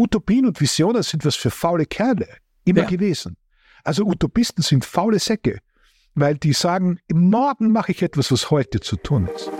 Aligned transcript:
Utopien 0.00 0.46
und 0.46 0.58
Visionen 0.58 1.02
sind 1.02 1.26
was 1.26 1.36
für 1.36 1.50
faule 1.50 1.84
Kerle. 1.84 2.26
Immer 2.64 2.84
ja. 2.84 2.86
gewesen. 2.86 3.36
Also 3.84 4.06
Utopisten 4.06 4.62
sind 4.62 4.86
faule 4.86 5.18
Säcke, 5.18 5.58
weil 6.14 6.36
die 6.36 6.54
sagen, 6.54 7.00
morgen 7.12 7.70
mache 7.70 7.92
ich 7.92 8.00
etwas, 8.00 8.32
was 8.32 8.50
heute 8.50 8.80
zu 8.80 8.96
tun 8.96 9.28
ist. 9.34 9.50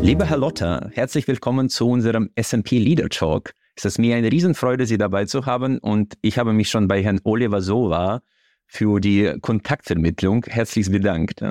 Lieber 0.00 0.24
Herr 0.24 0.38
Lotter, 0.38 0.90
herzlich 0.94 1.28
willkommen 1.28 1.68
zu 1.68 1.86
unserem 1.86 2.30
SMP 2.40 2.78
Leader 2.78 3.10
Talk. 3.10 3.52
Es 3.76 3.84
ist 3.84 3.98
mir 3.98 4.16
eine 4.16 4.32
Riesenfreude, 4.32 4.86
Sie 4.86 4.96
dabei 4.96 5.26
zu 5.26 5.44
haben 5.44 5.76
und 5.76 6.14
ich 6.22 6.38
habe 6.38 6.54
mich 6.54 6.70
schon 6.70 6.88
bei 6.88 7.02
Herrn 7.02 7.20
Oliver 7.24 7.60
Sova 7.60 8.22
für 8.66 8.98
die 8.98 9.36
Kontaktvermittlung 9.42 10.46
herzlich 10.48 10.90
bedankt. 10.90 11.42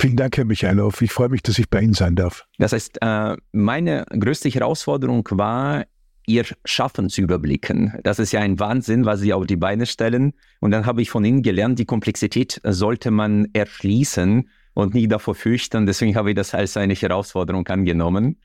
Vielen 0.00 0.16
Dank, 0.16 0.38
Herr 0.38 0.46
Michailov. 0.46 1.02
Ich 1.02 1.12
freue 1.12 1.28
mich, 1.28 1.42
dass 1.42 1.58
ich 1.58 1.68
bei 1.68 1.82
Ihnen 1.82 1.92
sein 1.92 2.16
darf. 2.16 2.46
Das 2.56 2.72
heißt, 2.72 3.02
äh, 3.02 3.36
meine 3.52 4.06
größte 4.08 4.48
Herausforderung 4.48 5.28
war, 5.32 5.84
Ihr 6.26 6.46
Schaffen 6.64 7.10
zu 7.10 7.20
überblicken. 7.20 7.92
Das 8.02 8.18
ist 8.18 8.32
ja 8.32 8.40
ein 8.40 8.58
Wahnsinn, 8.58 9.04
was 9.04 9.20
Sie 9.20 9.34
auf 9.34 9.46
die 9.46 9.56
Beine 9.56 9.84
stellen. 9.84 10.32
Und 10.60 10.70
dann 10.70 10.86
habe 10.86 11.02
ich 11.02 11.10
von 11.10 11.22
Ihnen 11.22 11.42
gelernt, 11.42 11.78
die 11.78 11.84
Komplexität 11.84 12.62
sollte 12.64 13.10
man 13.10 13.48
erschließen 13.52 14.48
und 14.72 14.94
nicht 14.94 15.12
davor 15.12 15.34
fürchten. 15.34 15.84
Deswegen 15.84 16.16
habe 16.16 16.30
ich 16.30 16.34
das 16.34 16.54
als 16.54 16.78
eine 16.78 16.94
Herausforderung 16.94 17.68
angenommen. 17.68 18.40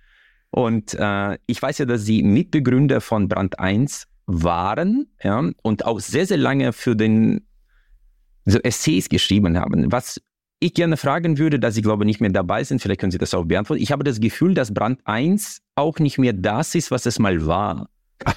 Und 0.50 0.94
äh, 1.00 1.38
ich 1.46 1.62
weiß 1.62 1.78
ja, 1.78 1.86
dass 1.86 2.04
Sie 2.04 2.22
Mitbegründer 2.22 3.00
von 3.00 3.30
Brand 3.30 3.60
1 3.60 4.08
waren 4.26 5.08
ja, 5.24 5.50
und 5.62 5.86
auch 5.86 6.02
sehr, 6.02 6.26
sehr 6.26 6.38
lange 6.38 6.74
für 6.74 6.98
den 6.98 7.48
so 8.44 8.60
Essays 8.60 9.08
geschrieben 9.08 9.58
haben. 9.58 9.90
Was 9.90 10.20
ich 10.60 10.74
gerne 10.74 10.98
fragen 10.98 11.38
würde, 11.38 11.60
dass 11.60 11.76
Sie, 11.76 11.82
glaube 11.82 12.06
nicht 12.06 12.22
mehr 12.22 12.32
dabei 12.32 12.64
sind, 12.64 12.82
vielleicht 12.82 13.02
können 13.02 13.12
Sie 13.12 13.18
das 13.18 13.34
auch 13.34 13.46
beantworten. 13.46 13.82
Ich 13.82 13.92
habe 13.92 14.04
das 14.04 14.20
Gefühl, 14.20 14.54
dass 14.54 14.74
Brand 14.74 15.00
1 15.06 15.62
auch 15.76 16.00
nicht 16.00 16.18
mehr 16.18 16.34
das 16.34 16.76
ist, 16.76 16.92
was 16.92 17.06
es 17.06 17.20
mal 17.20 17.46
war. 17.46 17.90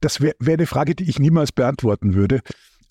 das 0.00 0.20
wäre 0.20 0.34
wär 0.38 0.54
eine 0.54 0.66
Frage, 0.66 0.94
die 0.94 1.08
ich 1.08 1.18
niemals 1.18 1.52
beantworten 1.52 2.14
würde. 2.14 2.40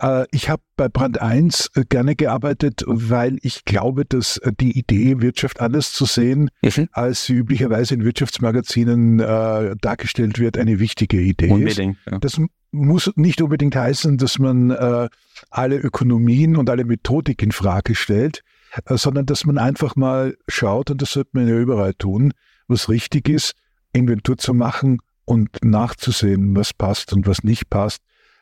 Äh, 0.02 0.26
ich 0.32 0.50
habe 0.50 0.64
bei 0.78 0.88
Brand 0.90 1.22
1 1.22 1.72
äh, 1.76 1.84
gerne 1.88 2.16
gearbeitet, 2.16 2.84
weil 2.88 3.38
ich 3.42 3.66
glaube, 3.66 4.06
dass 4.06 4.38
äh, 4.38 4.52
die 4.60 4.78
Idee, 4.78 5.22
Wirtschaft 5.22 5.60
anders 5.60 5.92
zu 5.92 6.06
sehen, 6.06 6.50
mhm. 6.62 6.88
als 6.92 7.26
sie 7.26 7.34
üblicherweise 7.34 7.94
in 7.94 8.04
Wirtschaftsmagazinen 8.04 9.20
äh, 9.20 9.76
dargestellt 9.82 10.40
wird, 10.40 10.58
eine 10.58 10.80
wichtige 10.80 11.20
Idee 11.20 11.52
Unbedingt, 11.52 11.98
ist. 12.06 12.12
Ja. 12.12 12.20
Das 12.20 12.42
muss 12.72 13.12
nicht 13.16 13.42
unbedingt 13.42 13.76
heißen, 13.76 14.18
dass 14.18 14.40
man 14.40 14.72
äh, 14.72 15.10
alle 15.50 15.78
Ökonomien 15.78 16.56
und 16.56 16.70
alle 16.70 16.86
Methodik 16.86 17.42
in 17.42 17.52
Frage 17.52 17.96
stellt, 17.96 18.44
äh, 18.86 18.98
sondern 18.98 19.26
dass 19.26 19.46
man 19.46 19.58
einfach 19.58 19.96
mal 19.96 20.38
schaut, 20.48 20.92
und 20.92 21.02
das 21.02 21.14
sollte 21.14 21.32
man 21.34 21.48
ja 21.48 21.56
überall 21.56 21.94
tun, 21.94 22.34
was 22.68 22.90
richtig 22.90 23.30
ist, 23.30 23.54
Inventur 23.94 24.38
zu 24.38 24.54
machen 24.54 25.00
und 25.26 25.64
nachzusehen, 25.64 26.56
was 26.56 26.74
passt 26.74 27.14
und 27.14 27.28
was 27.28 27.44
nicht 27.44 27.70
passt 27.70 28.02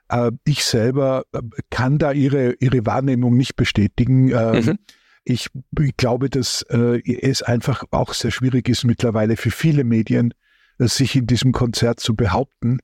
äh, 0.10 0.32
ich 0.46 0.64
selber 0.64 1.24
äh, 1.34 1.42
kann 1.70 1.98
da 1.98 2.12
ihre, 2.12 2.54
ihre 2.60 2.86
Wahrnehmung 2.86 3.36
nicht 3.36 3.56
bestätigen. 3.56 4.30
Ähm, 4.30 4.66
mhm. 4.66 4.80
Ich, 5.24 5.50
ich, 5.80 5.98
glaube, 5.98 6.30
dass 6.30 6.62
äh, 6.70 7.02
es 7.22 7.42
einfach 7.42 7.84
auch 7.92 8.14
sehr 8.14 8.32
schwierig 8.32 8.70
ist 8.70 8.86
mittlerweile 8.86 9.36
für 9.36 9.52
viele 9.52 9.84
Medien, 9.84 10.34
sich 10.80 11.16
in 11.16 11.26
diesem 11.26 11.52
Konzert 11.54 12.00
zu 12.00 12.16
behaupten, 12.16 12.80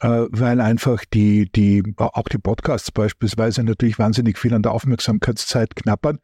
weil 0.00 0.60
einfach 0.60 1.04
die, 1.12 1.50
die, 1.50 1.82
auch 1.96 2.28
die 2.28 2.38
Podcasts 2.38 2.90
beispielsweise 2.90 3.62
natürlich 3.62 3.98
wahnsinnig 3.98 4.38
viel 4.38 4.54
an 4.54 4.62
der 4.62 4.72
Aufmerksamkeitszeit 4.72 5.76
knappern. 5.76 6.18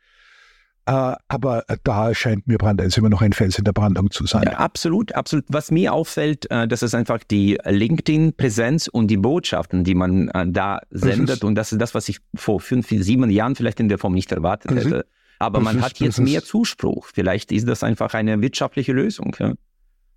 Uh, 0.89 1.17
aber 1.27 1.65
da 1.83 2.15
scheint 2.15 2.47
mir 2.47 2.59
Brand 2.59 2.81
1 2.81 2.97
immer 2.97 3.09
noch 3.09 3.21
ein 3.21 3.33
Fels 3.33 3.59
in 3.59 3.65
der 3.65 3.73
Brandung 3.73 4.13
zu 4.13 4.25
sein. 4.25 4.45
Ja, 4.45 4.53
absolut, 4.59 5.13
absolut. 5.17 5.45
Was 5.49 5.73
mir 5.73 5.93
auffällt, 5.93 6.49
äh, 6.49 6.69
das 6.69 6.85
ist 6.85 6.95
einfach 6.95 7.25
die 7.25 7.59
LinkedIn-Präsenz 7.65 8.87
und 8.87 9.09
die 9.09 9.17
Botschaften, 9.17 9.83
die 9.83 9.97
man 9.97 10.29
äh, 10.29 10.47
da 10.47 10.79
sendet. 10.91 11.43
Und 11.43 11.57
das 11.57 11.73
ist 11.73 11.81
das, 11.81 11.93
was 11.97 12.09
ich 12.09 12.21
vor 12.37 12.61
fünf, 12.61 12.89
sieben 12.89 13.29
Jahren 13.31 13.57
vielleicht 13.57 13.81
in 13.81 13.89
der 13.89 13.99
Form 13.99 14.13
nicht 14.13 14.31
erwartet 14.31 14.77
hätte. 14.77 15.07
Aber 15.41 15.59
man 15.59 15.79
ist, 15.79 15.85
hat 15.85 15.99
jetzt 15.99 16.21
mehr 16.21 16.45
Zuspruch. 16.45 17.09
Vielleicht 17.13 17.51
ist 17.51 17.67
das 17.67 17.83
einfach 17.83 18.15
eine 18.15 18.41
wirtschaftliche 18.41 18.93
Lösung. 18.93 19.35
Ja. 19.41 19.55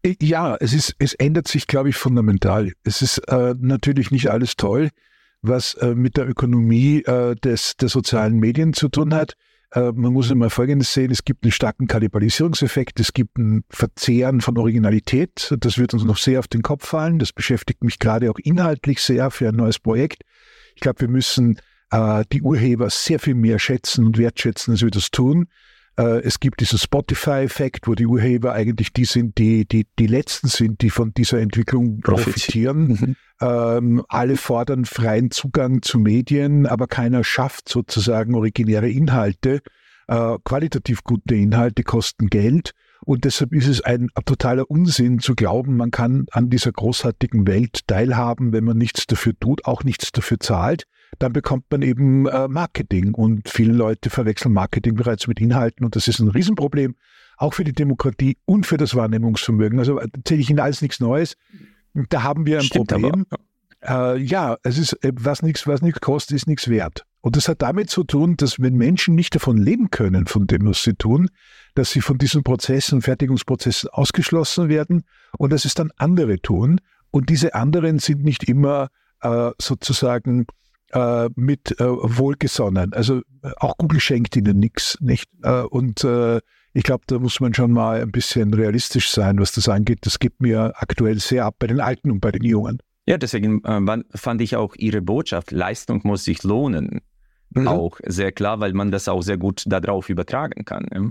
Ja, 0.06 0.56
es 0.60 0.74
ist, 0.74 0.96
es 1.00 1.14
ändert 1.14 1.48
sich, 1.48 1.68
glaube 1.68 1.90
ich, 1.90 1.96
fundamental. 1.96 2.72
Es 2.84 3.02
ist 3.02 3.18
äh, 3.28 3.54
natürlich 3.60 4.12
nicht 4.12 4.30
alles 4.32 4.56
toll, 4.56 4.90
was 5.42 5.74
äh, 5.76 5.94
mit 5.94 6.16
der 6.16 6.28
Ökonomie 6.28 7.04
äh, 7.04 7.36
des, 7.36 7.76
der 7.76 7.90
sozialen 7.90 8.40
Medien 8.40 8.74
zu 8.74 8.88
tun 8.88 9.14
hat. 9.14 9.34
Äh, 9.72 9.92
man 9.92 10.14
muss 10.14 10.32
immer 10.32 10.50
Folgendes 10.50 10.94
sehen, 10.94 11.12
es 11.12 11.26
gibt 11.26 11.44
einen 11.44 11.52
starken 11.52 11.88
Kannibalisierungseffekt, 11.88 13.00
es 13.00 13.14
gibt 13.14 13.38
ein 13.38 13.64
Verzehren 13.70 14.42
von 14.42 14.58
Originalität, 14.58 15.54
das 15.60 15.78
wird 15.78 15.94
uns 15.94 16.06
noch 16.06 16.18
sehr 16.18 16.40
auf 16.40 16.48
den 16.48 16.62
Kopf 16.62 16.88
fallen, 16.88 17.20
das 17.20 17.34
beschäftigt 17.34 17.84
mich 17.84 18.00
gerade 18.00 18.31
auch 18.31 18.40
inhaltlich 18.40 19.02
sehr 19.02 19.30
für 19.31 19.50
ein 19.50 19.56
neues 19.56 19.80
Projekt. 19.80 20.24
Ich 20.76 20.81
glaube, 20.81 21.02
wir 21.02 21.10
müssen 21.10 21.60
äh, 21.92 22.24
die 22.31 22.42
Urheber 22.42 22.90
sehr 22.90 23.20
viel 23.20 23.36
mehr 23.36 23.60
schätzen 23.60 24.06
und 24.06 24.18
wertschätzen, 24.18 24.74
als 24.74 24.81
wir 24.81 24.92
das 24.92 25.12
tun. 25.12 25.48
Äh, 26.00 26.22
es 26.22 26.40
gibt 26.40 26.62
diesen 26.62 26.80
Spotify-Effekt, 26.80 27.88
wo 27.88 27.94
die 27.94 28.06
Urheber 28.06 28.54
eigentlich 28.54 28.94
die 28.94 29.04
sind, 29.04 29.38
die, 29.38 29.66
die, 29.66 29.86
die 30.00 30.08
Letzten 30.08 30.48
sind, 30.48 30.82
die 30.82 30.90
von 30.90 31.14
dieser 31.14 31.40
Entwicklung 31.40 32.00
profitieren. 32.00 32.88
Mhm. 32.88 33.16
Ähm, 33.42 34.06
alle 34.08 34.38
fordern 34.38 34.86
freien 34.86 35.30
Zugang 35.32 35.82
zu 35.82 36.00
Medien, 36.00 36.66
aber 36.66 36.88
keiner 36.88 37.24
schafft 37.24 37.68
sozusagen 37.68 38.34
originäre 38.34 38.90
Inhalte. 38.90 39.62
Äh, 40.08 40.38
qualitativ 40.46 41.04
gute 41.04 41.36
Inhalte 41.36 41.84
kosten 41.84 42.28
Geld. 42.28 42.72
Und 43.06 43.26
deshalb 43.26 43.54
ist 43.54 43.68
es 43.68 43.81
ein, 43.81 44.10
ein, 44.14 44.26
totaler 44.26 44.70
Unsinn 44.70 45.20
zu 45.20 45.36
glauben, 45.36 45.78
man 45.78 45.92
kann 45.92 46.26
an 46.31 46.50
dieser 46.50 46.72
großartigen 46.72 47.48
Welt 47.48 47.88
teilhaben, 47.88 48.54
wenn 48.54 48.64
man 48.66 48.78
nichts 48.78 49.08
dafür 49.08 49.34
tut, 49.40 49.66
auch 49.66 49.84
nichts 49.84 50.12
dafür 50.12 50.40
zahlt. 50.40 50.84
Dann 51.18 51.34
bekommt 51.34 51.66
man 51.72 51.81
eben 51.81 52.28
äh, 52.28 52.47
Marketing 52.47 53.14
und 53.14 53.50
viele 53.50 53.74
Leute 53.74 54.09
verwechseln 54.09 54.53
Marketing 54.53 54.96
bereits 54.96 55.28
mit 55.28 55.40
Inhalten 55.40 55.86
und 55.86 55.96
das 55.96 56.08
ist 56.08 56.20
ein 56.20 56.30
Riesenproblem, 56.30 56.96
auch 57.38 57.53
für 57.53 57.64
die 57.64 57.74
Demokratie 57.74 58.38
und 58.46 58.66
für 58.66 58.78
das 58.78 58.96
Wahrnehmungsvermögen. 58.96 59.80
Also 59.80 59.98
erzähle 59.98 60.42
ich 60.42 60.50
Ihnen 60.50 60.59
alles 60.59 60.81
nichts 60.81 61.00
Neues. 61.00 61.36
Da 61.94 62.24
haben 62.24 62.46
wir 62.46 62.59
ein 62.59 62.66
Stimmt 62.66 62.90
Problem. 62.90 63.25
Aber, 63.30 64.16
äh, 64.16 64.22
ja, 64.22 64.58
es 64.64 64.78
ist, 64.78 64.94
äh, 65.03 65.12
was 65.16 65.42
nichts 65.42 65.66
was 65.66 65.81
kostet, 66.02 66.36
ist 66.36 66.48
nichts 66.48 66.68
wert. 66.68 67.06
Und 67.22 67.36
das 67.36 67.50
hat 67.50 67.62
damit 67.62 67.90
zu 67.90 68.03
tun, 68.03 68.38
dass 68.38 68.59
wenn 68.59 68.75
Menschen 68.75 69.16
nicht 69.16 69.36
davon 69.36 69.58
leben 69.58 69.90
können, 69.90 70.25
von 70.25 70.48
dem, 70.48 70.66
was 70.68 70.84
sie 70.84 70.94
tun, 70.94 71.30
dass 71.75 71.92
sie 71.92 72.02
von 72.02 72.18
diesen 72.18 72.44
Prozessen, 72.44 73.02
Fertigungsprozessen 73.02 73.90
ausgeschlossen 73.90 74.69
werden 74.69 75.03
und 75.38 75.52
dass 75.52 75.66
es 75.66 75.74
dann 75.74 75.92
andere 75.98 76.40
tun. 76.40 76.80
Und 77.12 77.30
diese 77.30 77.56
anderen 77.56 78.00
sind 78.00 78.24
nicht 78.24 78.46
immer 78.46 78.90
äh, 79.22 79.52
sozusagen 79.59 80.46
äh, 80.92 81.30
mit 81.36 81.80
äh, 81.80 81.86
wohlgesonnen. 81.86 82.94
Also 82.94 83.22
äh, 83.44 83.52
auch 83.58 83.78
Google 83.78 84.00
schenkt 84.00 84.36
ihnen 84.36 84.60
nichts, 84.60 84.98
nicht? 85.02 85.30
Äh, 85.44 85.62
und 85.62 86.04
äh, 86.04 86.40
ich 86.74 86.84
glaube, 86.84 87.04
da 87.08 87.20
muss 87.20 87.40
man 87.40 87.54
schon 87.54 87.72
mal 87.72 88.02
ein 88.02 88.12
bisschen 88.12 88.54
realistisch 88.54 89.10
sein, 89.10 89.40
was 89.40 89.52
das 89.52 89.68
angeht. 89.70 90.00
Das 90.02 90.20
gibt 90.20 90.42
mir 90.42 90.74
aktuell 90.76 91.20
sehr 91.20 91.46
ab 91.46 91.56
bei 91.60 91.68
den 91.68 91.80
Alten 91.80 92.12
und 92.12 92.20
bei 92.20 92.32
den 92.32 92.44
Jungen. 92.44 92.80
Ja, 93.06 93.18
deswegen 93.18 93.64
äh, 93.64 94.04
fand 94.16 94.42
ich 94.42 94.56
auch 94.56 94.76
Ihre 94.76 95.02
Botschaft, 95.02 95.52
Leistung 95.52 96.02
muss 96.04 96.24
sich 96.24 96.44
lohnen, 96.44 97.02
mhm. 97.50 97.68
auch 97.68 98.00
sehr 98.06 98.32
klar, 98.32 98.60
weil 98.60 98.74
man 98.74 98.92
das 98.92 99.08
auch 99.08 99.22
sehr 99.22 99.38
gut 99.38 99.64
darauf 99.66 100.10
übertragen 100.10 100.64
kann. 100.66 100.86
Ja? 100.94 101.10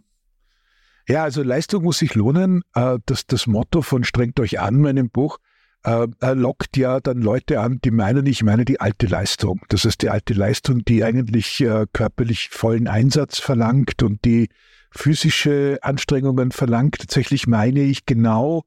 Ja, 1.09 1.23
also 1.23 1.43
Leistung 1.43 1.85
muss 1.85 1.99
sich 1.99 2.15
lohnen. 2.15 2.63
Das, 2.75 3.27
das 3.27 3.47
Motto 3.47 3.81
von 3.81 4.05
Strengt 4.05 4.39
euch 4.41 4.61
an, 4.61 4.83
meinem 4.83 5.09
Buch, 5.09 5.39
äh, 5.85 6.07
lockt 6.33 6.77
ja 6.77 7.01
dann 7.01 7.23
Leute 7.23 7.61
an, 7.61 7.81
die 7.85 7.91
meinen, 7.91 8.27
ich 8.27 8.43
meine 8.43 8.65
die 8.65 8.81
alte 8.81 9.07
Leistung. 9.07 9.61
Das 9.69 9.85
ist 9.85 10.03
die 10.03 10.11
alte 10.11 10.35
Leistung, 10.35 10.85
die 10.85 11.05
eigentlich 11.05 11.65
körperlich 11.93 12.49
vollen 12.51 12.89
Einsatz 12.89 13.39
verlangt 13.39 14.03
und 14.03 14.25
die 14.25 14.49
physische 14.91 15.79
Anstrengungen 15.83 16.53
verlangt. 16.53 16.99
Tatsächlich 16.99 17.47
meine 17.47 17.81
ich 17.81 18.07
genau 18.07 18.65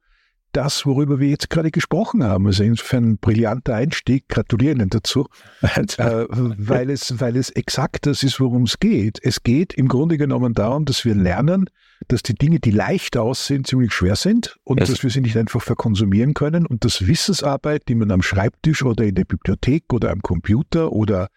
das, 0.51 0.85
worüber 0.85 1.19
wir 1.19 1.29
jetzt 1.29 1.49
gerade 1.49 1.71
gesprochen 1.71 2.23
haben. 2.23 2.47
Also 2.47 2.63
insofern 2.63 3.11
ein 3.11 3.17
brillanter 3.17 3.75
Einstieg. 3.75 4.27
Gratulieren 4.29 4.79
Ihnen 4.79 4.89
dazu. 4.89 5.27
äh, 5.61 6.25
weil, 6.29 6.89
es, 6.89 7.19
weil 7.19 7.35
es 7.37 7.49
exakt 7.49 8.05
das 8.05 8.23
ist, 8.23 8.39
worum 8.39 8.63
es 8.63 8.79
geht. 8.79 9.19
Es 9.21 9.43
geht 9.43 9.73
im 9.73 9.87
Grunde 9.87 10.17
genommen 10.17 10.53
darum, 10.53 10.85
dass 10.85 11.05
wir 11.05 11.15
lernen, 11.15 11.69
dass 12.07 12.23
die 12.23 12.33
Dinge, 12.33 12.59
die 12.59 12.71
leicht 12.71 13.17
aussehen, 13.17 13.63
ziemlich 13.63 13.93
schwer 13.93 14.15
sind 14.15 14.57
und 14.63 14.81
es 14.81 14.89
dass 14.89 15.03
wir 15.03 15.09
sie 15.09 15.21
nicht 15.21 15.37
einfach 15.37 15.61
verkonsumieren 15.61 16.33
können 16.33 16.65
und 16.65 16.83
dass 16.83 17.07
Wissensarbeit, 17.07 17.87
die 17.87 17.95
man 17.95 18.11
am 18.11 18.21
Schreibtisch 18.21 18.83
oder 18.83 19.03
in 19.03 19.15
der 19.15 19.25
Bibliothek 19.25 19.93
oder 19.93 20.11
am 20.11 20.21
Computer 20.21 20.91
oder 20.91 21.27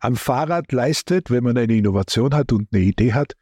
am 0.00 0.16
Fahrrad 0.16 0.72
leistet, 0.72 1.30
wenn 1.30 1.44
man 1.44 1.56
eine 1.58 1.74
Innovation 1.76 2.34
hat 2.34 2.52
und 2.52 2.68
eine 2.72 2.82
Idee 2.82 3.12
hat, 3.12 3.34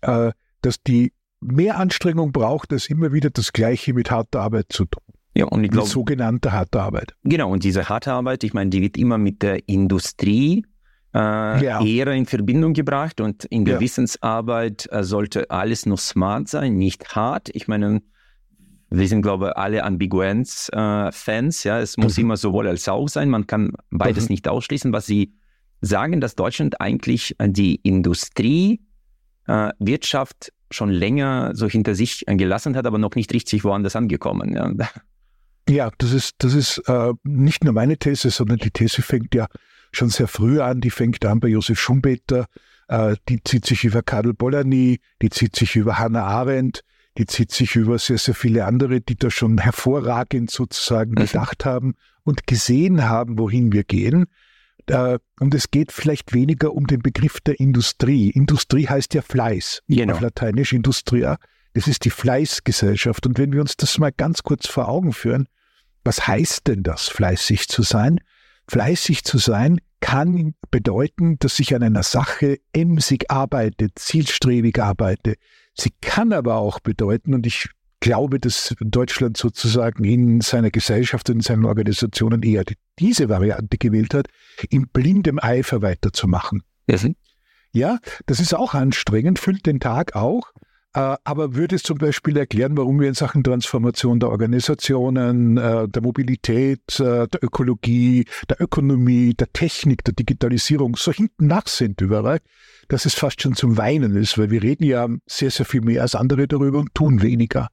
äh, 0.00 0.32
dass 0.62 0.82
die 0.82 1.12
mehr 1.40 1.78
Anstrengung 1.78 2.32
braucht, 2.32 2.72
als 2.72 2.88
immer 2.88 3.12
wieder 3.12 3.30
das 3.30 3.52
Gleiche 3.52 3.94
mit 3.94 4.10
harter 4.10 4.40
Arbeit 4.40 4.66
zu 4.70 4.84
tun. 4.84 5.02
Ja, 5.34 5.46
und 5.46 5.62
ich 5.62 5.70
glaube, 5.70 5.88
sogenannte 5.88 6.52
harte 6.52 6.80
Arbeit. 6.80 7.14
Genau, 7.22 7.52
und 7.52 7.62
diese 7.62 7.88
harte 7.88 8.12
Arbeit, 8.12 8.42
ich 8.42 8.54
meine, 8.54 8.70
die 8.70 8.82
wird 8.82 8.96
immer 8.96 9.18
mit 9.18 9.42
der 9.42 9.68
Industrie 9.68 10.64
äh, 11.14 11.18
äh, 11.18 11.64
ja. 11.64 11.82
eher 11.82 12.08
in 12.08 12.26
Verbindung 12.26 12.74
gebracht 12.74 13.20
und 13.20 13.44
in 13.46 13.64
der 13.64 13.74
ja. 13.74 13.80
Wissensarbeit 13.80 14.88
äh, 14.90 15.02
sollte 15.02 15.50
alles 15.50 15.86
nur 15.86 15.96
smart 15.96 16.48
sein, 16.48 16.76
nicht 16.76 17.14
hart. 17.14 17.48
Ich 17.54 17.66
meine, 17.66 18.02
wir 18.90 19.08
sind, 19.08 19.22
glaube 19.22 19.48
ich, 19.48 19.56
alle 19.56 19.84
Ambiguenz-Fans. 19.84 21.64
Äh, 21.64 21.68
ja, 21.68 21.80
es 21.80 21.96
muss 21.96 22.16
mhm. 22.16 22.24
immer 22.24 22.36
sowohl 22.36 22.68
als 22.68 22.88
auch 22.88 23.08
sein. 23.08 23.30
Man 23.30 23.46
kann 23.46 23.72
beides 23.90 24.24
mhm. 24.24 24.34
nicht 24.34 24.48
ausschließen. 24.48 24.92
Was 24.92 25.06
Sie 25.06 25.34
sagen, 25.80 26.20
dass 26.20 26.34
Deutschland 26.34 26.80
eigentlich 26.80 27.36
die 27.40 27.76
Industrie, 27.76 28.80
äh, 29.46 29.70
Wirtschaft 29.78 30.52
schon 30.70 30.90
länger 30.90 31.52
so 31.54 31.68
hinter 31.68 31.94
sich 31.94 32.24
gelassen 32.26 32.76
hat, 32.76 32.86
aber 32.86 32.98
noch 32.98 33.14
nicht 33.14 33.32
richtig 33.32 33.64
woanders 33.64 33.96
angekommen. 33.96 34.54
Ja, 34.54 34.72
ja 35.68 35.90
das 35.98 36.12
ist, 36.12 36.36
das 36.38 36.54
ist 36.54 36.78
äh, 36.86 37.12
nicht 37.24 37.64
nur 37.64 37.72
meine 37.72 37.96
These, 37.96 38.30
sondern 38.30 38.58
die 38.58 38.70
These 38.70 39.02
fängt 39.02 39.34
ja 39.34 39.46
schon 39.92 40.10
sehr 40.10 40.28
früh 40.28 40.60
an. 40.60 40.80
Die 40.80 40.90
fängt 40.90 41.24
an 41.24 41.40
bei 41.40 41.48
Josef 41.48 41.80
Schumpeter, 41.80 42.46
äh, 42.88 43.16
die 43.28 43.42
zieht 43.42 43.66
sich 43.66 43.84
über 43.84 44.02
Karl 44.02 44.34
Polanyi, 44.34 45.00
die 45.22 45.30
zieht 45.30 45.56
sich 45.56 45.76
über 45.76 45.98
Hannah 45.98 46.24
Arendt, 46.24 46.82
die 47.16 47.26
zieht 47.26 47.50
sich 47.50 47.74
über 47.76 47.98
sehr, 47.98 48.18
sehr 48.18 48.34
viele 48.34 48.64
andere, 48.64 49.00
die 49.00 49.16
da 49.16 49.30
schon 49.30 49.58
hervorragend 49.58 50.50
sozusagen 50.50 51.12
mhm. 51.12 51.26
gedacht 51.26 51.64
haben 51.64 51.94
und 52.22 52.46
gesehen 52.46 53.08
haben, 53.08 53.38
wohin 53.38 53.72
wir 53.72 53.84
gehen. 53.84 54.26
Äh, 54.90 55.18
und 55.40 55.54
es 55.54 55.70
geht 55.70 55.92
vielleicht 55.92 56.32
weniger 56.32 56.72
um 56.74 56.86
den 56.86 57.00
Begriff 57.00 57.40
der 57.40 57.58
Industrie. 57.60 58.30
Industrie 58.30 58.88
heißt 58.88 59.14
ja 59.14 59.22
Fleiß, 59.22 59.82
genau. 59.88 60.14
auf 60.14 60.20
Lateinisch 60.20 60.72
Industria. 60.72 61.38
Das 61.74 61.86
ist 61.86 62.04
die 62.04 62.10
Fleißgesellschaft. 62.10 63.26
Und 63.26 63.38
wenn 63.38 63.52
wir 63.52 63.60
uns 63.60 63.76
das 63.76 63.98
mal 63.98 64.12
ganz 64.12 64.42
kurz 64.42 64.66
vor 64.66 64.88
Augen 64.88 65.12
führen, 65.12 65.48
was 66.04 66.26
heißt 66.26 66.66
denn 66.66 66.82
das, 66.82 67.08
fleißig 67.08 67.68
zu 67.68 67.82
sein? 67.82 68.20
Fleißig 68.68 69.24
zu 69.24 69.38
sein 69.38 69.80
kann 70.00 70.54
bedeuten, 70.70 71.38
dass 71.38 71.58
ich 71.58 71.74
an 71.74 71.82
einer 71.82 72.02
Sache 72.02 72.58
emsig 72.72 73.30
arbeite, 73.30 73.88
zielstrebig 73.94 74.80
arbeite. 74.80 75.34
Sie 75.74 75.90
kann 76.00 76.32
aber 76.32 76.56
auch 76.56 76.80
bedeuten, 76.80 77.34
und 77.34 77.46
ich 77.46 77.68
glaube, 78.00 78.40
dass 78.40 78.74
Deutschland 78.80 79.36
sozusagen 79.36 80.04
in 80.04 80.40
seiner 80.40 80.70
Gesellschaft 80.70 81.28
und 81.30 81.36
in 81.36 81.42
seinen 81.42 81.64
Organisationen 81.64 82.42
eher 82.42 82.64
diese 82.98 83.28
Variante 83.28 83.78
gewählt 83.78 84.14
hat, 84.14 84.28
in 84.70 84.88
blindem 84.88 85.38
Eifer 85.40 85.82
weiterzumachen. 85.82 86.62
Mhm. 86.86 87.16
Ja, 87.72 87.98
das 88.26 88.40
ist 88.40 88.54
auch 88.54 88.74
anstrengend, 88.74 89.38
füllt 89.38 89.66
den 89.66 89.78
Tag 89.78 90.16
auch, 90.16 90.52
äh, 90.94 91.16
aber 91.22 91.54
würde 91.54 91.76
es 91.76 91.82
zum 91.82 91.98
Beispiel 91.98 92.36
erklären, 92.36 92.76
warum 92.76 92.98
wir 92.98 93.08
in 93.08 93.14
Sachen 93.14 93.44
Transformation 93.44 94.20
der 94.20 94.30
Organisationen, 94.30 95.58
äh, 95.58 95.86
der 95.86 96.02
Mobilität, 96.02 96.98
äh, 96.98 97.28
der 97.28 97.42
Ökologie, 97.44 98.24
der 98.48 98.60
Ökonomie, 98.60 99.34
der 99.34 99.52
Technik, 99.52 100.02
der 100.04 100.14
Digitalisierung 100.14 100.96
so 100.96 101.12
hinten 101.12 101.46
nach 101.46 101.66
sind 101.66 102.00
überall, 102.00 102.40
dass 102.88 103.04
es 103.04 103.14
fast 103.14 103.42
schon 103.42 103.54
zum 103.54 103.76
Weinen 103.76 104.16
ist, 104.16 104.38
weil 104.38 104.50
wir 104.50 104.62
reden 104.62 104.84
ja 104.84 105.08
sehr, 105.26 105.50
sehr 105.50 105.66
viel 105.66 105.82
mehr 105.82 106.02
als 106.02 106.14
andere 106.14 106.48
darüber 106.48 106.78
und 106.78 106.94
tun 106.94 107.20
weniger. 107.20 107.68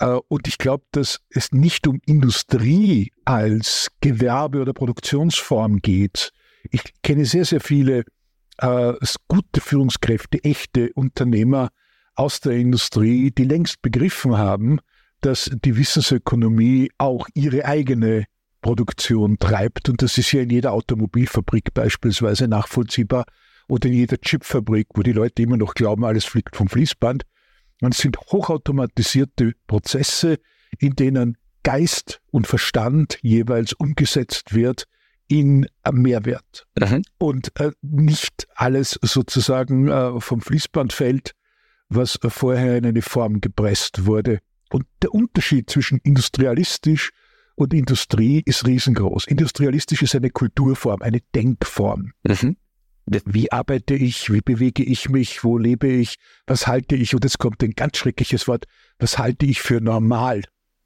Und 0.00 0.48
ich 0.48 0.56
glaube, 0.56 0.84
dass 0.92 1.20
es 1.28 1.52
nicht 1.52 1.86
um 1.86 2.00
Industrie 2.06 3.12
als 3.26 3.90
Gewerbe 4.00 4.62
oder 4.62 4.72
Produktionsform 4.72 5.80
geht. 5.80 6.32
Ich 6.70 6.82
kenne 7.02 7.26
sehr, 7.26 7.44
sehr 7.44 7.60
viele 7.60 8.04
äh, 8.58 8.94
gute 9.28 9.60
Führungskräfte, 9.60 10.42
echte 10.42 10.92
Unternehmer, 10.94 11.70
aus 12.20 12.40
der 12.40 12.52
Industrie, 12.52 13.30
die 13.30 13.44
längst 13.44 13.80
begriffen 13.80 14.36
haben, 14.36 14.80
dass 15.22 15.50
die 15.64 15.76
Wissensökonomie 15.76 16.90
auch 16.98 17.28
ihre 17.34 17.64
eigene 17.64 18.26
Produktion 18.60 19.38
treibt. 19.38 19.88
Und 19.88 20.02
das 20.02 20.18
ist 20.18 20.32
ja 20.32 20.42
in 20.42 20.50
jeder 20.50 20.72
Automobilfabrik 20.72 21.72
beispielsweise 21.72 22.46
nachvollziehbar 22.46 23.24
oder 23.68 23.88
in 23.88 23.94
jeder 23.94 24.18
Chipfabrik, 24.18 24.88
wo 24.94 25.02
die 25.02 25.12
Leute 25.12 25.42
immer 25.42 25.56
noch 25.56 25.74
glauben, 25.74 26.04
alles 26.04 26.26
fliegt 26.26 26.56
vom 26.56 26.68
Fließband. 26.68 27.24
Es 27.80 27.98
sind 27.98 28.18
hochautomatisierte 28.18 29.52
Prozesse, 29.66 30.38
in 30.78 30.94
denen 30.94 31.38
Geist 31.62 32.20
und 32.30 32.46
Verstand 32.46 33.18
jeweils 33.22 33.72
umgesetzt 33.72 34.54
wird 34.54 34.84
in 35.28 35.66
Mehrwert. 35.90 36.66
Mhm. 36.78 37.02
Und 37.18 37.52
äh, 37.60 37.70
nicht 37.82 38.48
alles 38.54 38.98
sozusagen 39.02 39.88
äh, 39.88 40.20
vom 40.20 40.40
Fließband 40.40 40.92
fällt, 40.92 41.32
was 41.88 42.18
vorher 42.28 42.76
in 42.78 42.86
eine 42.86 43.02
Form 43.02 43.40
gepresst 43.40 44.06
wurde. 44.06 44.40
Und 44.70 44.86
der 45.02 45.14
Unterschied 45.14 45.70
zwischen 45.70 46.00
industrialistisch 46.02 47.10
und 47.54 47.74
Industrie 47.74 48.42
ist 48.44 48.66
riesengroß. 48.66 49.26
Industrialistisch 49.26 50.02
ist 50.02 50.14
eine 50.14 50.30
Kulturform, 50.30 51.02
eine 51.02 51.20
Denkform. 51.34 52.12
Mhm. 52.24 52.56
Wie 53.24 53.50
arbeite 53.50 53.94
ich? 53.94 54.32
Wie 54.32 54.40
bewege 54.40 54.84
ich 54.84 55.08
mich? 55.08 55.42
Wo 55.42 55.58
lebe 55.58 55.88
ich? 55.88 56.16
Was 56.46 56.66
halte 56.66 56.94
ich? 56.94 57.14
Und 57.14 57.24
jetzt 57.24 57.38
kommt 57.38 57.62
ein 57.62 57.72
ganz 57.72 57.96
schreckliches 57.96 58.46
Wort. 58.46 58.66
Was 58.98 59.18
halte 59.18 59.46
ich 59.46 59.60
für 59.60 59.80
normal? 59.80 60.42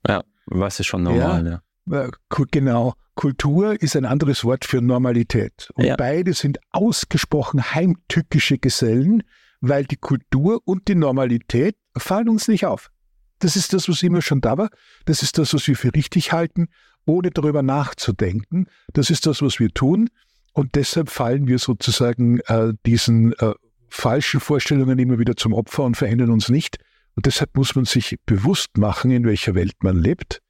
Ja, 0.06 0.24
was 0.46 0.80
ist 0.80 0.86
schon 0.86 1.02
normal? 1.02 1.62
Ja, 1.86 2.02
ja. 2.02 2.10
Genau. 2.50 2.94
Kultur 3.14 3.80
ist 3.80 3.94
ein 3.96 4.06
anderes 4.06 4.44
Wort 4.44 4.64
für 4.64 4.80
Normalität. 4.80 5.68
Und 5.74 5.84
ja. 5.84 5.96
beide 5.96 6.32
sind 6.32 6.58
ausgesprochen 6.72 7.74
heimtückische 7.74 8.58
Gesellen, 8.58 9.22
weil 9.60 9.84
die 9.84 9.96
Kultur 9.96 10.60
und 10.64 10.88
die 10.88 10.94
Normalität 10.94 11.76
fallen 11.96 12.28
uns 12.28 12.48
nicht 12.48 12.66
auf. 12.66 12.90
Das 13.38 13.56
ist 13.56 13.72
das, 13.72 13.88
was 13.88 14.02
immer 14.02 14.22
schon 14.22 14.40
da 14.40 14.56
war. 14.56 14.70
Das 15.04 15.22
ist 15.22 15.38
das, 15.38 15.54
was 15.54 15.66
wir 15.68 15.76
für 15.76 15.94
richtig 15.94 16.32
halten, 16.32 16.68
ohne 17.06 17.30
darüber 17.30 17.62
nachzudenken. 17.62 18.66
Das 18.92 19.10
ist 19.10 19.26
das, 19.26 19.42
was 19.42 19.60
wir 19.60 19.70
tun. 19.70 20.08
Und 20.54 20.76
deshalb 20.76 21.10
fallen 21.10 21.46
wir 21.46 21.58
sozusagen 21.58 22.38
äh, 22.46 22.72
diesen 22.86 23.32
äh, 23.34 23.52
falschen 23.88 24.40
Vorstellungen 24.40 24.98
immer 24.98 25.18
wieder 25.18 25.36
zum 25.36 25.52
Opfer 25.52 25.82
und 25.82 25.96
verändern 25.96 26.30
uns 26.30 26.48
nicht. 26.48 26.78
Und 27.16 27.26
deshalb 27.26 27.56
muss 27.56 27.74
man 27.74 27.84
sich 27.84 28.16
bewusst 28.24 28.78
machen, 28.78 29.10
in 29.10 29.24
welcher 29.24 29.54
Welt 29.54 29.74
man 29.82 29.96
lebt. 29.96 30.40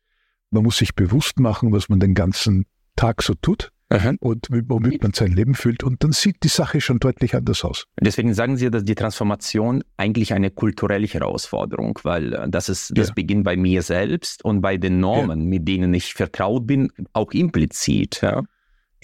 Man 0.50 0.62
muss 0.62 0.78
sich 0.78 0.94
bewusst 0.94 1.40
machen, 1.40 1.72
was 1.72 1.88
man 1.88 2.00
den 2.00 2.14
ganzen 2.14 2.66
Tag 2.96 3.22
so 3.22 3.34
tut. 3.34 3.70
Aha. 3.90 4.14
und 4.20 4.48
womit 4.50 5.02
man 5.02 5.12
sein 5.12 5.32
Leben 5.32 5.54
fühlt. 5.54 5.84
Und 5.84 6.02
dann 6.02 6.12
sieht 6.12 6.42
die 6.42 6.48
Sache 6.48 6.80
schon 6.80 6.98
deutlich 6.98 7.34
anders 7.34 7.64
aus. 7.64 7.86
Deswegen 8.00 8.32
sagen 8.34 8.56
Sie, 8.56 8.70
dass 8.70 8.82
die 8.82 8.94
Transformation 8.94 9.84
eigentlich 9.96 10.32
eine 10.32 10.50
kulturelle 10.50 11.06
Herausforderung, 11.06 11.98
weil 12.02 12.32
äh, 12.32 12.48
das 12.48 12.68
ist, 12.68 12.96
das 12.96 13.08
ja. 13.08 13.14
beginnt 13.14 13.44
bei 13.44 13.56
mir 13.56 13.82
selbst 13.82 14.44
und 14.44 14.62
bei 14.62 14.78
den 14.78 15.00
Normen, 15.00 15.40
ja. 15.42 15.46
mit 15.46 15.68
denen 15.68 15.92
ich 15.94 16.14
vertraut 16.14 16.66
bin, 16.66 16.90
auch 17.12 17.30
implizit. 17.32 18.20
Ja. 18.22 18.42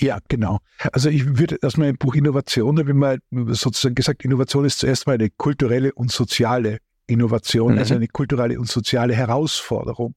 Ja, 0.00 0.18
genau. 0.28 0.60
Also 0.92 1.10
ich 1.10 1.38
würde 1.38 1.58
erstmal 1.60 1.88
im 1.88 1.96
Buch 1.96 2.14
Innovation, 2.14 2.78
habe 2.78 2.90
ich 2.90 2.96
mal 2.96 3.18
sozusagen 3.30 3.94
gesagt, 3.94 4.24
Innovation 4.24 4.64
ist 4.64 4.78
zuerst 4.78 5.06
mal 5.06 5.14
eine 5.14 5.28
kulturelle 5.30 5.92
und 5.92 6.10
soziale 6.10 6.78
Innovation, 7.06 7.74
mhm. 7.74 7.78
also 7.78 7.94
eine 7.94 8.08
kulturelle 8.08 8.58
und 8.58 8.68
soziale 8.68 9.14
Herausforderung. 9.14 10.14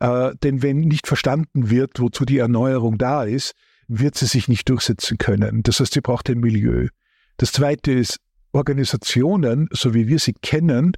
Äh, 0.00 0.32
denn 0.42 0.62
wenn 0.62 0.80
nicht 0.80 1.06
verstanden 1.06 1.70
wird, 1.70 2.00
wozu 2.00 2.24
die 2.24 2.38
Erneuerung 2.38 2.98
da 2.98 3.24
ist, 3.24 3.54
wird 3.88 4.14
sie 4.16 4.26
sich 4.26 4.48
nicht 4.48 4.68
durchsetzen 4.68 5.18
können. 5.18 5.62
Das 5.62 5.80
heißt, 5.80 5.94
sie 5.94 6.00
braucht 6.00 6.28
ein 6.28 6.40
Milieu. 6.40 6.88
Das 7.36 7.52
Zweite 7.52 7.92
ist, 7.92 8.18
Organisationen, 8.52 9.68
so 9.72 9.94
wie 9.94 10.06
wir 10.06 10.18
sie 10.18 10.34
kennen, 10.34 10.92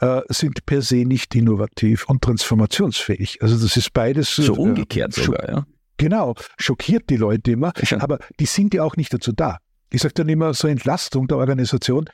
äh, 0.00 0.20
sind 0.28 0.66
per 0.66 0.82
se 0.82 1.04
nicht 1.04 1.34
innovativ 1.34 2.08
und 2.08 2.22
transformationsfähig. 2.22 3.42
Also 3.42 3.58
das 3.58 3.76
ist 3.76 3.92
beides. 3.92 4.36
So 4.36 4.54
äh, 4.54 4.58
umgekehrt 4.58 5.14
sogar, 5.14 5.48
ja. 5.48 5.66
Genau, 5.96 6.34
schockiert 6.58 7.08
die 7.10 7.16
Leute 7.16 7.52
immer, 7.52 7.72
ja. 7.82 8.00
aber 8.00 8.18
die 8.38 8.46
sind 8.46 8.74
ja 8.74 8.82
auch 8.82 8.96
nicht 8.96 9.12
dazu 9.12 9.32
da. 9.32 9.58
Ich 9.90 10.02
sage 10.02 10.14
dann 10.14 10.28
immer 10.28 10.52
so 10.54 10.68
Entlastung 10.68 11.28
der 11.28 11.38
Organisation. 11.38 12.06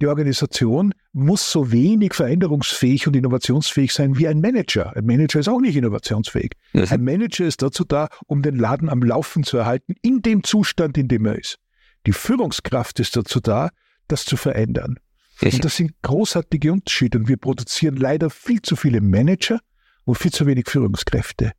Die 0.00 0.06
Organisation 0.06 0.94
muss 1.12 1.52
so 1.52 1.72
wenig 1.72 2.14
veränderungsfähig 2.14 3.06
und 3.06 3.14
innovationsfähig 3.14 3.92
sein 3.92 4.16
wie 4.16 4.26
ein 4.28 4.40
Manager. 4.40 4.96
Ein 4.96 5.04
Manager 5.04 5.40
ist 5.40 5.48
auch 5.48 5.60
nicht 5.60 5.76
innovationsfähig. 5.76 6.52
Mhm. 6.72 6.86
Ein 6.88 7.04
Manager 7.04 7.44
ist 7.44 7.60
dazu 7.60 7.84
da, 7.84 8.08
um 8.26 8.42
den 8.42 8.56
Laden 8.56 8.88
am 8.88 9.02
Laufen 9.02 9.44
zu 9.44 9.58
erhalten, 9.58 9.94
in 10.00 10.22
dem 10.22 10.42
Zustand, 10.42 10.96
in 10.96 11.08
dem 11.08 11.26
er 11.26 11.38
ist. 11.38 11.58
Die 12.06 12.12
Führungskraft 12.12 12.98
ist 12.98 13.14
dazu 13.16 13.40
da, 13.40 13.70
das 14.08 14.24
zu 14.24 14.38
verändern. 14.38 14.98
Mhm. 15.42 15.50
Und 15.52 15.64
das 15.64 15.76
sind 15.76 15.92
großartige 16.02 16.72
Unterschiede. 16.72 17.18
Und 17.18 17.28
wir 17.28 17.36
produzieren 17.36 17.96
leider 17.96 18.30
viel 18.30 18.62
zu 18.62 18.76
viele 18.76 19.02
Manager 19.02 19.60
und 20.04 20.16
viel 20.16 20.32
zu 20.32 20.46
wenig 20.46 20.66
Führungskräfte. 20.68 21.52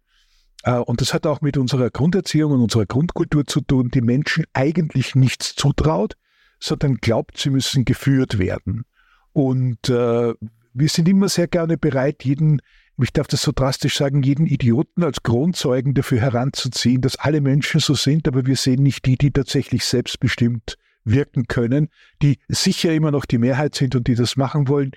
Äh, 0.63 0.73
und 0.77 1.01
das 1.01 1.13
hat 1.13 1.25
auch 1.27 1.41
mit 1.41 1.57
unserer 1.57 1.89
Grunderziehung 1.89 2.51
und 2.51 2.61
unserer 2.61 2.85
Grundkultur 2.85 3.45
zu 3.45 3.61
tun, 3.61 3.89
die 3.89 4.01
Menschen 4.01 4.45
eigentlich 4.53 5.15
nichts 5.15 5.55
zutraut, 5.55 6.15
sondern 6.59 6.95
glaubt, 6.95 7.37
sie 7.37 7.49
müssen 7.49 7.85
geführt 7.85 8.37
werden. 8.37 8.85
Und 9.33 9.89
äh, 9.89 10.33
wir 10.73 10.89
sind 10.89 11.07
immer 11.07 11.29
sehr 11.29 11.47
gerne 11.47 11.77
bereit, 11.77 12.23
jeden, 12.23 12.61
ich 13.01 13.13
darf 13.13 13.27
das 13.27 13.41
so 13.41 13.51
drastisch 13.53 13.97
sagen, 13.97 14.23
jeden 14.23 14.45
Idioten 14.45 15.03
als 15.03 15.23
Kronzeugen 15.23 15.93
dafür 15.93 16.19
heranzuziehen, 16.19 17.01
dass 17.01 17.17
alle 17.17 17.41
Menschen 17.41 17.79
so 17.79 17.93
sind, 17.93 18.27
aber 18.27 18.45
wir 18.45 18.55
sehen 18.55 18.83
nicht 18.83 19.05
die, 19.05 19.17
die 19.17 19.31
tatsächlich 19.31 19.85
selbstbestimmt 19.85 20.77
wirken 21.03 21.47
können, 21.47 21.89
die 22.21 22.37
sicher 22.47 22.93
immer 22.93 23.11
noch 23.11 23.25
die 23.25 23.39
Mehrheit 23.39 23.75
sind 23.75 23.95
und 23.95 24.07
die 24.07 24.15
das 24.15 24.35
machen 24.35 24.67
wollen. 24.67 24.91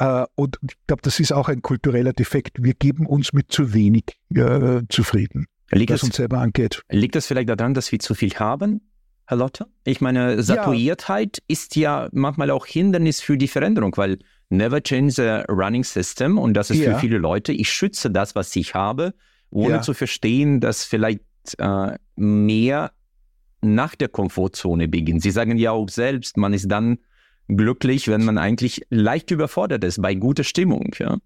Äh, 0.00 0.24
und 0.34 0.58
ich 0.62 0.76
glaube, 0.86 1.02
das 1.02 1.20
ist 1.20 1.32
auch 1.32 1.48
ein 1.48 1.62
kultureller 1.62 2.12
Defekt. 2.12 2.62
Wir 2.62 2.74
geben 2.74 3.06
uns 3.06 3.32
mit 3.32 3.52
zu 3.52 3.74
wenig 3.74 4.04
äh, 4.34 4.80
zufrieden, 4.88 5.46
liegt 5.70 5.92
was 5.92 6.00
das, 6.00 6.08
uns 6.08 6.16
selber 6.16 6.38
angeht. 6.38 6.82
Liegt 6.88 7.14
das 7.14 7.26
vielleicht 7.26 7.50
daran, 7.50 7.74
dass 7.74 7.92
wir 7.92 8.00
zu 8.00 8.14
viel 8.14 8.34
haben? 8.34 8.80
Herr 9.26 9.36
Lotte? 9.36 9.66
Ich 9.84 10.00
meine, 10.00 10.42
Saturiertheit 10.42 11.38
ja. 11.38 11.44
ist 11.46 11.76
ja 11.76 12.08
manchmal 12.12 12.50
auch 12.50 12.66
Hindernis 12.66 13.20
für 13.20 13.36
die 13.36 13.46
Veränderung, 13.46 13.96
weil 13.96 14.18
never 14.48 14.82
change 14.82 15.12
the 15.12 15.52
running 15.52 15.84
system 15.84 16.38
und 16.38 16.54
das 16.54 16.70
ist 16.70 16.78
ja. 16.78 16.94
für 16.94 16.98
viele 16.98 17.18
Leute, 17.18 17.52
ich 17.52 17.70
schütze 17.70 18.10
das, 18.10 18.34
was 18.34 18.56
ich 18.56 18.74
habe, 18.74 19.14
ohne 19.50 19.74
ja. 19.74 19.82
zu 19.82 19.94
verstehen, 19.94 20.60
dass 20.60 20.84
vielleicht 20.84 21.20
äh, 21.58 21.96
mehr 22.16 22.90
nach 23.60 23.94
der 23.94 24.08
Komfortzone 24.08 24.88
beginnt. 24.88 25.22
Sie 25.22 25.30
sagen 25.30 25.58
ja 25.58 25.72
auch 25.72 25.90
selbst, 25.90 26.38
man 26.38 26.54
ist 26.54 26.68
dann 26.68 26.98
glücklich, 27.56 28.08
wenn 28.08 28.24
man 28.24 28.38
eigentlich 28.38 28.82
leicht 28.90 29.30
überfordert 29.30 29.84
ist 29.84 30.00
bei 30.00 30.14
guter 30.14 30.44
Stimmung. 30.44 30.94
Ja. 30.98 31.18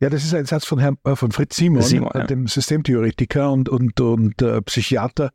Ja, 0.00 0.10
das 0.10 0.24
ist 0.24 0.34
ein 0.34 0.44
Satz 0.44 0.64
von, 0.64 0.78
Herrn, 0.78 0.98
äh, 1.04 1.14
von 1.14 1.30
Fritz 1.30 1.56
Simon, 1.56 1.82
Simon 1.82 2.10
ja. 2.14 2.26
dem 2.26 2.46
Systemtheoretiker 2.46 3.50
und, 3.50 3.68
und, 3.68 4.00
und 4.00 4.42
äh, 4.42 4.60
Psychiater, 4.62 5.30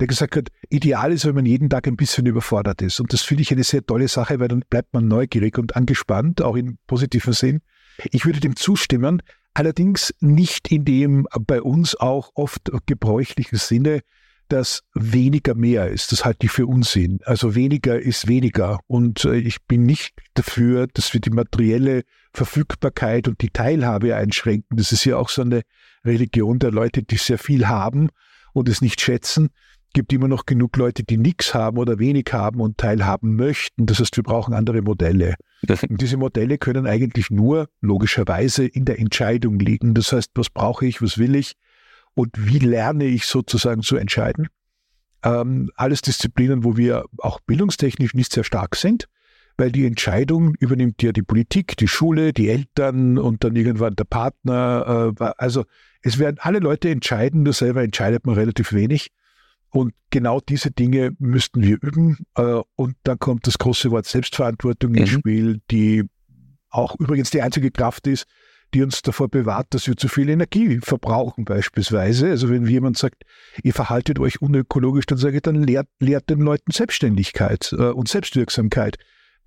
der 0.00 0.06
gesagt 0.06 0.36
hat, 0.36 0.48
ideal 0.68 1.12
ist, 1.12 1.26
wenn 1.26 1.34
man 1.34 1.46
jeden 1.46 1.70
Tag 1.70 1.86
ein 1.88 1.96
bisschen 1.96 2.26
überfordert 2.26 2.82
ist. 2.82 3.00
Und 3.00 3.12
das 3.12 3.22
finde 3.22 3.42
ich 3.42 3.52
eine 3.52 3.64
sehr 3.64 3.84
tolle 3.84 4.08
Sache, 4.08 4.38
weil 4.38 4.48
dann 4.48 4.62
bleibt 4.68 4.92
man 4.92 5.08
neugierig 5.08 5.58
und 5.58 5.76
angespannt, 5.76 6.42
auch 6.42 6.56
im 6.56 6.78
positiven 6.86 7.32
Sinn. 7.32 7.62
Ich 8.10 8.26
würde 8.26 8.40
dem 8.40 8.54
zustimmen, 8.54 9.22
allerdings 9.54 10.14
nicht 10.20 10.70
in 10.70 10.84
dem 10.84 11.26
bei 11.46 11.62
uns 11.62 11.96
auch 11.98 12.30
oft 12.34 12.70
gebräuchlichen 12.86 13.58
Sinne, 13.58 14.00
dass 14.52 14.82
weniger 14.92 15.54
mehr 15.54 15.88
ist. 15.88 16.12
Das 16.12 16.26
halte 16.26 16.46
ich 16.46 16.52
für 16.52 16.66
Unsinn. 16.66 17.20
Also 17.24 17.54
weniger 17.54 17.98
ist 17.98 18.28
weniger. 18.28 18.80
Und 18.86 19.24
äh, 19.24 19.36
ich 19.36 19.64
bin 19.64 19.84
nicht 19.84 20.12
dafür, 20.34 20.86
dass 20.92 21.14
wir 21.14 21.20
die 21.20 21.30
materielle 21.30 22.02
Verfügbarkeit 22.34 23.28
und 23.28 23.40
die 23.40 23.48
Teilhabe 23.48 24.14
einschränken. 24.14 24.76
Das 24.76 24.92
ist 24.92 25.06
ja 25.06 25.16
auch 25.16 25.30
so 25.30 25.40
eine 25.40 25.62
Religion 26.04 26.58
der 26.58 26.70
Leute, 26.70 27.02
die 27.02 27.16
sehr 27.16 27.38
viel 27.38 27.66
haben 27.66 28.10
und 28.52 28.68
es 28.68 28.82
nicht 28.82 29.00
schätzen. 29.00 29.48
Es 29.88 29.94
gibt 29.94 30.12
immer 30.12 30.28
noch 30.28 30.44
genug 30.44 30.76
Leute, 30.76 31.02
die 31.02 31.16
nichts 31.16 31.54
haben 31.54 31.78
oder 31.78 31.98
wenig 31.98 32.26
haben 32.32 32.60
und 32.60 32.76
teilhaben 32.76 33.36
möchten. 33.36 33.86
Das 33.86 34.00
heißt, 34.00 34.16
wir 34.16 34.22
brauchen 34.22 34.52
andere 34.52 34.82
Modelle. 34.82 35.34
Und 35.88 36.00
diese 36.00 36.18
Modelle 36.18 36.58
können 36.58 36.86
eigentlich 36.86 37.30
nur 37.30 37.68
logischerweise 37.80 38.66
in 38.66 38.84
der 38.84 38.98
Entscheidung 38.98 39.58
liegen. 39.58 39.94
Das 39.94 40.12
heißt, 40.12 40.30
was 40.34 40.50
brauche 40.50 40.86
ich, 40.86 41.00
was 41.00 41.16
will 41.16 41.36
ich 41.36 41.54
und 42.14 42.30
wie 42.36 42.58
lerne 42.58 43.04
ich 43.04 43.26
sozusagen 43.26 43.82
zu 43.82 43.96
entscheiden. 43.96 44.48
Ähm, 45.24 45.70
alles 45.76 46.02
Disziplinen, 46.02 46.64
wo 46.64 46.76
wir 46.76 47.04
auch 47.18 47.40
bildungstechnisch 47.40 48.14
nicht 48.14 48.32
sehr 48.32 48.44
stark 48.44 48.76
sind 48.76 49.08
weil 49.56 49.72
die 49.72 49.86
Entscheidung 49.86 50.54
übernimmt 50.58 51.02
ja 51.02 51.12
die 51.12 51.22
Politik, 51.22 51.76
die 51.76 51.88
Schule, 51.88 52.32
die 52.32 52.48
Eltern 52.48 53.18
und 53.18 53.44
dann 53.44 53.56
irgendwann 53.56 53.94
der 53.94 54.04
Partner. 54.04 55.14
Äh, 55.18 55.32
also 55.38 55.64
es 56.02 56.18
werden 56.18 56.38
alle 56.40 56.58
Leute 56.58 56.90
entscheiden, 56.90 57.42
nur 57.42 57.52
selber 57.52 57.82
entscheidet 57.82 58.26
man 58.26 58.34
relativ 58.34 58.72
wenig. 58.72 59.10
Und 59.70 59.94
genau 60.10 60.40
diese 60.40 60.70
Dinge 60.70 61.12
müssten 61.18 61.62
wir 61.62 61.78
üben. 61.80 62.18
Äh, 62.34 62.60
und 62.76 62.96
dann 63.04 63.18
kommt 63.18 63.46
das 63.46 63.58
große 63.58 63.90
Wort 63.90 64.06
Selbstverantwortung 64.06 64.94
ins 64.94 65.12
mhm. 65.12 65.18
Spiel, 65.18 65.60
die 65.70 66.04
auch 66.68 66.98
übrigens 66.98 67.30
die 67.30 67.42
einzige 67.42 67.70
Kraft 67.70 68.06
ist, 68.06 68.26
die 68.74 68.82
uns 68.82 69.02
davor 69.02 69.28
bewahrt, 69.28 69.68
dass 69.70 69.86
wir 69.86 69.96
zu 69.96 70.08
viel 70.08 70.28
Energie 70.28 70.80
verbrauchen 70.82 71.44
beispielsweise. 71.44 72.30
Also 72.30 72.48
wenn 72.48 72.66
jemand 72.66 72.96
sagt, 72.96 73.24
ihr 73.62 73.74
verhaltet 73.74 74.18
euch 74.18 74.40
unökologisch, 74.40 75.06
dann 75.06 75.18
sage 75.18 75.36
ich, 75.36 75.42
dann 75.42 75.62
lehrt, 75.62 75.88
lehrt 76.00 76.30
den 76.30 76.40
Leuten 76.40 76.72
Selbstständigkeit 76.72 77.72
äh, 77.72 77.90
und 77.90 78.08
Selbstwirksamkeit. 78.08 78.96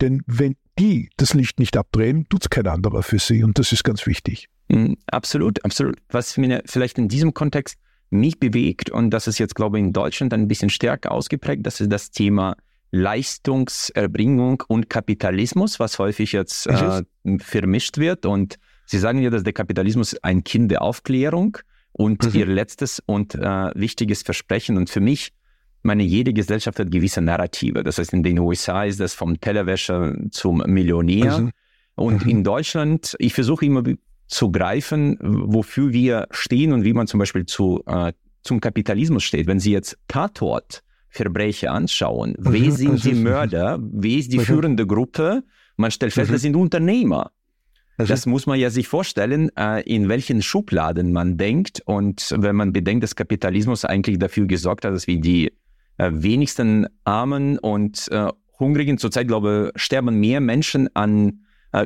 Denn 0.01 0.21
wenn 0.27 0.55
die 0.77 1.09
das 1.17 1.33
Licht 1.33 1.59
nicht 1.59 1.77
abdrehen, 1.77 2.27
tut 2.29 2.43
es 2.43 2.49
kein 2.49 2.67
anderer 2.67 3.01
für 3.01 3.19
sie. 3.19 3.43
Und 3.43 3.57
das 3.57 3.71
ist 3.71 3.83
ganz 3.83 4.05
wichtig. 4.05 4.49
Mhm, 4.67 4.97
absolut, 5.07 5.63
absolut. 5.63 5.97
Was 6.09 6.37
mir 6.37 6.61
vielleicht 6.65 6.97
in 6.97 7.07
diesem 7.07 7.33
Kontext 7.33 7.77
mich 8.09 8.39
bewegt, 8.39 8.89
und 8.89 9.09
das 9.09 9.27
ist 9.27 9.39
jetzt, 9.39 9.55
glaube 9.55 9.77
ich, 9.77 9.85
in 9.85 9.93
Deutschland 9.93 10.33
ein 10.33 10.47
bisschen 10.47 10.69
stärker 10.69 11.11
ausgeprägt, 11.11 11.65
das 11.65 11.81
ist 11.81 11.91
das 11.91 12.11
Thema 12.11 12.55
Leistungserbringung 12.91 14.63
und 14.67 14.89
Kapitalismus, 14.89 15.79
was 15.79 15.99
häufig 15.99 16.31
jetzt 16.31 16.67
äh, 16.67 17.01
vermischt 17.39 17.97
wird. 17.97 18.25
Und 18.25 18.57
Sie 18.85 18.99
sagen 18.99 19.19
ja, 19.19 19.29
dass 19.29 19.43
der 19.43 19.53
Kapitalismus 19.53 20.15
ein 20.23 20.43
Kind 20.43 20.71
der 20.71 20.81
Aufklärung 20.81 21.57
und 21.97 22.25
mhm. 22.25 22.39
Ihr 22.39 22.45
letztes 22.45 23.01
und 23.05 23.35
äh, 23.35 23.71
wichtiges 23.73 24.21
Versprechen. 24.21 24.77
Und 24.77 24.89
für 24.89 24.99
mich 24.99 25.31
meine, 25.81 26.03
jede 26.03 26.33
Gesellschaft 26.33 26.79
hat 26.79 26.91
gewisse 26.91 27.21
Narrative. 27.21 27.83
Das 27.83 27.99
heißt, 27.99 28.11
in 28.11 28.23
den 28.23 28.39
USA 28.39 28.83
ist 28.83 28.99
das 28.99 29.13
vom 29.13 29.39
Tellerwäscher 29.39 30.13
zum 30.31 30.57
Millionär. 30.65 31.31
Also, 31.31 31.49
und 31.95 32.25
mhm. 32.25 32.29
in 32.29 32.43
Deutschland, 32.43 33.15
ich 33.19 33.33
versuche 33.33 33.65
immer 33.65 33.83
zu 34.27 34.51
greifen, 34.51 35.17
wofür 35.21 35.93
wir 35.93 36.27
stehen 36.31 36.73
und 36.73 36.83
wie 36.83 36.93
man 36.93 37.07
zum 37.07 37.19
Beispiel 37.19 37.45
zu, 37.45 37.81
äh, 37.85 38.11
zum 38.41 38.59
Kapitalismus 38.59 39.23
steht. 39.23 39.47
Wenn 39.47 39.59
Sie 39.59 39.71
jetzt 39.71 39.97
Tatort 40.07 40.81
Verbrecher 41.07 41.71
anschauen, 41.71 42.35
mhm. 42.37 42.53
wer 42.53 42.71
sind 42.71 43.05
die 43.05 43.13
Mörder, 43.13 43.79
wer 43.79 44.17
ist 44.17 44.33
die 44.33 44.39
führende 44.39 44.85
Gruppe? 44.85 45.43
Man 45.77 45.91
stellt 45.91 46.13
fest, 46.13 46.31
das 46.31 46.41
sind 46.41 46.55
Unternehmer. 46.55 47.31
Das 47.97 48.25
muss 48.25 48.45
man 48.45 48.59
ja 48.59 48.69
sich 48.69 48.87
vorstellen, 48.87 49.49
äh, 49.57 49.81
in 49.83 50.09
welchen 50.09 50.41
Schubladen 50.41 51.13
man 51.13 51.37
denkt. 51.37 51.81
Und 51.85 52.33
wenn 52.37 52.55
man 52.55 52.73
bedenkt, 52.73 53.03
dass 53.03 53.15
Kapitalismus 53.15 53.85
eigentlich 53.85 54.19
dafür 54.19 54.47
gesorgt 54.47 54.85
hat, 54.85 54.93
dass 54.93 55.07
wir 55.07 55.19
die 55.19 55.53
äh, 55.97 56.11
wenigsten 56.11 56.87
Armen 57.05 57.57
und 57.57 58.07
äh, 58.11 58.27
Hungrigen. 58.59 58.97
Zurzeit, 58.97 59.27
glaube 59.27 59.71
ich, 59.73 59.81
sterben 59.81 60.19
mehr 60.19 60.41
Menschen 60.41 60.93
an 60.95 61.41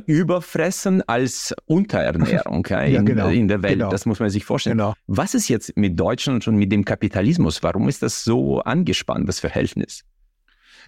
Überfressen 0.06 1.02
als 1.08 1.56
Unterernährung 1.66 2.64
ja, 2.70 2.82
in, 2.82 3.06
genau, 3.08 3.30
in, 3.30 3.48
der 3.48 3.64
Welt. 3.64 3.80
Genau. 3.80 3.90
Das 3.90 4.06
muss 4.06 4.20
man 4.20 4.30
sich 4.30 4.46
vorstellen. 4.46 4.78
Genau. 4.78 4.94
Was 5.08 5.34
ist 5.34 5.48
jetzt 5.48 5.76
mit 5.78 6.00
Deutschland 6.00 6.48
und 6.48 6.58
mit 6.58 6.72
dem 6.72 6.86
Kapitalismus? 6.86 7.64
Warum 7.64 7.90
ist 7.90 8.04
das 8.04 8.24
so 8.24 8.60
angespannt, 8.60 9.28
das 9.28 9.40
Verhältnis? 9.40 10.04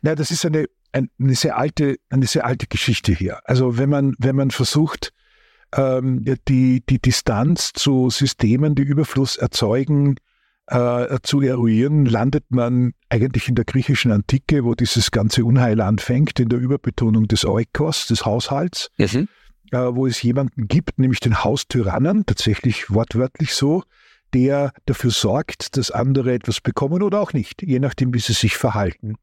Na, 0.03 0.13
das 0.13 0.29
ist 0.29 0.45
eine, 0.45 0.67
eine, 0.93 1.35
sehr 1.35 1.57
alte, 1.57 1.97
eine 2.09 2.27
sehr 2.27 2.45
alte 2.45 2.67
Geschichte 2.67 3.13
hier. 3.13 3.39
Also 3.45 3.77
wenn 3.77 3.89
man, 3.89 4.15
wenn 4.17 4.35
man 4.35 4.51
versucht, 4.51 5.13
ähm, 5.75 6.23
die, 6.47 6.83
die 6.87 6.99
Distanz 6.99 7.73
zu 7.73 8.09
Systemen, 8.09 8.75
die 8.75 8.83
Überfluss 8.83 9.37
erzeugen, 9.37 10.15
äh, 10.67 11.19
zu 11.23 11.41
eruieren, 11.41 12.05
landet 12.05 12.45
man 12.49 12.93
eigentlich 13.09 13.47
in 13.47 13.55
der 13.55 13.65
griechischen 13.65 14.11
Antike, 14.11 14.63
wo 14.63 14.75
dieses 14.75 15.11
ganze 15.11 15.43
Unheil 15.43 15.81
anfängt, 15.81 16.39
in 16.39 16.49
der 16.49 16.59
Überbetonung 16.59 17.27
des 17.27 17.45
Oikos, 17.45 18.07
des 18.07 18.25
Haushalts, 18.25 18.89
mhm. 18.97 19.27
äh, 19.71 19.77
wo 19.77 20.07
es 20.07 20.21
jemanden 20.21 20.67
gibt, 20.67 20.99
nämlich 20.99 21.19
den 21.19 21.43
Haustyrannen, 21.43 22.25
tatsächlich 22.25 22.89
wortwörtlich 22.89 23.53
so, 23.53 23.83
der 24.33 24.73
dafür 24.85 25.11
sorgt, 25.11 25.77
dass 25.77 25.91
andere 25.91 26.33
etwas 26.33 26.61
bekommen 26.61 27.01
oder 27.03 27.19
auch 27.19 27.33
nicht, 27.33 27.61
je 27.61 27.79
nachdem, 27.79 28.13
wie 28.13 28.19
sie 28.19 28.33
sich 28.33 28.57
verhalten. 28.57 29.15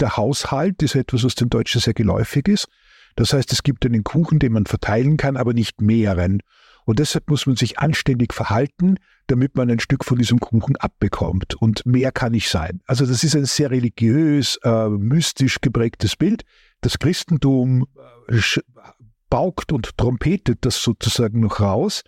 Der 0.00 0.16
Haushalt 0.16 0.82
ist 0.82 0.94
etwas, 0.94 1.24
was 1.24 1.34
dem 1.34 1.50
Deutschen 1.50 1.80
sehr 1.80 1.94
geläufig 1.94 2.48
ist. 2.48 2.68
Das 3.16 3.32
heißt, 3.32 3.52
es 3.52 3.62
gibt 3.62 3.84
einen 3.84 4.04
Kuchen, 4.04 4.38
den 4.38 4.52
man 4.52 4.66
verteilen 4.66 5.16
kann, 5.16 5.36
aber 5.36 5.52
nicht 5.52 5.80
mehreren. 5.80 6.40
Und 6.84 6.98
deshalb 6.98 7.28
muss 7.30 7.46
man 7.46 7.56
sich 7.56 7.78
anständig 7.78 8.32
verhalten, 8.32 8.96
damit 9.28 9.56
man 9.56 9.70
ein 9.70 9.78
Stück 9.78 10.04
von 10.04 10.18
diesem 10.18 10.40
Kuchen 10.40 10.76
abbekommt. 10.76 11.54
Und 11.54 11.86
mehr 11.86 12.10
kann 12.10 12.32
nicht 12.32 12.48
sein. 12.48 12.80
Also 12.86 13.06
das 13.06 13.22
ist 13.22 13.36
ein 13.36 13.44
sehr 13.44 13.70
religiös, 13.70 14.58
äh, 14.64 14.88
mystisch 14.88 15.60
geprägtes 15.60 16.16
Bild. 16.16 16.42
Das 16.80 16.98
Christentum 16.98 17.86
äh, 18.28 18.40
baugt 19.30 19.72
und 19.72 19.96
trompetet 19.96 20.58
das 20.62 20.82
sozusagen 20.82 21.40
noch 21.40 21.60
raus, 21.60 22.02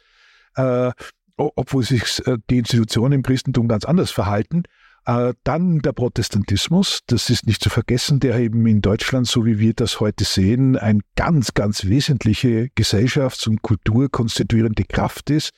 äh, 0.56 0.90
obwohl 1.36 1.82
sich 1.82 2.26
äh, 2.26 2.38
die 2.50 2.58
Institutionen 2.58 3.12
im 3.14 3.22
Christentum 3.22 3.68
ganz 3.68 3.84
anders 3.84 4.10
verhalten. 4.10 4.64
Äh, 5.06 5.34
dann 5.44 5.80
der 5.80 5.92
Protestantismus, 5.92 7.00
das 7.06 7.28
ist 7.30 7.46
nicht 7.46 7.62
zu 7.62 7.70
vergessen, 7.70 8.20
der 8.20 8.36
eben 8.38 8.66
in 8.66 8.80
Deutschland, 8.80 9.26
so 9.26 9.44
wie 9.44 9.58
wir 9.58 9.74
das 9.74 10.00
heute 10.00 10.24
sehen, 10.24 10.76
ein 10.76 11.02
ganz, 11.16 11.54
ganz 11.54 11.84
wesentliche 11.84 12.68
gesellschafts- 12.76 13.48
und 13.48 13.62
kulturkonstituierende 13.62 14.84
Kraft 14.84 15.30
ist. 15.30 15.50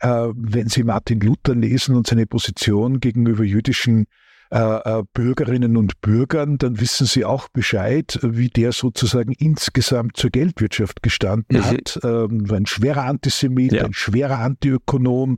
Äh, 0.00 0.28
wenn 0.34 0.68
Sie 0.68 0.84
Martin 0.84 1.20
Luther 1.20 1.54
lesen 1.54 1.96
und 1.96 2.06
seine 2.06 2.26
Position 2.26 3.00
gegenüber 3.00 3.44
jüdischen 3.44 4.04
äh, 4.04 4.06
Bürgerinnen 4.50 5.76
und 5.76 6.00
Bürgern, 6.00 6.58
dann 6.58 6.80
wissen 6.80 7.06
Sie 7.06 7.24
auch 7.24 7.48
Bescheid, 7.48 8.18
wie 8.22 8.48
der 8.48 8.72
sozusagen 8.72 9.32
insgesamt 9.32 10.16
zur 10.16 10.30
Geldwirtschaft 10.30 11.02
gestanden 11.02 11.58
mhm. 11.58 11.64
hat. 11.64 12.00
Ähm, 12.02 12.46
ein 12.50 12.66
schwerer 12.66 13.04
Antisemit, 13.04 13.72
ja. 13.72 13.84
ein 13.84 13.92
schwerer 13.92 14.38
Antiökonom, 14.38 15.36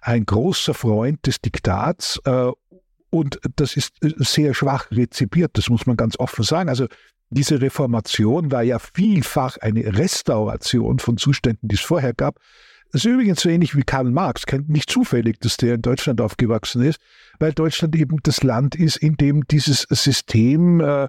ein 0.00 0.24
großer 0.24 0.74
Freund 0.74 1.26
des 1.26 1.40
Diktats 1.40 2.20
und 3.12 3.38
das 3.56 3.76
ist 3.76 4.02
äh, 4.02 4.12
sehr 4.18 4.54
schwach 4.54 4.90
rezipiert, 4.90 5.58
das 5.58 5.68
muss 5.68 5.86
man 5.86 5.96
ganz 5.96 6.18
offen 6.18 6.44
sagen. 6.44 6.68
Also 6.70 6.86
diese 7.28 7.60
Reformation 7.60 8.50
war 8.50 8.62
ja 8.62 8.78
vielfach 8.78 9.58
eine 9.58 9.98
Restauration 9.98 10.98
von 10.98 11.18
Zuständen, 11.18 11.68
die 11.68 11.74
es 11.74 11.82
vorher 11.82 12.14
gab. 12.14 12.38
Das 12.92 13.06
ist 13.06 13.10
übrigens 13.10 13.40
so 13.40 13.48
ähnlich 13.48 13.74
wie 13.74 13.82
Karl 13.82 14.10
Marx, 14.10 14.44
nicht 14.66 14.90
zufällig, 14.90 15.40
dass 15.40 15.56
der 15.56 15.76
in 15.76 15.82
Deutschland 15.82 16.20
aufgewachsen 16.20 16.82
ist, 16.82 17.00
weil 17.38 17.52
Deutschland 17.52 17.96
eben 17.96 18.18
das 18.22 18.42
Land 18.42 18.74
ist, 18.74 18.96
in 18.96 19.16
dem 19.16 19.46
dieses 19.46 19.86
System 19.88 20.80
äh, 20.80 21.08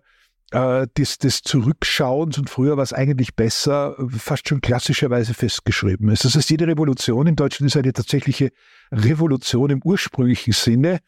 äh 0.51 0.87
des, 0.97 1.17
des 1.17 1.41
Zurückschauens 1.41 2.37
und 2.37 2.49
früher 2.49 2.77
war 2.77 2.83
es 2.83 2.93
eigentlich 2.93 3.35
besser, 3.35 3.97
fast 4.09 4.47
schon 4.47 4.61
klassischerweise 4.61 5.33
festgeschrieben 5.33 6.07
ist. 6.07 6.23
Das 6.23 6.35
heißt, 6.35 6.49
jede 6.51 6.67
Revolution 6.67 7.27
in 7.27 7.35
Deutschland 7.35 7.69
ist 7.69 7.75
eine 7.75 7.91
tatsächliche 7.91 8.51
Revolution 8.89 9.69
im 9.69 9.81
ursprünglichen 9.83 10.53
Sinne 10.53 10.99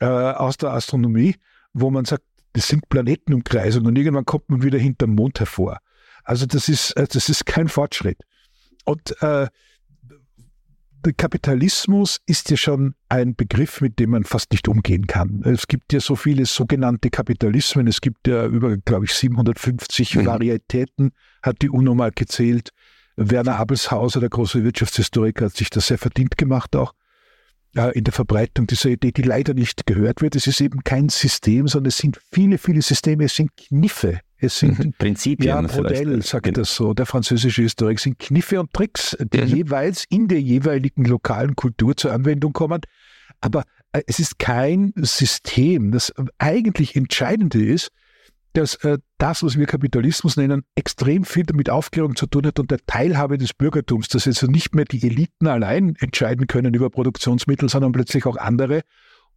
äh, 0.00 0.06
aus 0.06 0.56
der 0.56 0.70
Astronomie, 0.70 1.36
wo 1.74 1.90
man 1.90 2.06
sagt, 2.06 2.24
Das 2.54 2.68
sind 2.68 2.88
Planetenumkreisungen 2.88 3.88
und 3.88 3.96
irgendwann 3.96 4.24
kommt 4.24 4.48
man 4.48 4.62
wieder 4.62 4.78
hinterm 4.78 5.14
Mond 5.14 5.38
hervor. 5.40 5.80
Also 6.22 6.46
das 6.46 6.70
ist, 6.70 6.92
äh, 6.92 7.06
das 7.06 7.28
ist 7.28 7.44
kein 7.44 7.68
Fortschritt. 7.68 8.22
Und 8.86 9.20
äh, 9.22 9.48
Kapitalismus 11.12 12.18
ist 12.26 12.50
ja 12.50 12.56
schon 12.56 12.94
ein 13.08 13.34
Begriff, 13.34 13.80
mit 13.80 13.98
dem 13.98 14.10
man 14.10 14.24
fast 14.24 14.52
nicht 14.52 14.68
umgehen 14.68 15.06
kann. 15.06 15.42
Es 15.44 15.66
gibt 15.66 15.92
ja 15.92 16.00
so 16.00 16.16
viele 16.16 16.46
sogenannte 16.46 17.10
Kapitalismen. 17.10 17.86
Es 17.86 18.00
gibt 18.00 18.26
ja 18.26 18.46
über, 18.46 18.76
glaube 18.78 19.04
ich, 19.04 19.12
750 19.12 20.16
mhm. 20.16 20.26
Varietäten, 20.26 21.12
hat 21.42 21.62
die 21.62 21.68
UNO 21.68 21.94
mal 21.94 22.10
gezählt. 22.10 22.70
Werner 23.16 23.56
Abelshauser, 23.56 24.20
der 24.20 24.30
große 24.30 24.64
Wirtschaftshistoriker, 24.64 25.46
hat 25.46 25.56
sich 25.56 25.70
das 25.70 25.86
sehr 25.86 25.98
verdient 25.98 26.36
gemacht 26.36 26.74
auch 26.74 26.94
äh, 27.76 27.96
in 27.96 28.04
der 28.04 28.12
Verbreitung 28.12 28.66
dieser 28.66 28.90
Idee, 28.90 29.12
die 29.12 29.22
leider 29.22 29.54
nicht 29.54 29.86
gehört 29.86 30.22
wird. 30.22 30.36
Es 30.36 30.46
ist 30.46 30.60
eben 30.60 30.82
kein 30.84 31.08
System, 31.08 31.68
sondern 31.68 31.88
es 31.88 31.98
sind 31.98 32.20
viele, 32.32 32.58
viele 32.58 32.82
Systeme, 32.82 33.24
es 33.24 33.36
sind 33.36 33.50
Kniffe. 33.56 34.20
Es 34.38 34.58
sind 34.58 34.78
mhm. 34.78 34.92
Prinzipien. 34.98 35.48
Ja, 35.48 35.60
Brodel 35.62 36.22
sagt 36.22 36.44
genau. 36.44 36.60
das 36.60 36.74
so, 36.74 36.92
der 36.94 37.06
französische 37.06 37.62
Historiker, 37.62 38.00
sind 38.00 38.18
Kniffe 38.18 38.60
und 38.60 38.72
Tricks, 38.72 39.16
die 39.20 39.40
mhm. 39.40 39.46
jeweils 39.46 40.04
in 40.08 40.28
der 40.28 40.40
jeweiligen 40.40 41.04
lokalen 41.04 41.56
Kultur 41.56 41.96
zur 41.96 42.12
Anwendung 42.12 42.52
kommen. 42.52 42.80
Aber 43.40 43.64
äh, 43.92 44.02
es 44.06 44.18
ist 44.18 44.38
kein 44.38 44.92
System. 44.96 45.92
Das 45.92 46.12
eigentlich 46.38 46.96
Entscheidende 46.96 47.64
ist, 47.64 47.90
dass 48.54 48.76
äh, 48.76 48.98
das, 49.18 49.42
was 49.42 49.58
wir 49.58 49.66
Kapitalismus 49.66 50.36
nennen, 50.36 50.64
extrem 50.74 51.24
viel 51.24 51.44
damit 51.44 51.70
Aufklärung 51.70 52.16
zu 52.16 52.26
tun 52.26 52.46
hat 52.46 52.58
und 52.58 52.70
der 52.70 52.78
Teilhabe 52.86 53.36
des 53.36 53.52
Bürgertums, 53.52 54.08
dass 54.08 54.26
also 54.26 54.46
nicht 54.46 54.74
mehr 54.74 54.84
die 54.84 55.04
Eliten 55.06 55.46
allein 55.46 55.96
entscheiden 55.98 56.46
können 56.46 56.72
über 56.72 56.88
Produktionsmittel, 56.88 57.68
sondern 57.68 57.92
plötzlich 57.92 58.26
auch 58.26 58.36
andere 58.36 58.82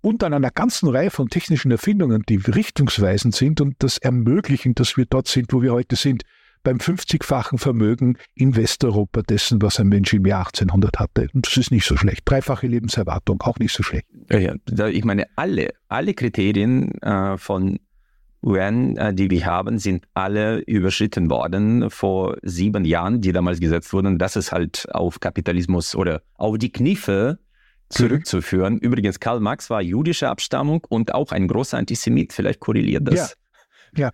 und 0.01 0.23
an 0.23 0.33
einer 0.33 0.51
ganzen 0.51 0.89
Reihe 0.89 1.11
von 1.11 1.29
technischen 1.29 1.71
Erfindungen, 1.71 2.23
die 2.27 2.37
richtungsweisend 2.37 3.35
sind 3.35 3.61
und 3.61 3.75
das 3.79 3.97
ermöglichen, 3.97 4.75
dass 4.75 4.97
wir 4.97 5.05
dort 5.05 5.27
sind, 5.27 5.53
wo 5.53 5.61
wir 5.61 5.73
heute 5.73 5.95
sind, 5.95 6.23
beim 6.63 6.77
50-fachen 6.77 7.57
Vermögen 7.57 8.17
in 8.35 8.55
Westeuropa 8.55 9.21
dessen, 9.21 9.61
was 9.61 9.79
ein 9.79 9.87
Mensch 9.87 10.13
im 10.13 10.25
Jahr 10.25 10.47
1800 10.47 10.99
hatte. 10.99 11.29
Und 11.33 11.47
das 11.47 11.55
ist 11.55 11.71
nicht 11.71 11.85
so 11.85 11.95
schlecht. 11.95 12.23
Dreifache 12.25 12.67
Lebenserwartung, 12.67 13.41
auch 13.41 13.57
nicht 13.57 13.73
so 13.73 13.83
schlecht. 13.83 14.05
Ja, 14.29 14.87
ich 14.87 15.05
meine, 15.05 15.27
alle, 15.35 15.69
alle 15.87 16.13
Kriterien 16.13 16.91
äh, 17.01 17.37
von 17.37 17.79
UN, 18.43 18.97
äh, 18.97 19.13
die 19.13 19.29
wir 19.29 19.45
haben, 19.45 19.79
sind 19.79 20.05
alle 20.13 20.59
überschritten 20.59 21.29
worden 21.29 21.89
vor 21.89 22.37
sieben 22.41 22.85
Jahren, 22.85 23.21
die 23.21 23.31
damals 23.31 23.59
gesetzt 23.59 23.93
wurden. 23.93 24.17
Das 24.17 24.35
ist 24.35 24.51
halt 24.51 24.87
auf 24.93 25.19
Kapitalismus 25.19 25.95
oder 25.95 26.21
auf 26.35 26.57
die 26.57 26.71
Kniffe 26.71 27.39
zurückzuführen. 27.89 28.75
Mhm. 28.75 28.79
Übrigens, 28.79 29.19
Karl 29.19 29.39
Marx 29.39 29.69
war 29.69 29.81
jüdischer 29.81 30.29
Abstammung 30.29 30.85
und 30.89 31.13
auch 31.13 31.31
ein 31.31 31.47
großer 31.47 31.77
Antisemit. 31.77 32.33
Vielleicht 32.33 32.59
korreliert 32.59 33.07
das. 33.07 33.15
Ja. 33.15 33.27
Ja, 33.95 34.11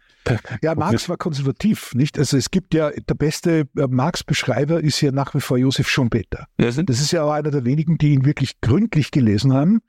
ja 0.62 0.76
Marx 0.76 1.10
war 1.10 1.18
konservativ, 1.18 1.94
nicht? 1.96 2.18
Also 2.18 2.38
es 2.38 2.52
gibt 2.52 2.74
ja, 2.74 2.92
der 2.92 3.16
beste 3.16 3.68
äh, 3.76 3.88
Marx-Beschreiber 3.88 4.82
ist 4.82 5.02
ja 5.02 5.12
nach 5.12 5.34
wie 5.34 5.42
vor 5.42 5.58
Josef 5.58 5.90
Schumpeter. 5.90 6.48
Das 6.58 6.78
ist 6.78 7.12
ja 7.12 7.24
auch 7.24 7.32
einer 7.32 7.52
der 7.52 7.66
wenigen, 7.66 7.98
die 7.98 8.14
ihn 8.14 8.24
wirklich 8.24 8.62
gründlich 8.62 9.12
gelesen 9.12 9.52
haben 9.52 9.82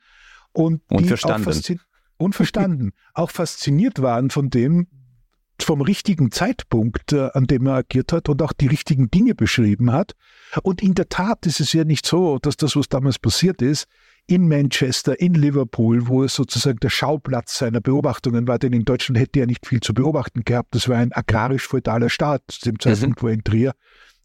und, 0.53 0.81
und 0.89 1.07
verstanden 1.07 1.79
und 2.17 2.35
verstanden, 2.35 2.93
auch 3.15 3.31
fasziniert 3.31 4.01
waren 4.01 4.31
von 4.31 4.51
dem, 4.51 4.87
vom 5.63 5.81
richtigen 5.81 6.31
Zeitpunkt, 6.31 7.13
äh, 7.13 7.31
an 7.33 7.47
dem 7.47 7.67
er 7.67 7.75
agiert 7.75 8.13
hat 8.13 8.29
und 8.29 8.43
auch 8.43 8.53
die 8.53 8.67
richtigen 8.67 9.11
Dinge 9.11 9.35
beschrieben 9.35 9.93
hat. 9.93 10.13
Und 10.63 10.83
in 10.83 10.95
der 10.95 11.09
Tat 11.09 11.47
ist 11.47 11.61
es 11.61 11.73
ja 11.73 11.85
nicht 11.85 12.07
so, 12.07 12.39
dass 12.39 12.57
das, 12.57 12.77
was 12.77 12.89
damals 12.89 13.19
passiert 13.19 13.63
ist, 13.63 13.87
in 14.27 14.49
Manchester, 14.49 15.21
in 15.21 15.35
Liverpool, 15.35 16.07
wo 16.07 16.25
es 16.25 16.35
sozusagen 16.35 16.79
der 16.79 16.89
Schauplatz 16.89 17.59
seiner 17.59 17.81
Beobachtungen 17.81 18.49
war, 18.49 18.59
denn 18.59 18.73
in 18.73 18.85
Deutschland 18.85 19.19
hätte 19.19 19.41
er 19.41 19.47
nicht 19.47 19.67
viel 19.67 19.81
zu 19.81 19.93
beobachten 19.93 20.45
gehabt. 20.45 20.75
Das 20.75 20.89
war 20.89 20.97
ein 20.97 21.13
agrarisch-feudaler 21.13 22.09
Staat, 22.09 22.43
zu 22.49 22.61
dem 22.71 22.81
Zeitpunkt, 22.81 23.19
mhm. 23.19 23.23
wo 23.23 23.29
er 23.29 23.35
in 23.35 23.45
Trier 23.45 23.73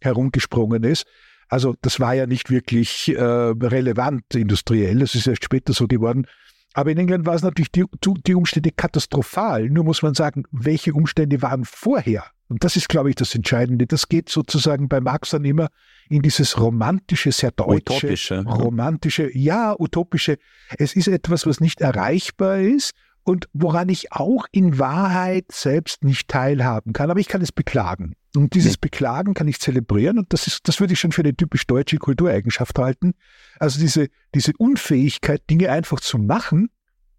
herumgesprungen 0.01 0.83
ist. 0.83 1.05
Also 1.49 1.75
das 1.81 1.99
war 1.99 2.13
ja 2.13 2.27
nicht 2.27 2.49
wirklich 2.49 3.09
äh, 3.09 3.21
relevant 3.21 4.23
industriell, 4.35 4.99
das 4.99 5.15
ist 5.15 5.27
erst 5.27 5.43
später 5.43 5.73
so 5.73 5.87
geworden. 5.87 6.27
Aber 6.73 6.91
in 6.91 6.97
England 6.97 7.25
war 7.25 7.35
es 7.35 7.41
natürlich 7.41 7.71
die, 7.71 7.85
die, 8.27 8.35
Umstände 8.35 8.71
katastrophal. 8.71 9.69
Nur 9.69 9.83
muss 9.83 10.01
man 10.01 10.13
sagen, 10.13 10.43
welche 10.51 10.93
Umstände 10.93 11.41
waren 11.41 11.65
vorher? 11.65 12.25
Und 12.47 12.63
das 12.63 12.75
ist, 12.75 12.89
glaube 12.89 13.09
ich, 13.09 13.15
das 13.15 13.33
Entscheidende. 13.35 13.85
Das 13.85 14.09
geht 14.09 14.29
sozusagen 14.29 14.87
bei 14.87 15.01
Marx 15.01 15.31
dann 15.31 15.45
immer 15.45 15.69
in 16.09 16.21
dieses 16.21 16.59
romantische, 16.59 17.31
sehr 17.31 17.51
deutsche, 17.51 17.95
utopische. 18.07 18.43
romantische, 18.43 19.37
ja, 19.37 19.75
utopische. 19.79 20.37
Es 20.77 20.95
ist 20.95 21.07
etwas, 21.07 21.45
was 21.45 21.59
nicht 21.59 21.81
erreichbar 21.81 22.59
ist 22.59 22.93
und 23.23 23.47
woran 23.53 23.89
ich 23.89 24.11
auch 24.11 24.45
in 24.51 24.79
Wahrheit 24.79 25.45
selbst 25.51 26.03
nicht 26.03 26.27
teilhaben 26.27 26.93
kann. 26.93 27.11
Aber 27.11 27.19
ich 27.19 27.27
kann 27.27 27.41
es 27.41 27.51
beklagen. 27.51 28.15
Und 28.35 28.53
dieses 28.53 28.77
Beklagen 28.77 29.33
kann 29.33 29.47
ich 29.47 29.59
zelebrieren 29.59 30.19
und 30.19 30.33
das 30.33 30.45
ist, 30.45 30.67
das 30.67 30.79
würde 30.79 30.93
ich 30.93 30.99
schon 30.99 31.11
für 31.11 31.21
eine 31.21 31.35
typisch 31.35 31.65
deutsche 31.65 31.97
Kultureigenschaft 31.97 32.77
halten. 32.77 33.15
Also 33.59 33.79
diese, 33.79 34.09
diese 34.35 34.53
Unfähigkeit, 34.57 35.41
Dinge 35.49 35.71
einfach 35.71 35.99
zu 35.99 36.19
machen, 36.19 36.69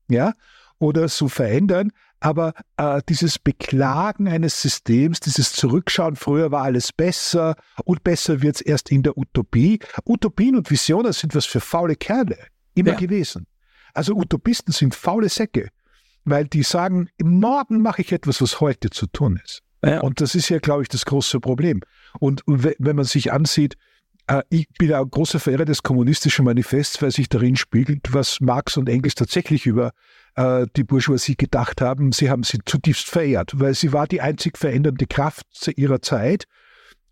ja, 0.08 0.34
oder 0.78 1.08
zu 1.08 1.28
verändern, 1.28 1.90
aber 2.20 2.52
äh, 2.76 3.00
dieses 3.08 3.38
Beklagen 3.38 4.28
eines 4.28 4.60
Systems, 4.60 5.20
dieses 5.20 5.52
Zurückschauen, 5.52 6.16
früher 6.16 6.52
war 6.52 6.62
alles 6.62 6.92
besser 6.92 7.56
und 7.84 8.04
besser 8.04 8.42
wird 8.42 8.56
es 8.56 8.60
erst 8.60 8.90
in 8.90 9.02
der 9.02 9.16
Utopie. 9.16 9.80
Utopien 10.06 10.56
und 10.56 10.70
Visionen 10.70 11.12
sind 11.12 11.34
was 11.34 11.46
für 11.46 11.60
faule 11.60 11.96
Kerle, 11.96 12.38
immer 12.74 12.92
ja. 12.92 12.96
gewesen. 12.96 13.46
Also 13.94 14.14
Utopisten 14.14 14.72
sind 14.72 14.94
faule 14.94 15.28
Säcke, 15.28 15.70
weil 16.24 16.46
die 16.46 16.62
sagen, 16.62 17.08
morgen 17.20 17.82
mache 17.82 18.02
ich 18.02 18.12
etwas, 18.12 18.40
was 18.40 18.60
heute 18.60 18.90
zu 18.90 19.06
tun 19.06 19.40
ist. 19.42 19.62
Ja. 19.84 20.00
Und 20.00 20.20
das 20.20 20.34
ist 20.34 20.48
ja, 20.48 20.58
glaube 20.58 20.82
ich, 20.82 20.88
das 20.88 21.04
große 21.06 21.40
Problem. 21.40 21.80
Und 22.18 22.42
wenn 22.46 22.96
man 22.96 23.04
sich 23.04 23.32
ansieht, 23.32 23.76
äh, 24.26 24.42
ich 24.48 24.68
bin 24.78 24.92
ein 24.92 25.10
großer 25.10 25.40
Verehrer 25.40 25.64
des 25.64 25.82
kommunistischen 25.82 26.44
Manifests, 26.44 27.00
weil 27.02 27.10
sich 27.10 27.28
darin 27.28 27.56
spiegelt, 27.56 28.12
was 28.12 28.40
Marx 28.40 28.76
und 28.76 28.88
Engels 28.88 29.14
tatsächlich 29.14 29.66
über 29.66 29.92
äh, 30.36 30.66
die 30.76 30.84
Bourgeoisie 30.84 31.36
gedacht 31.36 31.80
haben. 31.80 32.12
Sie 32.12 32.30
haben 32.30 32.44
sie 32.44 32.58
zutiefst 32.64 33.08
verehrt, 33.08 33.52
weil 33.58 33.74
sie 33.74 33.92
war 33.92 34.06
die 34.06 34.20
einzig 34.20 34.56
verändernde 34.58 35.06
Kraft 35.06 35.46
ihrer 35.76 36.00
Zeit. 36.02 36.44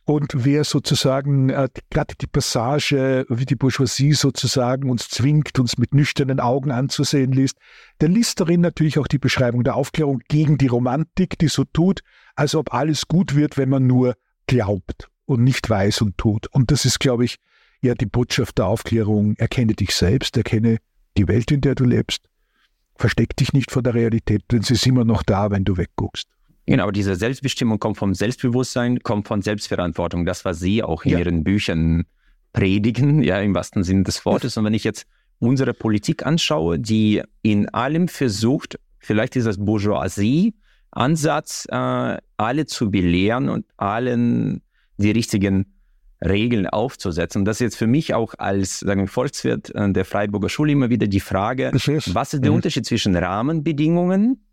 Und 0.04 0.32
wer 0.34 0.64
sozusagen 0.64 1.50
äh, 1.50 1.68
gerade 1.90 2.14
die 2.18 2.26
Passage, 2.26 3.26
wie 3.28 3.44
die 3.44 3.56
Bourgeoisie 3.56 4.14
sozusagen 4.14 4.88
uns 4.88 5.10
zwingt, 5.10 5.58
uns 5.58 5.76
mit 5.76 5.92
nüchternen 5.92 6.40
Augen 6.40 6.70
anzusehen 6.70 7.32
liest, 7.32 7.58
der 8.00 8.08
liest 8.08 8.40
darin 8.40 8.62
natürlich 8.62 8.98
auch 8.98 9.06
die 9.06 9.18
Beschreibung 9.18 9.64
der 9.64 9.76
Aufklärung 9.76 10.20
gegen 10.28 10.56
die 10.56 10.68
Romantik, 10.68 11.38
die 11.38 11.48
so 11.48 11.64
tut, 11.64 12.00
als 12.38 12.54
ob 12.54 12.72
alles 12.72 13.08
gut 13.08 13.34
wird, 13.34 13.56
wenn 13.56 13.68
man 13.68 13.86
nur 13.86 14.14
glaubt 14.46 15.08
und 15.26 15.42
nicht 15.42 15.68
weiß 15.68 16.02
und 16.02 16.16
tut. 16.18 16.46
Und 16.48 16.70
das 16.70 16.84
ist, 16.84 17.00
glaube 17.00 17.24
ich, 17.24 17.36
ja 17.82 17.94
die 17.94 18.06
Botschaft 18.06 18.58
der 18.58 18.66
Aufklärung. 18.66 19.34
Erkenne 19.36 19.74
dich 19.74 19.94
selbst, 19.94 20.36
erkenne 20.36 20.78
die 21.16 21.26
Welt, 21.26 21.50
in 21.50 21.60
der 21.60 21.74
du 21.74 21.84
lebst. 21.84 22.22
Versteck 22.94 23.36
dich 23.36 23.52
nicht 23.52 23.72
vor 23.72 23.82
der 23.82 23.94
Realität, 23.94 24.44
denn 24.52 24.62
sie 24.62 24.74
ist 24.74 24.86
immer 24.86 25.04
noch 25.04 25.24
da, 25.24 25.50
wenn 25.50 25.64
du 25.64 25.76
wegguckst. 25.76 26.28
Genau, 26.66 26.90
diese 26.90 27.16
Selbstbestimmung 27.16 27.80
kommt 27.80 27.96
vom 27.96 28.14
Selbstbewusstsein, 28.14 29.00
kommt 29.00 29.26
von 29.26 29.42
Selbstverantwortung. 29.42 30.24
Das, 30.24 30.44
was 30.44 30.60
Sie 30.60 30.82
auch 30.82 31.04
in 31.04 31.12
ja. 31.12 31.18
Ihren 31.18 31.42
Büchern 31.42 32.04
predigen, 32.52 33.22
ja, 33.22 33.40
im 33.40 33.54
wahrsten 33.54 33.82
Sinne 33.82 34.04
des 34.04 34.24
Wortes. 34.24 34.56
Und 34.56 34.64
wenn 34.64 34.74
ich 34.74 34.84
jetzt 34.84 35.06
unsere 35.40 35.74
Politik 35.74 36.24
anschaue, 36.24 36.78
die 36.78 37.22
in 37.42 37.68
allem 37.70 38.06
versucht, 38.06 38.78
vielleicht 38.98 39.34
ist 39.34 39.46
das 39.46 39.56
Bourgeoisie-Ansatz, 40.92 41.66
äh, 41.70 42.18
alle 42.36 42.66
zu 42.66 42.90
belehren 42.90 43.48
und 43.48 43.66
allen 43.76 44.62
die 44.96 45.10
richtigen 45.10 45.66
Regeln 46.24 46.66
aufzusetzen. 46.66 47.44
Das 47.44 47.56
ist 47.56 47.60
jetzt 47.60 47.76
für 47.76 47.86
mich 47.86 48.12
auch 48.14 48.34
als 48.38 48.80
sagen 48.80 49.02
wir, 49.02 49.08
Volkswirt 49.08 49.74
äh, 49.74 49.92
der 49.92 50.04
Freiburger 50.04 50.48
Schule 50.48 50.72
immer 50.72 50.90
wieder 50.90 51.06
die 51.06 51.20
Frage, 51.20 51.70
was 51.72 52.34
ist 52.34 52.42
der 52.42 52.50
mhm. 52.50 52.56
Unterschied 52.56 52.86
zwischen 52.86 53.16
Rahmenbedingungen 53.16 54.44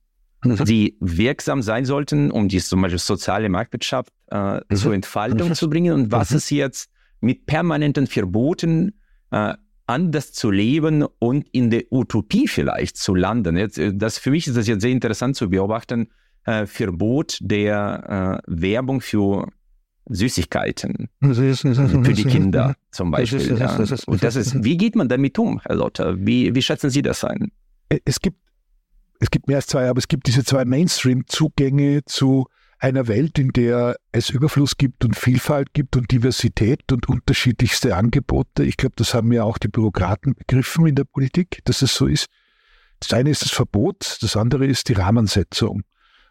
die 0.43 0.95
wirksam 1.00 1.63
sein 1.63 1.86
sollten, 1.86 2.30
um 2.30 2.48
die 2.48 2.60
zum 2.60 2.80
Beispiel 2.80 3.00
soziale 3.00 3.50
Marktwirtschaft 3.50 4.13
äh, 4.28 4.60
zur 4.76 4.93
Entfaltung 4.93 5.56
zu 5.56 5.67
bringen 5.67 5.93
und 5.93 6.12
was 6.12 6.30
mhm. 6.30 6.38
ist 6.38 6.52
jetzt 6.52 6.91
mit 7.19 7.48
permanenten 7.48 8.06
Verboten 8.06 8.93
äh, 9.32 9.56
anders 9.88 10.34
zu 10.34 10.52
leben 10.52 11.04
und 11.17 11.48
in 11.52 11.71
der 11.71 11.91
Utopie 11.91 12.48
vielleicht 12.48 12.98
zu 12.98 13.15
landen. 13.15 13.58
Jetzt, 13.58 13.80
äh, 13.80 13.91
das, 13.95 14.19
für 14.19 14.30
mich 14.30 14.45
ist 14.45 14.56
das 14.56 14.67
jetzt 14.67 14.82
sehr 14.82 14.91
interessant 14.91 15.36
zu 15.36 15.50
beobachten, 15.50 16.10
äh, 16.45 16.65
Verbot 16.65 17.38
der 17.41 18.41
äh, 18.47 18.62
Werbung 18.62 19.01
für 19.01 19.47
Süßigkeiten 20.08 21.10
für 21.21 22.13
die 22.13 22.25
Kinder 22.25 22.75
zum 22.91 23.12
Beispiel. 23.12 23.58
Ja. 23.58 23.75
Und 24.05 24.23
das 24.23 24.36
ist, 24.36 24.63
wie 24.63 24.77
geht 24.77 24.95
man 24.95 25.10
damit 25.10 25.39
um, 25.39 25.60
Herr 25.62 25.75
Lotter? 25.75 26.15
Wie, 26.19 26.53
wie 26.53 26.62
schätzen 26.62 26.91
Sie 26.91 27.01
das 27.01 27.23
ein? 27.23 27.51
Es 28.05 28.19
gibt 28.19 28.39
es 29.19 29.31
gibt 29.31 29.47
mehr 29.47 29.58
als 29.58 29.67
zwei, 29.67 29.89
aber 29.89 29.97
es 29.97 30.08
gibt 30.08 30.27
diese 30.27 30.43
zwei 30.43 30.65
Mainstream-Zugänge 30.65 32.03
zu 32.05 32.47
einer 32.79 33.08
Welt, 33.08 33.39
in 33.39 33.49
der 33.49 33.95
es 34.12 34.29
Überfluss 34.29 34.77
gibt 34.77 35.05
und 35.05 35.15
Vielfalt 35.15 35.73
gibt 35.73 35.95
und 35.95 36.12
Diversität 36.12 36.91
und 36.91 37.08
unterschiedlichste 37.08 37.95
Angebote. 37.95 38.63
Ich 38.63 38.77
glaube, 38.77 38.95
das 38.97 39.13
haben 39.13 39.31
ja 39.31 39.43
auch 39.43 39.58
die 39.58 39.69
Bürokraten 39.69 40.36
begriffen 40.36 40.86
in 40.86 40.95
der 40.95 41.05
Politik, 41.05 41.62
dass 41.63 41.81
es 41.81 41.95
so 41.95 42.08
ist. 42.08 42.27
Das 42.99 43.13
eine 43.13 43.29
ist 43.29 43.41
das 43.41 43.51
Verbot, 43.51 44.17
das 44.21 44.36
andere 44.36 44.65
ist 44.65 44.89
die 44.89 44.93
Rahmensetzung. 44.93 45.84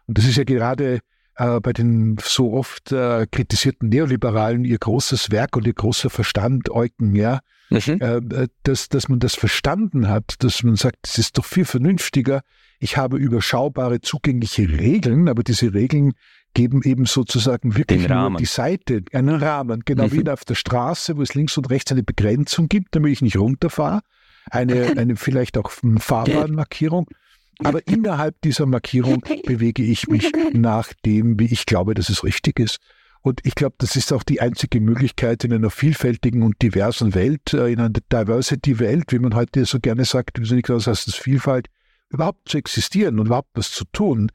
Und 0.07 0.17
das 0.17 0.25
ist 0.25 0.37
ja 0.37 0.43
gerade 0.43 0.99
äh, 1.37 1.59
bei 1.59 1.73
den 1.73 2.17
so 2.21 2.53
oft 2.53 2.91
äh, 2.91 3.27
kritisierten 3.29 3.89
Neoliberalen 3.89 4.65
ihr 4.65 4.77
großes 4.77 5.31
Werk 5.31 5.55
und 5.57 5.67
ihr 5.67 5.73
großer 5.73 6.09
Verstand 6.09 6.69
Eugen, 6.69 7.15
ja, 7.15 7.39
mhm. 7.69 7.99
Äh, 7.99 8.47
dass, 8.63 8.89
dass 8.89 9.09
man 9.09 9.19
das 9.19 9.35
verstanden 9.35 10.07
hat, 10.07 10.35
dass 10.39 10.63
man 10.63 10.75
sagt, 10.75 11.07
es 11.07 11.17
ist 11.17 11.37
doch 11.37 11.45
viel 11.45 11.65
vernünftiger, 11.65 12.41
ich 12.79 12.97
habe 12.97 13.17
überschaubare, 13.17 14.01
zugängliche 14.01 14.69
Regeln, 14.69 15.29
aber 15.29 15.43
diese 15.43 15.73
Regeln 15.73 16.13
geben 16.53 16.81
eben 16.83 17.05
sozusagen 17.05 17.75
wirklich 17.75 18.07
nur 18.07 18.37
die 18.37 18.45
Seite, 18.45 19.03
einen 19.11 19.35
Rahmen, 19.35 19.83
genau 19.85 20.05
mhm. 20.05 20.11
wie 20.13 20.29
auf 20.29 20.45
der 20.45 20.55
Straße, 20.55 21.17
wo 21.17 21.21
es 21.21 21.33
links 21.33 21.57
und 21.57 21.69
rechts 21.69 21.91
eine 21.91 22.03
Begrenzung 22.03 22.69
gibt, 22.69 22.95
damit 22.95 23.11
ich 23.11 23.21
nicht 23.21 23.37
runterfahre, 23.37 24.01
eine, 24.49 24.93
eine 24.97 25.15
vielleicht 25.15 25.57
auch 25.57 25.69
Fahrbahnmarkierung. 25.69 27.07
Aber 27.63 27.79
innerhalb 27.87 28.39
dieser 28.41 28.65
Markierung 28.65 29.23
bewege 29.45 29.83
ich 29.83 30.07
mich 30.07 30.31
nach 30.53 30.93
dem, 31.05 31.39
wie 31.39 31.45
ich 31.45 31.65
glaube, 31.65 31.93
dass 31.93 32.09
es 32.09 32.23
richtig 32.23 32.59
ist. 32.59 32.79
Und 33.21 33.41
ich 33.43 33.55
glaube, 33.55 33.75
das 33.79 33.95
ist 33.95 34.13
auch 34.13 34.21
die 34.21 34.39
einzige 34.39 34.79
Möglichkeit 34.79 35.43
in 35.43 35.51
einer 35.51 35.71
vielfältigen 35.71 36.43
und 36.43 36.61
diversen 36.61 37.15
Welt, 37.15 37.53
äh, 37.53 37.71
in 37.71 37.79
einer 37.79 37.89
Diversity-Welt, 37.89 39.11
wie 39.11 39.19
man 39.19 39.33
heute 39.33 39.65
so 39.65 39.79
gerne 39.79 40.05
sagt, 40.05 40.39
wie 40.39 40.53
nicht 40.53 40.69
aus 40.69 40.85
heißt 40.85 41.07
das 41.07 41.15
Vielfalt, 41.15 41.67
überhaupt 42.09 42.47
zu 42.47 42.57
existieren 42.57 43.19
und 43.19 43.25
überhaupt 43.25 43.49
was 43.55 43.71
zu 43.71 43.83
tun. 43.85 44.31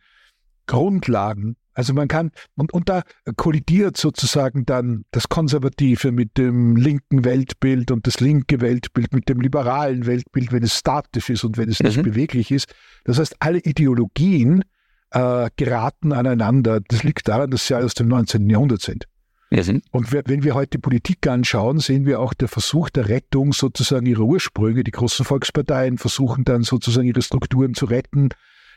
Grundlagen 0.67 1.57
also 1.75 1.95
man 1.95 2.09
kann, 2.09 2.31
und, 2.57 2.73
und 2.73 2.89
da 2.89 3.03
kollidiert 3.37 3.97
sozusagen 3.97 4.67
dann 4.67 5.05
das 5.13 5.29
Konservative 5.29 6.13
mit 6.13 6.37
dem 6.37 6.77
linken 6.77 7.25
Weltbild 7.25 7.91
und 7.91 8.07
das 8.07 8.21
linke 8.21 8.61
Weltbild 8.61 9.13
mit 9.13 9.29
dem 9.29 9.41
liberalen 9.41 10.07
Weltbild, 10.07 10.53
wenn 10.53 10.63
es 10.63 10.77
statisch 10.77 11.31
ist 11.31 11.45
und 11.45 11.57
wenn 11.57 11.69
es 11.69 11.81
nicht 11.81 11.99
mhm. 11.99 12.03
beweglich 12.03 12.51
ist. 12.51 12.73
Das 13.05 13.19
heißt, 13.19 13.37
alle 13.39 13.59
Ideologien 13.59 14.65
äh, 15.11 15.49
geraten 15.57 16.13
aneinander. 16.13 16.81
Das 16.81 17.03
liegt 17.03 17.29
daran, 17.29 17.51
dass 17.51 17.67
sie 17.67 17.75
aus 17.77 17.95
dem 17.95 18.09
19. 18.09 18.49
Jahrhundert 18.49 18.83
sind. 18.83 19.07
Ja, 19.53 19.65
und 19.91 20.13
wenn 20.13 20.45
wir 20.45 20.55
heute 20.55 20.79
Politik 20.79 21.27
anschauen, 21.27 21.81
sehen 21.81 22.07
wir 22.07 22.21
auch 22.21 22.35
der 22.35 22.47
Versuch 22.47 22.89
der 22.89 23.09
Rettung 23.09 23.53
sozusagen 23.53 24.07
ihrer 24.07 24.23
Ursprünge. 24.23 24.85
Die 24.85 24.93
großen 24.93 25.25
Volksparteien 25.25 25.99
versuchen 25.99 26.45
dann 26.45 26.63
sozusagen 26.63 27.09
ihre 27.09 27.21
Strukturen 27.21 27.75
zu 27.75 27.87
retten 27.87 28.29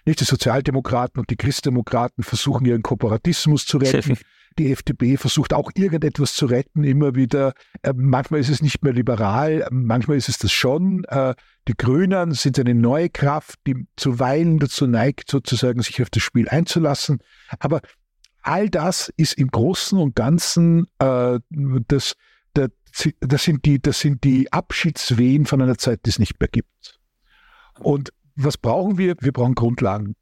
nicht 0.06 0.20
die 0.20 0.26
Sozialdemokraten 0.26 1.20
und 1.20 1.30
die 1.30 1.36
Christdemokraten 1.36 2.24
versuchen 2.24 2.66
ihren 2.66 2.84
Kooperatismus 2.84 3.66
zu 3.66 3.78
retten. 3.78 4.18
Die 4.60 4.72
FDP 4.72 5.18
versucht 5.18 5.54
auch 5.54 5.72
irgendetwas 5.74 6.36
zu 6.36 6.46
retten, 6.46 6.84
immer 6.84 7.16
wieder. 7.16 7.54
Äh, 7.82 7.94
manchmal 7.96 8.40
ist 8.40 8.50
es 8.50 8.62
nicht 8.62 8.84
mehr 8.84 8.94
liberal, 8.94 9.68
manchmal 9.72 10.18
ist 10.18 10.30
es 10.30 10.38
das 10.38 10.52
schon. 10.52 11.06
Äh, 11.06 11.34
die 11.68 11.74
Grünen 11.76 12.34
sind 12.34 12.60
eine 12.60 12.76
neue 12.76 13.10
Kraft, 13.10 13.56
die 13.66 13.88
zuweilen 13.96 14.60
dazu 14.60 14.86
neigt, 14.86 15.32
sozusagen 15.32 15.82
sich 15.82 16.02
auf 16.02 16.10
das 16.12 16.22
Spiel 16.22 16.48
einzulassen. 16.50 17.20
Aber 17.58 17.82
all 18.44 18.70
das 18.70 19.12
ist 19.18 19.34
im 19.34 19.48
Großen 19.48 19.98
und 19.98 20.16
Ganzen 20.16 20.88
äh, 21.00 21.40
das, 21.88 22.14
das, 22.54 22.70
das, 23.22 23.44
sind 23.44 23.66
die, 23.66 23.82
das 23.82 24.00
sind 24.02 24.24
die 24.24 24.54
Abschiedswehen 24.54 25.46
von 25.48 25.62
einer 25.62 25.78
Zeit, 25.80 26.02
die 26.06 26.10
es 26.10 26.20
nicht 26.20 26.40
mehr 26.40 26.50
gibt. 26.50 27.00
Und 27.80 28.12
was 28.36 28.58
brauchen 28.58 28.98
wir? 28.98 29.16
Wir 29.20 29.32
brauchen 29.32 29.56
Grundlagen. 29.56 30.16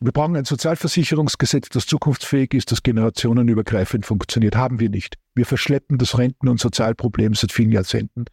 Wir 0.00 0.12
brauchen 0.12 0.36
ein 0.36 0.44
Sozialversicherungsgesetz, 0.44 1.70
das 1.70 1.86
zukunftsfähig 1.86 2.52
ist, 2.52 2.70
das 2.70 2.82
generationenübergreifend 2.82 4.04
funktioniert. 4.04 4.54
Haben 4.54 4.78
wir 4.78 4.90
nicht. 4.90 5.16
Wir 5.34 5.46
verschleppen 5.46 5.96
das 5.96 6.18
Renten- 6.18 6.48
und 6.48 6.60
Sozialproblem 6.60 7.34
seit 7.34 7.50
vielen 7.50 7.72
Jahrzehnten, 7.72 8.26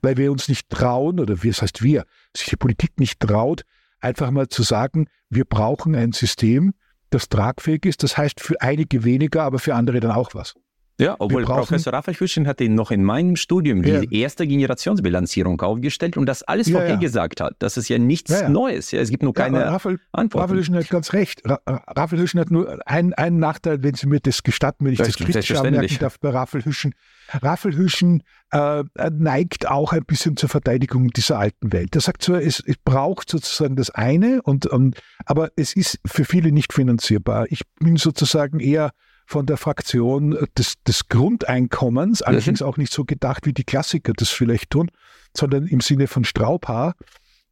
weil 0.00 0.16
wir 0.16 0.30
uns 0.30 0.48
nicht 0.48 0.68
trauen, 0.68 1.18
oder 1.18 1.42
wie 1.42 1.48
es 1.48 1.60
heißt 1.60 1.82
wir, 1.82 2.04
sich 2.36 2.48
die 2.48 2.56
Politik 2.56 3.00
nicht 3.00 3.18
traut, 3.18 3.62
einfach 4.00 4.30
mal 4.30 4.48
zu 4.48 4.62
sagen, 4.62 5.08
wir 5.28 5.44
brauchen 5.44 5.96
ein 5.96 6.12
System, 6.12 6.74
das 7.10 7.28
tragfähig 7.28 7.84
ist. 7.84 8.04
Das 8.04 8.16
heißt 8.16 8.40
für 8.40 8.60
einige 8.60 9.02
weniger, 9.02 9.42
aber 9.42 9.58
für 9.58 9.74
andere 9.74 9.98
dann 9.98 10.12
auch 10.12 10.34
was. 10.34 10.54
Ja, 11.00 11.14
obwohl 11.20 11.44
Professor 11.44 11.92
Raphael 11.92 12.16
Hüschen 12.16 12.48
hat 12.48 12.60
ihn 12.60 12.74
noch 12.74 12.90
in 12.90 13.04
meinem 13.04 13.36
Studium 13.36 13.82
die 13.82 13.90
ja. 13.90 14.02
erste 14.10 14.48
Generationsbilanzierung 14.48 15.60
aufgestellt 15.60 16.16
und 16.16 16.26
das 16.26 16.42
alles 16.42 16.68
ja, 16.68 16.78
vorhergesagt 16.78 17.38
ja. 17.38 17.46
hat. 17.46 17.56
Das 17.60 17.76
ist 17.76 17.88
ja 17.88 17.98
nichts 17.98 18.32
ja, 18.32 18.48
Neues. 18.48 18.90
Ja, 18.90 19.00
es 19.00 19.10
gibt 19.10 19.22
nur 19.22 19.32
keine 19.32 19.64
Raphael, 19.64 20.00
Antworten. 20.10 20.42
Raphael 20.42 20.58
Hüschen 20.58 20.74
hat 20.74 20.88
ganz 20.88 21.12
recht. 21.12 21.42
Raphael 21.46 22.20
Hüschen 22.20 22.40
hat 22.40 22.50
nur 22.50 22.80
einen, 22.86 23.14
einen 23.14 23.38
Nachteil, 23.38 23.82
wenn 23.84 23.94
Sie 23.94 24.08
mir 24.08 24.18
das 24.18 24.42
gestatten, 24.42 24.84
wenn 24.84 24.92
ich 24.92 24.98
das, 24.98 25.08
das 25.08 25.16
kritisch 25.18 25.54
anmerken 25.54 25.98
darf 26.00 26.18
bei 26.18 26.30
Raphael 26.30 26.64
Hüschen. 26.64 26.94
Raphael 27.28 27.76
Hüschen 27.76 28.24
äh, 28.50 28.82
neigt 29.12 29.68
auch 29.68 29.92
ein 29.92 30.04
bisschen 30.04 30.36
zur 30.36 30.48
Verteidigung 30.48 31.08
dieser 31.10 31.38
alten 31.38 31.72
Welt. 31.72 31.94
Er 31.94 32.00
sagt 32.00 32.22
zwar, 32.22 32.42
es, 32.42 32.60
es 32.66 32.76
braucht 32.76 33.30
sozusagen 33.30 33.76
das 33.76 33.90
eine, 33.90 34.42
und, 34.42 34.66
und, 34.66 34.98
aber 35.26 35.50
es 35.54 35.76
ist 35.76 36.00
für 36.04 36.24
viele 36.24 36.50
nicht 36.50 36.72
finanzierbar. 36.72 37.46
Ich 37.50 37.62
bin 37.78 37.96
sozusagen 37.96 38.58
eher 38.58 38.90
von 39.28 39.44
der 39.44 39.58
Fraktion 39.58 40.38
des, 40.56 40.82
des 40.84 41.08
Grundeinkommens, 41.08 42.22
allerdings 42.22 42.60
mhm. 42.60 42.66
auch 42.66 42.78
nicht 42.78 42.90
so 42.90 43.04
gedacht, 43.04 43.44
wie 43.44 43.52
die 43.52 43.62
Klassiker 43.62 44.14
das 44.16 44.30
vielleicht 44.30 44.70
tun, 44.70 44.90
sondern 45.36 45.66
im 45.66 45.82
Sinne 45.82 46.06
von 46.06 46.24
Straubhaar, 46.24 46.94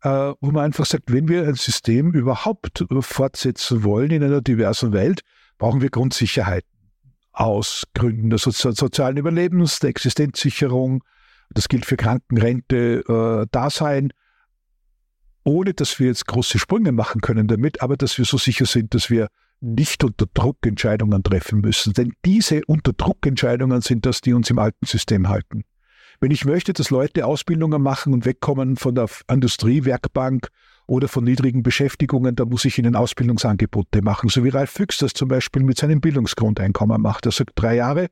äh, 0.01 0.09
wo 0.41 0.51
man 0.53 0.65
einfach 0.65 0.87
sagt, 0.87 1.13
wenn 1.13 1.29
wir 1.29 1.47
ein 1.47 1.55
System 1.55 2.15
überhaupt 2.15 2.87
fortsetzen 3.01 3.85
wollen 3.85 4.11
in 4.11 4.25
einer 4.25 4.41
diversen 4.41 4.95
Welt, 4.95 5.21
brauchen 5.59 5.83
wir 5.83 5.91
Grundsicherheit 5.91 6.65
aus 7.33 7.85
Gründen 7.93 8.31
der 8.31 8.39
Sozi 8.39 8.73
sozialen 8.73 9.19
Überlebens, 9.19 9.79
der 9.79 9.91
Existenzsicherung, 9.91 11.05
das 11.51 11.69
gilt 11.69 11.85
für 11.85 11.99
Krankenrente, 11.99 13.05
äh, 13.07 13.47
Dasein, 13.51 14.15
ohne 15.45 15.75
dass 15.75 16.01
wir 16.01 16.07
jetzt 16.07 16.27
große 16.27 16.59
Sprünge 16.59 16.93
machen 16.93 17.21
können 17.21 17.49
damit, 17.49 17.83
aber 17.83 17.99
dass 17.99 18.17
wir 18.17 18.25
so 18.25 18.39
sicher 18.39 18.65
sind, 18.65 18.95
dass 18.95 19.11
wir 19.11 19.29
nicht 19.61 20.05
unter 20.05 20.27
Druck 20.33 20.59
Entscheidungen 20.67 21.23
treffen 21.23 21.61
müssen. 21.61 21.93
Denn 21.93 22.13
diese 22.25 22.63
unter 22.67 22.93
Druck 22.93 23.27
Entscheidungen 23.27 23.81
sind 23.81 24.07
das, 24.07 24.21
die 24.21 24.33
uns 24.33 24.51
im 24.51 24.59
alten 24.59 24.87
System 24.87 25.29
halten. 25.29 25.65
Wenn 26.21 26.31
ich 26.31 26.45
möchte, 26.45 26.73
dass 26.73 26.91
Leute 26.91 27.27
Ausbildungen 27.27 27.83
machen 27.83 28.13
und 28.15 28.25
wegkommen 28.25 28.77
von 28.77 28.95
der 28.95 29.09
Industriewerkbank 29.31 30.49
oder 30.87 31.09
von 31.09 31.25
niedrigen 31.25 31.63
Beschäftigungen, 31.63 32.37
dann 32.37 32.49
muss 32.49 32.65
ich 32.65 32.79
ihnen 32.79 32.97
Ausbildungsangebote 32.97 34.03
machen. 34.03 34.29
So 34.29 34.45
wie 34.45 34.49
Ralf 34.49 34.71
Füchs 34.71 34.99
das 34.99 35.13
zum 35.13 35.29
Beispiel 35.29 35.63
mit 35.63 35.79
seinem 35.79 36.01
Bildungsgrundeinkommen 36.01 37.03
macht. 37.03 37.27
Er 37.27 37.33
sagt 37.33 37.53
drei 37.57 37.77
Jahre, 37.77 38.09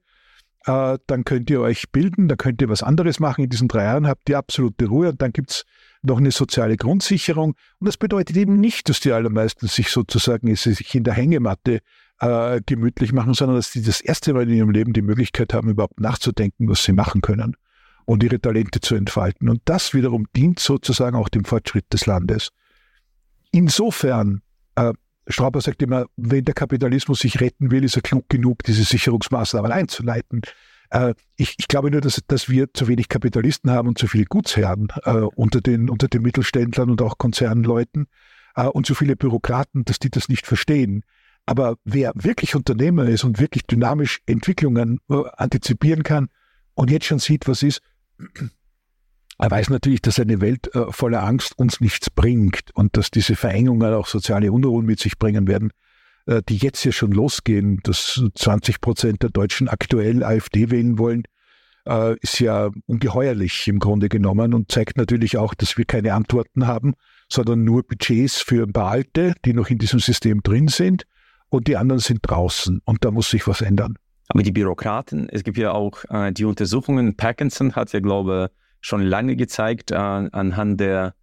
äh, 0.67 0.99
dann 1.07 1.25
könnt 1.25 1.49
ihr 1.51 1.61
euch 1.61 1.91
bilden, 1.93 2.29
dann 2.29 2.39
könnt 2.39 2.61
ihr 2.61 2.69
was 2.69 2.83
anderes 2.83 3.21
machen. 3.21 3.45
In 3.45 3.51
diesen 3.51 3.69
drei 3.69 3.85
Jahren 3.85 4.07
habt 4.07 4.29
ihr 4.29 4.39
absolute 4.39 4.87
Ruhe 4.87 5.11
und 5.11 5.23
dann 5.23 5.33
gibt's 5.33 5.65
noch 6.05 6.19
eine 6.19 6.31
soziale 6.31 6.77
Grundsicherung. 6.77 7.55
Und 7.79 7.87
das 7.87 7.97
bedeutet 7.97 8.37
eben 8.37 8.61
nicht, 8.61 8.89
dass 8.89 9.01
die 9.01 9.13
allermeisten 9.13 9.67
sich 9.67 9.89
sozusagen 9.89 10.55
sich 10.55 10.95
in 10.95 11.05
der 11.05 11.15
Hängematte 11.15 11.81
äh, 12.21 12.61
gemütlich 12.65 13.13
machen, 13.13 13.35
sondern 13.35 13.57
dass 13.57 13.73
sie 13.73 13.83
das 13.83 14.01
erste 14.01 14.33
Mal 14.35 14.49
in 14.49 14.57
ihrem 14.57 14.71
Leben 14.71 14.93
die 14.93 15.03
Möglichkeit 15.03 15.53
haben, 15.53 15.71
überhaupt 15.71 16.01
nachzudenken, 16.01 16.69
was 16.69 16.85
sie 16.85 16.93
machen 16.93 17.21
können 17.21 17.57
und 18.05 18.23
ihre 18.23 18.41
Talente 18.41 18.81
zu 18.81 18.95
entfalten. 18.95 19.49
Und 19.49 19.63
das 19.65 19.95
wiederum 19.95 20.27
dient 20.37 20.61
sozusagen 20.61 21.17
auch 21.17 21.29
dem 21.29 21.45
Fortschritt 21.45 21.93
des 21.93 22.07
Landes. 22.07 22.51
Insofern, 23.51 24.43
äh, 24.77 24.93
Strauber 25.27 25.61
sagt 25.61 25.81
immer, 25.83 26.07
wenn 26.17 26.45
der 26.45 26.55
Kapitalismus 26.55 27.21
sich 27.21 27.41
retten 27.41 27.71
will, 27.71 27.85
ist 27.85 27.97
er 27.97 28.03
klug 28.03 28.29
genug, 28.29 28.63
diese 28.65 28.85
Sicherungsmaßnahmen 28.85 29.73
einzuleiten. 29.73 30.43
Äh, 30.91 31.15
ich, 31.37 31.55
ich, 31.59 31.69
glaube 31.69 31.91
nur, 31.91 32.01
dass, 32.01 32.21
dass, 32.27 32.49
wir 32.49 32.73
zu 32.73 32.89
wenig 32.89 33.09
Kapitalisten 33.09 33.71
haben 33.71 33.89
und 33.89 33.99
zu 33.99 34.07
viele 34.07 34.25
Gutsherren 34.25 34.89
äh, 35.05 35.13
unter, 35.13 35.61
den, 35.61 35.91
unter 35.91 36.09
den 36.09 36.23
Mittelständlern 36.23 36.91
und 36.91 37.03
auch 37.03 37.19
Konzernleuten 37.19 38.07
äh, 38.57 38.67
und 38.67 38.87
zu 38.87 38.95
viele 38.95 39.17
Bürokraten, 39.17 39.85
dass 39.85 39.99
die 39.99 40.11
das 40.11 40.29
nicht 40.29 40.47
verstehen. 40.47 41.05
Aber 41.47 41.77
wer 41.85 42.13
wirklich 42.15 42.55
Unternehmer 42.55 43.05
ist 43.05 43.25
und 43.25 43.39
wirklich 43.39 43.67
dynamisch 43.67 44.21
Entwicklungen 44.27 45.01
äh, 45.11 45.23
antizipieren 45.37 46.03
kann 46.03 46.29
und 46.75 46.91
jetzt 46.91 47.07
schon 47.07 47.19
sieht, 47.19 47.47
was 47.47 47.63
ist, 47.63 47.81
er 49.39 49.51
weiß 49.51 49.71
natürlich, 49.71 50.01
dass 50.01 50.19
eine 50.19 50.41
Welt 50.41 50.75
äh, 50.75 50.91
voller 50.91 51.23
Angst 51.23 51.59
uns 51.59 51.81
nichts 51.81 52.09
bringt 52.11 52.71
und 52.75 52.97
dass 52.97 53.11
diese 53.11 53.37
Verengungen 53.37 53.93
auch 53.93 54.07
soziale 54.07 54.53
Unruhen 54.53 54.87
mit 54.87 55.01
sich 55.01 55.19
bringen 55.19 55.47
werden. 55.47 55.71
Äh, 56.27 56.43
die 56.49 56.57
jetzt 56.57 56.85
ja 56.85 56.93
schon 56.93 57.13
losgehen, 57.13 57.81
dass 57.83 58.23
20 58.35 58.81
Prozent 58.81 59.23
der 59.23 59.31
Deutschen 59.31 59.69
aktuell 59.69 60.25
AfD 60.25 60.71
wählen 60.71 60.99
wollen, 60.99 61.25
äh, 61.87 62.17
ist 62.21 62.41
ja 62.41 62.71
ungeheuerlich 62.87 63.69
im 63.69 63.79
Grunde 63.79 64.09
genommen 64.09 64.55
und 64.55 64.73
zeigt 64.73 64.97
natürlich 64.97 65.37
auch, 65.37 65.53
dass 65.53 65.77
wir 65.77 65.85
keine 65.85 66.15
Antworten 66.15 66.67
haben, 66.67 66.95
sondern 67.29 67.65
nur 67.65 67.83
Budgets 67.83 68.41
für 68.41 68.63
ein 68.65 68.73
paar 68.73 68.91
Alte, 68.91 69.35
die 69.45 69.53
noch 69.53 69.69
in 69.69 69.77
diesem 69.77 69.99
System 69.99 70.43
drin 70.43 70.69
sind 70.69 71.05
und 71.51 71.69
die 71.69 71.77
anderen 71.77 72.01
sind 72.01 72.21
draußen 72.23 72.81
und 72.87 73.05
da 73.05 73.11
muss 73.11 73.29
sich 73.29 73.47
was 73.47 73.61
ändern. 73.61 73.97
Aber 74.29 74.43
die 74.43 74.53
Bürokraten, 74.53 75.29
es 75.29 75.45
gibt 75.45 75.59
ja 75.59 75.73
auch 75.73 76.05
äh, 76.09 76.33
die 76.33 76.47
Untersuchungen, 76.47 77.17
Parkinson 77.17 77.77
hat 77.77 77.93
ja, 77.93 78.01
glaube 78.01 78.51
ich, 78.51 78.65
schon 78.81 79.03
lange 79.03 79.35
gezeigt, 79.37 79.93
anhand 79.93 80.79
der 80.79 81.15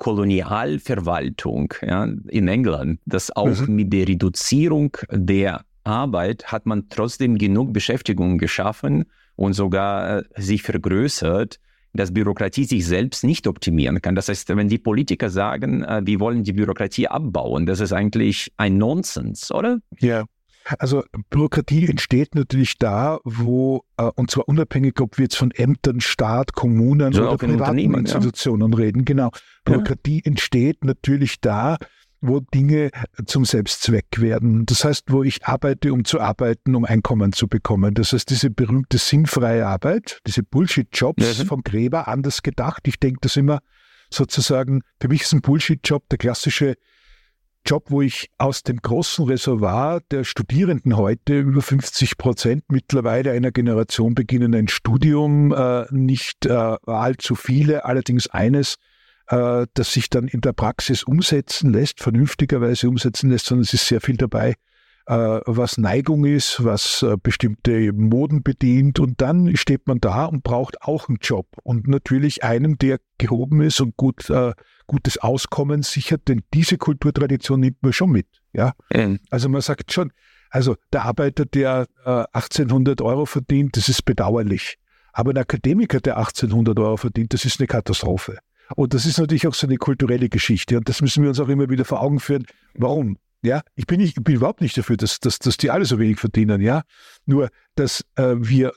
Kolonialverwaltung 0.00 1.74
ja, 1.82 2.08
in 2.28 2.48
England, 2.48 2.98
dass 3.04 3.30
auch 3.36 3.66
mhm. 3.68 3.76
mit 3.76 3.92
der 3.92 4.08
Reduzierung 4.08 4.96
der 5.10 5.60
Arbeit 5.84 6.46
hat 6.46 6.66
man 6.66 6.88
trotzdem 6.88 7.38
genug 7.38 7.72
Beschäftigung 7.72 8.38
geschaffen 8.38 9.04
und 9.36 9.52
sogar 9.52 10.18
äh, 10.18 10.22
sich 10.36 10.62
vergrößert, 10.62 11.60
dass 11.92 12.14
Bürokratie 12.14 12.64
sich 12.64 12.86
selbst 12.86 13.24
nicht 13.24 13.46
optimieren 13.46 14.00
kann. 14.00 14.14
Das 14.14 14.28
heißt, 14.28 14.48
wenn 14.48 14.68
die 14.68 14.78
Politiker 14.78 15.28
sagen, 15.28 15.84
äh, 15.84 16.00
wir 16.04 16.18
wollen 16.18 16.44
die 16.44 16.52
Bürokratie 16.52 17.08
abbauen, 17.08 17.66
das 17.66 17.80
ist 17.80 17.92
eigentlich 17.92 18.52
ein 18.56 18.78
Nonsens, 18.78 19.52
oder? 19.52 19.78
Ja. 19.98 20.24
Also 20.78 21.02
Bürokratie 21.30 21.88
entsteht 21.88 22.34
natürlich 22.34 22.78
da, 22.78 23.18
wo, 23.24 23.82
äh, 23.96 24.10
und 24.14 24.30
zwar 24.30 24.48
unabhängig, 24.48 25.00
ob 25.00 25.18
wir 25.18 25.24
jetzt 25.24 25.36
von 25.36 25.50
Ämtern, 25.50 26.00
Staat, 26.00 26.52
Kommunen 26.54 27.12
So 27.12 27.22
oder 27.22 27.36
privaten 27.36 27.54
Unternehmen, 27.60 27.94
ja. 28.06 28.14
Institutionen 28.14 28.72
reden. 28.74 29.04
Genau. 29.04 29.30
Bürokratie 29.64 30.22
entsteht 30.24 30.84
natürlich 30.84 31.40
da, 31.40 31.76
wo 32.22 32.40
Dinge 32.40 32.90
zum 33.24 33.46
Selbstzweck 33.46 34.20
werden. 34.20 34.66
Das 34.66 34.84
heißt, 34.84 35.10
wo 35.10 35.22
ich 35.22 35.46
arbeite, 35.46 35.92
um 35.92 36.04
zu 36.04 36.20
arbeiten, 36.20 36.74
um 36.74 36.84
Einkommen 36.84 37.32
zu 37.32 37.48
bekommen. 37.48 37.94
Das 37.94 38.12
heißt, 38.12 38.28
diese 38.28 38.50
berühmte 38.50 38.98
sinnfreie 38.98 39.66
Arbeit, 39.66 40.20
diese 40.26 40.42
Bullshit-Jobs 40.42 41.38
Mhm. 41.38 41.46
vom 41.46 41.62
Gräber 41.62 42.08
anders 42.08 42.42
gedacht. 42.42 42.86
Ich 42.86 42.98
denke 43.00 43.20
das 43.22 43.36
immer 43.36 43.60
sozusagen, 44.10 44.82
für 45.00 45.08
mich 45.08 45.22
ist 45.22 45.32
ein 45.32 45.40
Bullshit-Job 45.40 46.08
der 46.10 46.18
klassische 46.18 46.74
Job, 47.66 47.90
wo 47.90 48.02
ich 48.02 48.30
aus 48.38 48.62
dem 48.62 48.78
großen 48.78 49.26
Reservoir 49.26 50.00
der 50.10 50.24
Studierenden 50.24 50.96
heute 50.96 51.38
über 51.38 51.62
50 51.62 52.16
Prozent 52.16 52.64
mittlerweile 52.68 53.32
einer 53.32 53.52
Generation 53.52 54.14
beginnen 54.14 54.54
ein 54.54 54.68
Studium, 54.68 55.52
äh, 55.52 55.84
nicht 55.90 56.46
äh, 56.46 56.52
allzu 56.52 57.34
viele, 57.34 57.84
allerdings 57.84 58.28
eines, 58.28 58.76
äh, 59.28 59.66
das 59.74 59.92
sich 59.92 60.10
dann 60.10 60.26
in 60.26 60.40
der 60.40 60.52
Praxis 60.52 61.02
umsetzen 61.02 61.72
lässt, 61.72 62.00
vernünftigerweise 62.00 62.88
umsetzen 62.88 63.30
lässt, 63.30 63.46
sondern 63.46 63.64
es 63.64 63.74
ist 63.74 63.86
sehr 63.86 64.00
viel 64.00 64.16
dabei, 64.16 64.54
was 65.06 65.78
Neigung 65.78 66.24
ist, 66.24 66.64
was 66.64 67.02
äh, 67.02 67.16
bestimmte 67.20 67.92
Moden 67.92 68.42
bedient 68.42 69.00
und 69.00 69.20
dann 69.20 69.56
steht 69.56 69.86
man 69.86 69.98
da 70.00 70.26
und 70.26 70.42
braucht 70.42 70.82
auch 70.82 71.08
einen 71.08 71.18
Job 71.20 71.46
und 71.62 71.88
natürlich 71.88 72.44
einen, 72.44 72.78
der 72.78 72.98
gehoben 73.18 73.60
ist 73.62 73.80
und 73.80 73.96
gut, 73.96 74.30
äh, 74.30 74.52
gutes 74.86 75.18
Auskommen 75.18 75.82
sichert, 75.82 76.28
denn 76.28 76.42
diese 76.54 76.78
Kulturtradition 76.78 77.60
nimmt 77.60 77.82
man 77.82 77.92
schon 77.92 78.10
mit. 78.10 78.26
Ja, 78.52 78.72
Ähm, 78.90 79.20
also 79.30 79.48
man 79.48 79.60
sagt 79.60 79.92
schon, 79.92 80.12
also 80.50 80.76
der 80.92 81.04
Arbeiter, 81.04 81.44
der 81.44 81.86
äh, 82.04 82.24
1800 82.32 83.00
Euro 83.00 83.24
verdient, 83.24 83.76
das 83.76 83.88
ist 83.88 84.04
bedauerlich. 84.04 84.78
Aber 85.12 85.30
ein 85.30 85.38
Akademiker, 85.38 86.00
der 86.00 86.18
1800 86.18 86.78
Euro 86.78 86.96
verdient, 86.96 87.32
das 87.34 87.44
ist 87.44 87.60
eine 87.60 87.66
Katastrophe. 87.66 88.38
Und 88.76 88.94
das 88.94 89.06
ist 89.06 89.18
natürlich 89.18 89.46
auch 89.46 89.54
so 89.54 89.66
eine 89.66 89.76
kulturelle 89.76 90.28
Geschichte. 90.28 90.76
Und 90.76 90.88
das 90.88 91.00
müssen 91.02 91.22
wir 91.22 91.30
uns 91.30 91.40
auch 91.40 91.48
immer 91.48 91.68
wieder 91.68 91.84
vor 91.84 92.00
Augen 92.00 92.20
führen. 92.20 92.46
Warum? 92.74 93.16
Ja, 93.42 93.62
ich 93.74 93.86
bin, 93.86 94.00
nicht, 94.00 94.18
ich 94.18 94.24
bin 94.24 94.34
überhaupt 94.34 94.60
nicht 94.60 94.76
dafür, 94.76 94.96
dass, 94.96 95.18
dass, 95.18 95.38
dass 95.38 95.56
die 95.56 95.70
alle 95.70 95.86
so 95.86 95.98
wenig 95.98 96.18
verdienen. 96.18 96.60
Ja, 96.60 96.82
nur, 97.24 97.48
dass 97.74 98.04
äh, 98.16 98.34
wir 98.36 98.72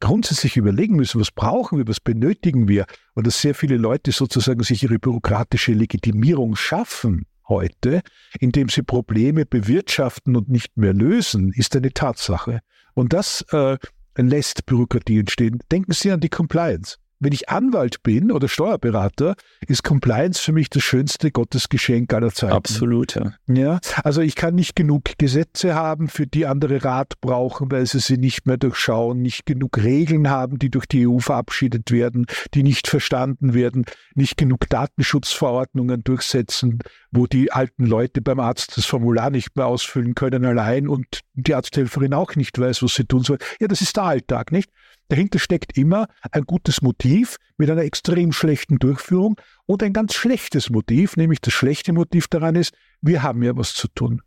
grundsätzlich 0.00 0.56
überlegen 0.56 0.96
müssen, 0.96 1.20
was 1.20 1.30
brauchen 1.30 1.78
wir, 1.78 1.86
was 1.86 2.00
benötigen 2.00 2.66
wir. 2.66 2.86
Und 3.14 3.26
dass 3.26 3.40
sehr 3.40 3.54
viele 3.54 3.76
Leute 3.76 4.10
sozusagen 4.12 4.62
sich 4.62 4.82
ihre 4.82 4.98
bürokratische 4.98 5.72
Legitimierung 5.72 6.56
schaffen 6.56 7.26
heute, 7.48 8.00
indem 8.40 8.68
sie 8.68 8.82
Probleme 8.82 9.46
bewirtschaften 9.46 10.36
und 10.36 10.48
nicht 10.48 10.76
mehr 10.76 10.94
lösen, 10.94 11.52
ist 11.54 11.76
eine 11.76 11.92
Tatsache. 11.92 12.60
Und 12.94 13.12
das 13.12 13.42
äh, 13.52 13.76
lässt 14.16 14.66
Bürokratie 14.66 15.18
entstehen. 15.18 15.58
Denken 15.70 15.92
Sie 15.92 16.10
an 16.10 16.20
die 16.20 16.28
Compliance. 16.28 16.96
Wenn 17.20 17.32
ich 17.32 17.50
Anwalt 17.50 18.02
bin 18.02 18.32
oder 18.32 18.48
Steuerberater, 18.48 19.34
ist 19.66 19.84
Compliance 19.84 20.40
für 20.40 20.52
mich 20.52 20.70
das 20.70 20.82
schönste 20.82 21.30
Gottesgeschenk 21.30 22.12
aller 22.14 22.32
Zeiten. 22.32 22.54
absolut. 22.54 23.14
Ja. 23.14 23.34
Ja, 23.46 23.80
also 24.02 24.22
ich 24.22 24.36
kann 24.36 24.54
nicht 24.54 24.74
genug 24.74 25.18
Gesetze 25.18 25.74
haben, 25.74 26.08
für 26.08 26.26
die 26.26 26.46
andere 26.46 26.82
Rat 26.82 27.20
brauchen, 27.20 27.70
weil 27.70 27.84
sie 27.86 28.00
sie 28.00 28.16
nicht 28.16 28.46
mehr 28.46 28.56
durchschauen, 28.56 29.20
nicht 29.20 29.44
genug 29.44 29.76
Regeln 29.76 30.30
haben, 30.30 30.58
die 30.58 30.70
durch 30.70 30.86
die 30.86 31.06
EU 31.06 31.18
verabschiedet 31.18 31.90
werden, 31.90 32.26
die 32.54 32.62
nicht 32.62 32.88
verstanden 32.88 33.52
werden, 33.52 33.84
nicht 34.14 34.38
genug 34.38 34.68
Datenschutzverordnungen 34.70 36.02
durchsetzen, 36.02 36.78
wo 37.10 37.26
die 37.26 37.52
alten 37.52 37.84
Leute 37.84 38.22
beim 38.22 38.40
Arzt 38.40 38.76
das 38.78 38.86
Formular 38.86 39.28
nicht 39.30 39.56
mehr 39.56 39.66
ausfüllen 39.66 40.14
können 40.14 40.44
allein 40.46 40.88
und 40.88 41.20
die 41.34 41.54
Arzthelferin 41.54 42.14
auch 42.14 42.34
nicht 42.36 42.58
weiß, 42.58 42.82
was 42.82 42.94
sie 42.94 43.04
tun 43.04 43.22
soll. 43.22 43.38
Ja, 43.60 43.68
das 43.68 43.82
ist 43.82 43.96
der 43.96 44.04
Alltag, 44.04 44.52
nicht? 44.52 44.70
Dahinter 45.10 45.40
steckt 45.40 45.76
immer 45.76 46.06
ein 46.30 46.44
gutes 46.44 46.82
Motiv 46.82 47.36
mit 47.58 47.68
einer 47.68 47.82
extrem 47.82 48.32
schlechten 48.32 48.78
Durchführung 48.78 49.34
und 49.66 49.82
ein 49.82 49.92
ganz 49.92 50.14
schlechtes 50.14 50.70
Motiv, 50.70 51.16
nämlich 51.16 51.40
das 51.40 51.52
schlechte 51.52 51.92
Motiv 51.92 52.28
daran 52.28 52.54
ist, 52.54 52.72
wir 53.02 53.24
haben 53.24 53.42
ja 53.42 53.56
was 53.56 53.74
zu 53.74 53.88
tun. 53.88 54.22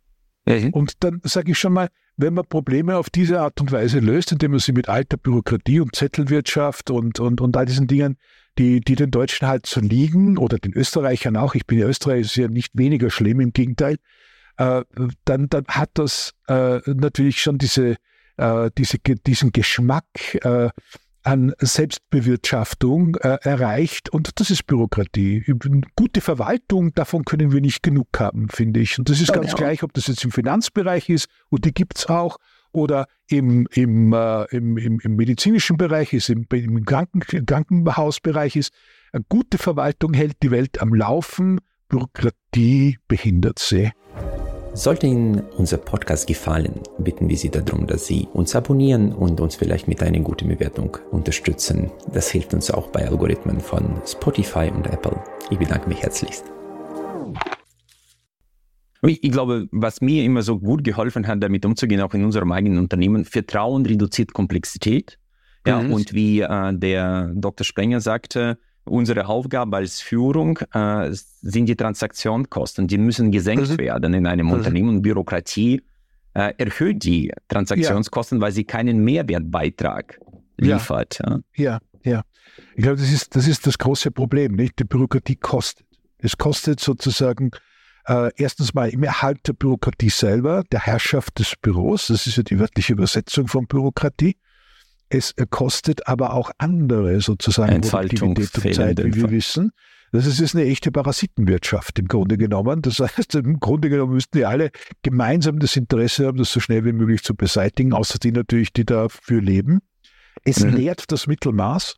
Mhm. 0.46 0.70
Und 0.70 1.02
dann 1.02 1.22
sage 1.24 1.52
ich 1.52 1.58
schon 1.58 1.72
mal, 1.72 1.88
wenn 2.18 2.34
man 2.34 2.44
Probleme 2.44 2.98
auf 2.98 3.08
diese 3.08 3.40
Art 3.40 3.62
und 3.62 3.72
Weise 3.72 3.98
löst, 3.98 4.32
indem 4.32 4.50
man 4.50 4.60
sie 4.60 4.72
mit 4.72 4.90
alter 4.90 5.16
Bürokratie 5.16 5.80
und 5.80 5.96
Zettelwirtschaft 5.96 6.90
und, 6.90 7.18
und, 7.18 7.40
und 7.40 7.56
all 7.56 7.64
diesen 7.64 7.86
Dingen, 7.86 8.18
die, 8.58 8.80
die 8.80 8.94
den 8.94 9.10
Deutschen 9.10 9.48
halt 9.48 9.64
so 9.64 9.80
liegen, 9.80 10.36
oder 10.36 10.58
den 10.58 10.74
Österreichern 10.74 11.38
auch, 11.38 11.54
ich 11.54 11.66
bin 11.66 11.78
ja 11.78 11.86
Österreicher, 11.86 12.20
ist 12.20 12.36
ja 12.36 12.48
nicht 12.48 12.76
weniger 12.76 13.08
schlimm, 13.08 13.40
im 13.40 13.54
Gegenteil, 13.54 13.96
äh, 14.58 14.84
dann, 15.24 15.48
dann 15.48 15.64
hat 15.66 15.90
das 15.94 16.34
äh, 16.46 16.78
natürlich 16.86 17.40
schon 17.40 17.56
diese, 17.56 17.96
äh, 18.36 18.70
diese, 18.76 18.98
diesen 18.98 19.52
Geschmack 19.52 20.04
äh, 20.42 20.70
an 21.22 21.54
Selbstbewirtschaftung 21.58 23.16
äh, 23.16 23.38
erreicht 23.42 24.10
und 24.10 24.38
das 24.38 24.50
ist 24.50 24.66
Bürokratie. 24.66 25.44
Gute 25.96 26.20
Verwaltung, 26.20 26.92
davon 26.94 27.24
können 27.24 27.50
wir 27.50 27.62
nicht 27.62 27.82
genug 27.82 28.08
haben, 28.18 28.48
finde 28.50 28.80
ich. 28.80 28.98
Und 28.98 29.08
das 29.08 29.20
ist 29.20 29.32
ganz 29.32 29.46
genau. 29.46 29.56
gleich, 29.56 29.82
ob 29.82 29.94
das 29.94 30.06
jetzt 30.06 30.24
im 30.24 30.30
Finanzbereich 30.30 31.08
ist 31.08 31.28
und 31.48 31.64
die 31.64 31.72
gibt's 31.72 32.06
auch 32.06 32.36
oder 32.72 33.06
im, 33.28 33.66
im, 33.72 34.12
äh, 34.12 34.44
im, 34.54 34.76
im, 34.76 35.00
im 35.00 35.16
medizinischen 35.16 35.76
Bereich 35.76 36.12
ist, 36.12 36.28
im, 36.28 36.46
im 36.50 36.84
Kranken, 36.84 37.20
Krankenhausbereich 37.20 38.56
ist. 38.56 38.72
Eine 39.12 39.24
gute 39.28 39.58
Verwaltung 39.58 40.12
hält 40.12 40.36
die 40.42 40.50
Welt 40.50 40.82
am 40.82 40.92
Laufen, 40.92 41.60
Bürokratie 41.88 42.98
behindert 43.06 43.60
sie. 43.60 43.92
Sollte 44.74 45.06
Ihnen 45.06 45.40
unser 45.56 45.76
Podcast 45.78 46.26
gefallen, 46.26 46.80
bitten 46.98 47.28
wir 47.28 47.36
Sie 47.36 47.48
darum, 47.50 47.86
dass 47.86 48.06
Sie 48.06 48.26
uns 48.32 48.56
abonnieren 48.56 49.12
und 49.12 49.40
uns 49.40 49.54
vielleicht 49.54 49.86
mit 49.86 50.02
einer 50.02 50.18
guten 50.20 50.48
Bewertung 50.48 50.96
unterstützen. 51.12 51.92
Das 52.12 52.28
hilft 52.30 52.54
uns 52.54 52.70
auch 52.70 52.88
bei 52.88 53.06
Algorithmen 53.08 53.60
von 53.60 54.00
Spotify 54.04 54.70
und 54.74 54.86
Apple. 54.86 55.16
Ich 55.50 55.58
bedanke 55.58 55.88
mich 55.88 56.02
herzlichst. 56.02 56.44
Ich 59.06 59.30
glaube, 59.30 59.68
was 59.70 60.00
mir 60.00 60.24
immer 60.24 60.42
so 60.42 60.58
gut 60.58 60.82
geholfen 60.82 61.26
hat, 61.26 61.42
damit 61.42 61.64
umzugehen, 61.64 62.00
auch 62.00 62.14
in 62.14 62.24
unserem 62.24 62.50
eigenen 62.52 62.78
Unternehmen, 62.78 63.24
Vertrauen 63.24 63.84
reduziert 63.86 64.32
Komplexität. 64.32 65.18
Ja, 65.66 65.80
Mhm. 65.80 65.92
und 65.92 66.12
wie 66.14 66.40
äh, 66.40 66.72
der 66.76 67.30
Dr. 67.34 67.64
Sprenger 67.64 68.00
sagte, 68.00 68.58
unsere 68.84 69.26
Aufgabe 69.26 69.76
als 69.78 70.00
Führung 70.00 70.58
äh, 70.72 71.08
sind 71.12 71.66
die 71.66 71.76
Transaktionskosten. 71.76 72.86
Die 72.86 72.98
müssen 72.98 73.30
gesenkt 73.32 73.70
Mhm. 73.70 73.78
werden 73.78 74.14
in 74.14 74.26
einem 74.26 74.46
Mhm. 74.46 74.52
Unternehmen. 74.52 74.88
Und 74.90 75.02
Bürokratie 75.02 75.82
äh, 76.34 76.52
erhöht 76.58 77.04
die 77.04 77.32
Transaktionskosten, 77.48 78.40
weil 78.40 78.50
sie 78.52 78.64
keinen 78.64 79.04
Mehrwertbeitrag 79.04 80.18
Ja. 80.60 80.76
liefert. 80.76 81.18
Ja. 81.24 81.40
Ja, 81.56 81.78
ja. 82.04 82.22
Ich 82.76 82.82
glaube, 82.82 82.96
das 82.98 83.10
ist, 83.12 83.34
das 83.36 83.46
ist 83.48 83.66
das 83.66 83.78
große 83.78 84.10
Problem, 84.10 84.54
nicht? 84.56 84.78
Die 84.78 84.84
Bürokratie 84.84 85.36
kostet. 85.36 85.86
Es 86.18 86.36
kostet 86.36 86.80
sozusagen 86.80 87.50
äh, 88.06 88.30
erstens 88.36 88.74
mal 88.74 88.90
im 88.90 89.02
Erhalt 89.02 89.46
der 89.48 89.54
Bürokratie 89.54 90.10
selber, 90.10 90.62
der 90.70 90.80
Herrschaft 90.80 91.38
des 91.38 91.54
Büros, 91.56 92.08
das 92.08 92.26
ist 92.26 92.36
ja 92.36 92.42
die 92.42 92.58
wörtliche 92.58 92.92
Übersetzung 92.92 93.46
von 93.48 93.66
Bürokratie. 93.66 94.36
Es 95.14 95.34
kostet 95.50 96.08
aber 96.08 96.32
auch 96.34 96.50
andere 96.58 97.20
sozusagen 97.20 97.72
Entfaltung, 97.72 98.34
Produktivität 98.34 98.78
und 98.78 98.84
Zeit, 98.84 99.04
wie 99.04 99.14
wir 99.14 99.30
wissen. 99.30 99.70
Das 100.10 100.26
ist 100.26 100.54
eine 100.54 100.64
echte 100.64 100.90
Parasitenwirtschaft 100.92 101.98
im 101.98 102.08
Grunde 102.08 102.36
genommen. 102.36 102.82
Das 102.82 102.98
heißt, 102.98 103.34
im 103.36 103.58
Grunde 103.60 103.90
genommen 103.90 104.14
müssten 104.14 104.38
wir 104.38 104.48
alle 104.48 104.70
gemeinsam 105.02 105.58
das 105.58 105.76
Interesse 105.76 106.26
haben, 106.26 106.38
das 106.38 106.52
so 106.52 106.60
schnell 106.60 106.84
wie 106.84 106.92
möglich 106.92 107.22
zu 107.22 107.34
beseitigen, 107.34 107.92
außer 107.92 108.18
die 108.18 108.32
natürlich, 108.32 108.72
die 108.72 108.84
dafür 108.84 109.40
leben. 109.40 109.80
Es 110.44 110.64
Mhm. 110.64 110.74
nährt 110.74 111.12
das 111.12 111.26
Mittelmaß. 111.26 111.96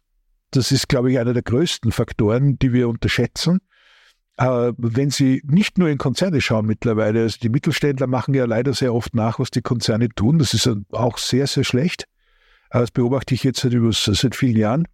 Das 0.50 0.72
ist, 0.72 0.88
glaube 0.88 1.10
ich, 1.10 1.18
einer 1.18 1.32
der 1.32 1.42
größten 1.42 1.92
Faktoren, 1.92 2.58
die 2.58 2.72
wir 2.72 2.88
unterschätzen. 2.88 3.60
Äh, 4.38 4.72
wenn 4.76 5.10
Sie 5.10 5.42
nicht 5.46 5.78
nur 5.78 5.88
in 5.88 5.96
Konzerne 5.96 6.42
schauen 6.42 6.66
mittlerweile, 6.66 7.22
also 7.22 7.38
die 7.42 7.48
Mittelständler 7.48 8.06
machen 8.06 8.34
ja 8.34 8.44
leider 8.44 8.74
sehr 8.74 8.92
oft 8.94 9.14
nach, 9.14 9.38
was 9.38 9.50
die 9.50 9.62
Konzerne 9.62 10.10
tun. 10.10 10.38
Das 10.38 10.52
ist 10.52 10.70
auch 10.92 11.16
sehr, 11.16 11.46
sehr 11.46 11.64
schlecht. 11.64 12.04
Äh, 12.70 12.80
Das 12.80 12.90
beobachte 12.90 13.34
ich 13.34 13.44
jetzt 13.44 13.60
seit, 13.60 13.72
über, 13.72 13.92
seit 13.92 14.34
vielen 14.34 14.56
Jahren 14.56 14.88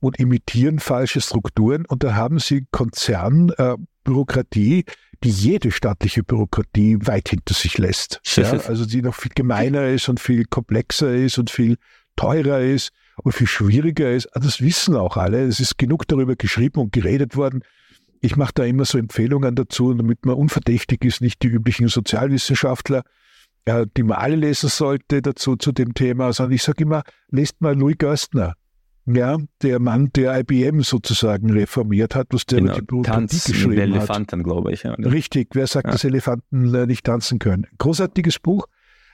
und 0.00 0.18
imitieren 0.18 0.78
falsche 0.78 1.20
Strukturen. 1.20 1.84
Und 1.86 2.02
da 2.04 2.14
haben 2.14 2.38
Sie 2.38 2.66
Konzernbürokratie, 2.70 4.84
die 5.24 5.30
jede 5.30 5.70
staatliche 5.70 6.22
Bürokratie 6.22 6.98
weit 7.02 7.28
hinter 7.30 7.54
sich 7.54 7.78
lässt. 7.78 8.20
Ja, 8.64 8.68
also 8.68 8.84
die 8.86 9.02
noch 9.02 9.14
viel 9.14 9.32
gemeiner 9.34 9.88
ist 9.88 10.08
und 10.08 10.20
viel 10.20 10.44
komplexer 10.44 11.14
ist 11.14 11.38
und 11.38 11.50
viel 11.50 11.76
teurer 12.16 12.60
ist 12.60 12.90
und 13.22 13.32
viel 13.32 13.46
schwieriger 13.46 14.12
ist. 14.12 14.34
Ah, 14.36 14.40
Das 14.40 14.60
wissen 14.60 14.94
auch 14.96 15.16
alle. 15.16 15.46
Es 15.46 15.60
ist 15.60 15.78
genug 15.78 16.06
darüber 16.08 16.36
geschrieben 16.36 16.80
und 16.80 16.92
geredet 16.92 17.36
worden. 17.36 17.62
Ich 18.20 18.36
mache 18.36 18.52
da 18.54 18.64
immer 18.64 18.84
so 18.84 18.98
Empfehlungen 18.98 19.54
dazu, 19.54 19.94
damit 19.94 20.26
man 20.26 20.34
unverdächtig 20.36 21.04
ist, 21.04 21.20
nicht 21.20 21.42
die 21.42 21.48
üblichen 21.48 21.88
Sozialwissenschaftler, 21.88 23.02
die 23.66 24.02
man 24.02 24.18
alle 24.18 24.36
lesen 24.36 24.68
sollte 24.68 25.22
dazu 25.22 25.56
zu 25.56 25.72
dem 25.72 25.94
Thema, 25.94 26.32
sondern 26.32 26.52
ich 26.52 26.62
sage 26.62 26.84
immer, 26.84 27.02
lest 27.30 27.60
mal 27.60 27.76
Louis 27.76 27.96
Gerstner. 27.98 28.54
Ja, 29.08 29.38
der 29.62 29.78
Mann, 29.78 30.10
der 30.16 30.40
IBM 30.40 30.82
sozusagen 30.82 31.50
reformiert 31.50 32.16
hat, 32.16 32.28
was 32.30 32.44
der 32.44 32.60
genau, 32.60 32.74
die 32.74 32.82
Bürokratie 32.82 33.26
Tanz 33.28 33.44
geschrieben 33.44 33.70
mit 33.70 33.78
Elefanten, 33.78 34.42
glaube 34.42 34.72
ich. 34.72 34.82
Ja. 34.82 34.94
Richtig, 34.94 35.50
wer 35.54 35.68
sagt, 35.68 35.86
ja. 35.86 35.92
dass 35.92 36.02
Elefanten 36.02 36.74
äh, 36.74 36.86
nicht 36.86 37.04
tanzen 37.04 37.38
können? 37.38 37.68
Großartiges 37.78 38.40
Buch, 38.40 38.66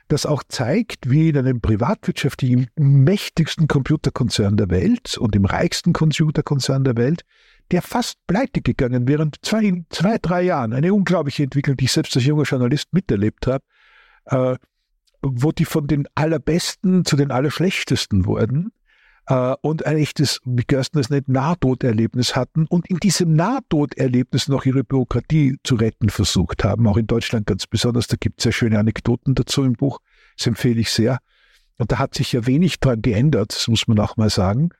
das 0.09 0.25
auch 0.25 0.43
zeigt, 0.49 1.11
wie 1.11 1.29
in 1.29 1.37
einem 1.37 1.61
privatwirtschaftlichen 1.61 2.69
mächtigsten 2.77 3.69
Computerkonzern 3.69 4.57
der 4.57 4.71
Welt 4.71 5.19
und 5.19 5.37
im 5.37 5.45
reichsten 5.45 5.93
Computerkonzern 5.93 6.85
der 6.85 6.97
Welt, 6.97 7.23
der 7.71 7.83
fast 7.83 8.17
pleite 8.27 8.62
gegangen 8.62 9.07
während 9.07 9.37
zwei, 9.43 9.85
zwei, 9.91 10.17
drei 10.21 10.43
Jahren, 10.43 10.73
eine 10.73 10.95
unglaubliche 10.95 11.43
Entwicklung, 11.43 11.77
die 11.77 11.85
ich 11.85 11.93
selbst 11.93 12.17
als 12.17 12.25
junger 12.25 12.45
Journalist 12.45 12.93
miterlebt 12.93 13.47
habe, 13.47 13.65
äh, 14.26 14.56
wo 15.22 15.52
die 15.52 15.64
von 15.64 15.87
den 15.87 16.06
Allerbesten 16.14 17.04
zu 17.04 17.16
den 17.16 17.30
Allerschlechtesten 17.30 18.26
wurden 18.26 18.72
äh, 19.26 19.54
und 19.62 19.87
ein 19.87 19.96
echtes, 19.96 20.40
wie 20.44 20.64
Gersten 20.64 20.98
es 20.98 21.11
nennt, 21.11 21.28
Nahtoderlebnis 21.28 22.35
hatten 22.35 22.66
und 22.66 22.88
in 22.90 22.98
diesem 22.98 23.35
Nahtoderlebnis 23.35 24.48
noch 24.48 24.64
ihre 24.64 24.85
Bürokratie 24.85 25.58
zu 25.62 25.76
retten 25.76 26.11
versucht 26.11 26.64
haben, 26.64 26.87
auch 26.88 26.96
in 26.96 27.06
Deutschland 27.06 27.46
ganz 27.46 27.66
besonders. 27.66 28.08
Da 28.08 28.16
gibt 28.18 28.40
es 28.40 28.44
sehr 28.44 28.52
schöne 28.52 28.78
Anekdoten 28.78 29.35
dazu 29.35 29.62
im 29.64 29.74
Buch, 29.74 30.00
das 30.37 30.46
empfehle 30.46 30.80
ich 30.80 30.90
sehr. 30.90 31.18
Und 31.78 31.92
da 31.92 31.98
hat 31.98 32.14
sich 32.14 32.32
ja 32.32 32.46
wenig 32.46 32.80
dran 32.80 33.02
geändert, 33.02 33.54
das 33.54 33.68
muss 33.68 33.88
man 33.88 33.98
auch 33.98 34.16
mal 34.16 34.30
sagen. 34.30 34.70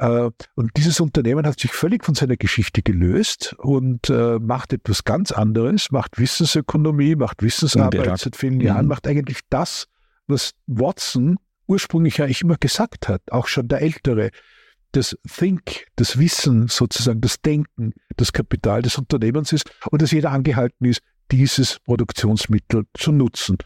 Äh, 0.00 0.30
und 0.54 0.70
dieses 0.76 0.98
Unternehmen 0.98 1.46
hat 1.46 1.60
sich 1.60 1.72
völlig 1.72 2.04
von 2.04 2.14
seiner 2.14 2.36
Geschichte 2.36 2.80
gelöst 2.82 3.54
und 3.58 4.08
äh, 4.08 4.38
macht 4.38 4.72
etwas 4.72 5.04
ganz 5.04 5.30
anderes, 5.30 5.90
macht 5.90 6.18
Wissensökonomie, 6.18 7.16
macht 7.16 7.42
Wissensarbeit 7.42 8.18
seit 8.18 8.34
vielen 8.34 8.60
Jahren, 8.60 8.86
mhm. 8.86 8.88
macht 8.88 9.06
eigentlich 9.06 9.40
das, 9.50 9.88
was 10.26 10.52
Watson 10.66 11.36
ursprünglich 11.66 12.16
ja 12.16 12.26
ich 12.26 12.40
immer 12.40 12.56
gesagt 12.56 13.08
hat, 13.08 13.20
auch 13.30 13.46
schon 13.46 13.68
der 13.68 13.82
Ältere, 13.82 14.30
das 14.92 15.16
Think, 15.28 15.86
das 15.96 16.18
Wissen 16.18 16.68
sozusagen, 16.68 17.20
das 17.20 17.42
Denken, 17.42 17.92
das 18.16 18.32
Kapital 18.32 18.82
des 18.82 18.96
Unternehmens 18.96 19.52
ist 19.52 19.70
und 19.90 20.00
dass 20.00 20.12
jeder 20.12 20.32
angehalten 20.32 20.86
ist, 20.86 21.02
dieses 21.30 21.78
Produktionsmittel 21.80 22.86
zu 22.94 23.12
nutzen. 23.12 23.58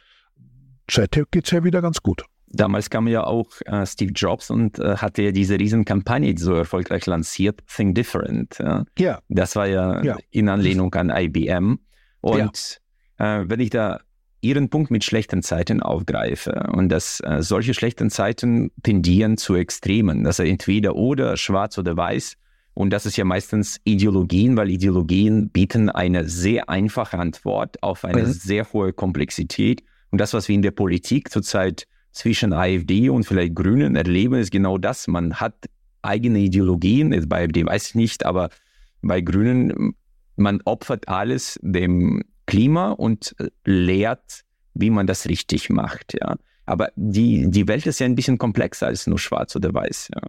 Seither 0.90 1.24
geht 1.30 1.46
es 1.46 1.52
ja 1.52 1.62
wieder 1.62 1.80
ganz 1.80 2.02
gut. 2.02 2.24
Damals 2.46 2.88
kam 2.90 3.08
ja 3.08 3.24
auch 3.24 3.48
äh, 3.66 3.84
Steve 3.86 4.12
Jobs 4.12 4.50
und 4.50 4.78
äh, 4.78 4.96
hatte 4.96 5.22
ja 5.22 5.32
diese 5.32 5.58
Riesenkampagne 5.58 6.34
so 6.38 6.54
erfolgreich 6.54 7.06
lanciert, 7.06 7.60
Think 7.66 7.94
Different. 7.94 8.58
Ja. 8.58 8.84
ja. 8.98 9.18
Das 9.28 9.56
war 9.56 9.66
ja, 9.66 10.02
ja, 10.02 10.16
in 10.30 10.48
Anlehnung 10.48 10.94
an 10.94 11.10
IBM. 11.10 11.78
Und 12.20 12.80
ja. 13.18 13.40
äh, 13.40 13.48
wenn 13.48 13.60
ich 13.60 13.70
da 13.70 14.00
Ihren 14.40 14.68
Punkt 14.68 14.90
mit 14.90 15.04
schlechten 15.04 15.42
Zeiten 15.42 15.82
aufgreife 15.82 16.68
und 16.72 16.90
dass 16.90 17.20
äh, 17.20 17.42
solche 17.42 17.72
schlechten 17.72 18.10
Zeiten 18.10 18.70
tendieren 18.82 19.38
zu 19.38 19.54
Extremen, 19.54 20.22
dass 20.22 20.38
er 20.38 20.44
entweder 20.44 20.96
oder 20.96 21.38
schwarz 21.38 21.78
oder 21.78 21.96
weiß 21.96 22.36
und 22.74 22.90
das 22.90 23.06
ist 23.06 23.16
ja 23.16 23.24
meistens 23.24 23.80
Ideologien, 23.84 24.56
weil 24.56 24.68
Ideologien 24.68 25.48
bieten 25.48 25.88
eine 25.88 26.28
sehr 26.28 26.68
einfache 26.68 27.18
Antwort 27.18 27.82
auf 27.82 28.04
eine 28.04 28.24
mhm. 28.24 28.32
sehr 28.32 28.70
hohe 28.72 28.92
Komplexität 28.92 29.82
und 30.10 30.20
das, 30.20 30.34
was 30.34 30.48
wir 30.48 30.56
in 30.56 30.62
der 30.62 30.72
Politik 30.72 31.30
zurzeit 31.30 31.86
zwischen 32.14 32.52
AfD 32.52 33.10
und 33.10 33.24
vielleicht 33.24 33.54
Grünen 33.54 33.96
erleben, 33.96 34.36
ist 34.36 34.50
genau 34.50 34.78
das. 34.78 35.08
Man 35.08 35.34
hat 35.34 35.54
eigene 36.02 36.38
Ideologien, 36.38 37.10
bei 37.28 37.44
AfD 37.44 37.66
weiß 37.66 37.88
ich 37.88 37.94
nicht, 37.94 38.24
aber 38.24 38.50
bei 39.02 39.20
Grünen, 39.20 39.94
man 40.36 40.60
opfert 40.64 41.08
alles 41.08 41.58
dem 41.62 42.22
Klima 42.46 42.90
und 42.90 43.34
äh, 43.38 43.50
lehrt, 43.64 44.44
wie 44.74 44.90
man 44.90 45.06
das 45.06 45.28
richtig 45.28 45.70
macht. 45.70 46.14
Ja. 46.20 46.36
Aber 46.66 46.90
die, 46.96 47.50
die 47.50 47.68
Welt 47.68 47.86
ist 47.86 47.98
ja 47.98 48.06
ein 48.06 48.14
bisschen 48.14 48.38
komplexer 48.38 48.86
als 48.86 49.06
nur 49.06 49.18
schwarz 49.18 49.54
oder 49.56 49.72
weiß. 49.74 50.10
Ja. 50.14 50.22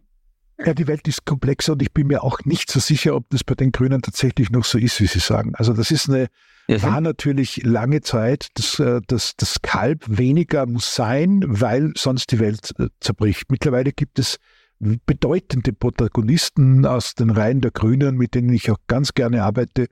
Ja, 0.65 0.73
die 0.73 0.87
Welt 0.87 1.05
ist 1.07 1.25
komplexer 1.25 1.73
und 1.73 1.81
ich 1.81 1.91
bin 1.91 2.07
mir 2.07 2.23
auch 2.23 2.39
nicht 2.45 2.71
so 2.71 2.79
sicher, 2.79 3.15
ob 3.15 3.29
das 3.29 3.43
bei 3.43 3.55
den 3.55 3.73
Grünen 3.73 4.01
tatsächlich 4.01 4.51
noch 4.51 4.63
so 4.63 4.77
ist, 4.77 5.01
wie 5.01 5.07
Sie 5.07 5.19
sagen. 5.19 5.53
Also 5.55 5.73
das 5.73 5.91
ist 5.91 6.09
eine, 6.09 6.27
war 6.67 7.01
natürlich 7.01 7.63
lange 7.63 8.01
Zeit, 8.01 8.47
das, 8.55 8.79
äh, 8.79 9.01
das, 9.07 9.35
das 9.37 9.61
Kalb 9.61 10.03
weniger 10.07 10.65
muss 10.65 10.95
sein, 10.95 11.43
weil 11.45 11.91
sonst 11.95 12.31
die 12.31 12.39
Welt 12.39 12.73
äh, 12.79 12.87
zerbricht. 12.99 13.51
Mittlerweile 13.51 13.91
gibt 13.91 14.19
es 14.19 14.37
bedeutende 14.79 15.73
Protagonisten 15.73 16.85
aus 16.85 17.15
den 17.15 17.29
Reihen 17.29 17.61
der 17.61 17.71
Grünen, 17.71 18.17
mit 18.17 18.35
denen 18.35 18.53
ich 18.53 18.69
auch 18.71 18.79
ganz 18.87 19.13
gerne 19.13 19.43
arbeite, 19.43 19.87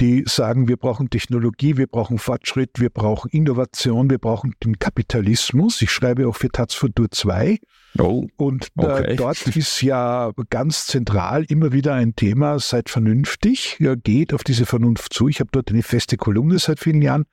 die 0.00 0.24
sagen, 0.26 0.68
wir 0.68 0.76
brauchen 0.76 1.10
Technologie, 1.10 1.76
wir 1.76 1.86
brauchen 1.86 2.18
Fortschritt, 2.18 2.70
wir 2.78 2.90
brauchen 2.90 3.30
Innovation, 3.30 4.10
wir 4.10 4.18
brauchen 4.18 4.54
den 4.64 4.78
Kapitalismus. 4.78 5.82
Ich 5.82 5.90
schreibe 5.90 6.28
auch 6.28 6.36
für 6.36 6.50
Taz 6.50 6.74
Futur 6.74 7.10
2. 7.10 7.58
Oh, 7.98 8.26
und 8.36 8.68
äh, 8.76 8.84
okay. 8.84 9.16
dort 9.16 9.46
ist 9.48 9.82
ja 9.82 10.32
ganz 10.50 10.86
zentral 10.86 11.44
immer 11.48 11.72
wieder 11.72 11.94
ein 11.94 12.14
Thema, 12.14 12.58
seid 12.58 12.90
vernünftig, 12.90 13.76
ja, 13.80 13.94
geht 13.94 14.32
auf 14.32 14.44
diese 14.44 14.66
Vernunft 14.66 15.12
zu. 15.12 15.28
Ich 15.28 15.40
habe 15.40 15.50
dort 15.52 15.70
eine 15.70 15.82
feste 15.82 16.16
Kolumne 16.16 16.58
seit 16.58 16.78
vielen 16.78 17.02
Jahren 17.02 17.24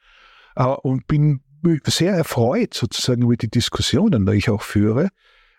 äh, 0.56 0.63
und 0.63 1.08
bin 1.08 1.41
sehr 1.86 2.13
erfreut 2.13 2.73
sozusagen 2.73 3.23
über 3.23 3.36
die 3.36 3.49
Diskussionen, 3.49 4.25
die 4.25 4.34
ich 4.34 4.49
auch 4.49 4.62
führe 4.62 5.10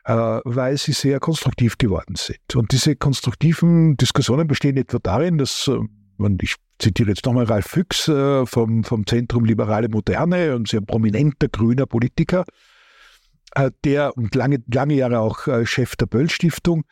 äh, 0.06 0.40
weil 0.44 0.78
sie 0.78 0.92
sehr 0.92 1.18
konstruktiv 1.18 1.78
geworden 1.78 2.14
sind. 2.14 2.54
Und 2.54 2.70
diese 2.70 2.94
konstruktiven 2.94 3.96
Diskussionen 3.96 4.46
bestehen 4.46 4.76
etwa 4.76 4.98
darin, 5.00 5.36
dass, 5.36 5.68
ich 6.40 6.56
zitiere 6.78 7.10
jetzt 7.10 7.24
nochmal 7.24 7.44
Ralf 7.44 7.66
Füchs 7.66 8.08
äh, 8.08 8.46
vom, 8.46 8.84
vom 8.84 9.06
Zentrum 9.06 9.44
Liberale 9.44 9.88
Moderne, 9.88 10.54
ein 10.54 10.66
sehr 10.66 10.80
prominenter 10.80 11.48
grüner 11.48 11.86
Politiker, 11.86 12.44
äh, 13.54 13.70
der 13.84 14.16
und 14.16 14.34
lange, 14.34 14.62
lange 14.72 14.94
Jahre 14.94 15.20
auch 15.20 15.46
äh, 15.46 15.66
Chef 15.66 15.96
der 15.96 16.06
Böll-Stiftung, 16.06 16.84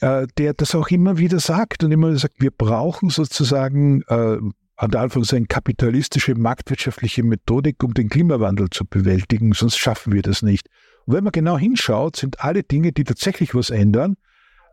der 0.00 0.54
das 0.54 0.74
auch 0.74 0.88
immer 0.88 1.18
wieder 1.18 1.38
sagt 1.38 1.84
und 1.84 1.92
immer 1.92 2.08
wieder 2.08 2.20
sagt, 2.20 2.40
wir 2.40 2.50
brauchen 2.50 3.10
sozusagen 3.10 4.02
an 4.08 4.90
der 4.90 5.00
Anführungszeichen 5.02 5.48
kapitalistische, 5.48 6.34
marktwirtschaftliche 6.34 7.22
Methodik, 7.22 7.84
um 7.84 7.92
den 7.92 8.08
Klimawandel 8.08 8.70
zu 8.70 8.86
bewältigen, 8.86 9.52
sonst 9.52 9.76
schaffen 9.76 10.14
wir 10.14 10.22
das 10.22 10.40
nicht. 10.40 10.68
Und 11.04 11.14
wenn 11.14 11.24
man 11.24 11.32
genau 11.32 11.58
hinschaut, 11.58 12.16
sind 12.16 12.40
alle 12.40 12.62
Dinge, 12.62 12.92
die 12.92 13.04
tatsächlich 13.04 13.54
was 13.54 13.68
ändern, 13.68 14.16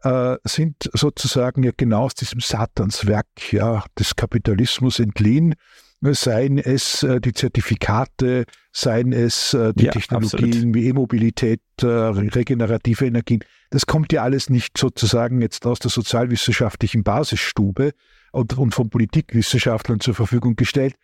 äh, 0.03 0.37
sind 0.43 0.89
sozusagen 0.93 1.63
ja 1.63 1.71
genau 1.75 2.03
aus 2.03 2.15
diesem 2.15 2.39
Satanswerk 2.39 3.51
ja, 3.51 3.83
des 3.97 4.15
Kapitalismus 4.15 4.99
entliehen. 4.99 5.55
Seien 6.01 6.57
es 6.57 7.03
äh, 7.03 7.19
die 7.19 7.33
Zertifikate, 7.33 8.45
seien 8.71 9.11
es 9.11 9.53
äh, 9.53 9.73
die 9.75 9.85
ja, 9.85 9.91
Technologien 9.91 10.53
absolut. 10.53 10.75
wie 10.75 10.87
E-Mobilität, 10.87 11.61
äh, 11.81 11.85
regenerative 11.85 13.05
Energien. 13.05 13.43
Das 13.69 13.85
kommt 13.85 14.13
ja 14.13 14.23
alles 14.23 14.49
nicht 14.49 14.77
sozusagen 14.77 15.41
jetzt 15.41 15.65
aus 15.65 15.79
der 15.79 15.91
sozialwissenschaftlichen 15.91 17.03
Basisstube 17.03 17.91
und, 18.31 18.57
und 18.57 18.73
von 18.73 18.89
Politikwissenschaftlern 18.89 19.99
zur 19.99 20.15
Verfügung 20.15 20.55
gestellt, 20.55 20.95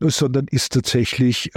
sondern 0.00 0.46
ist 0.50 0.72
tatsächlich 0.72 1.50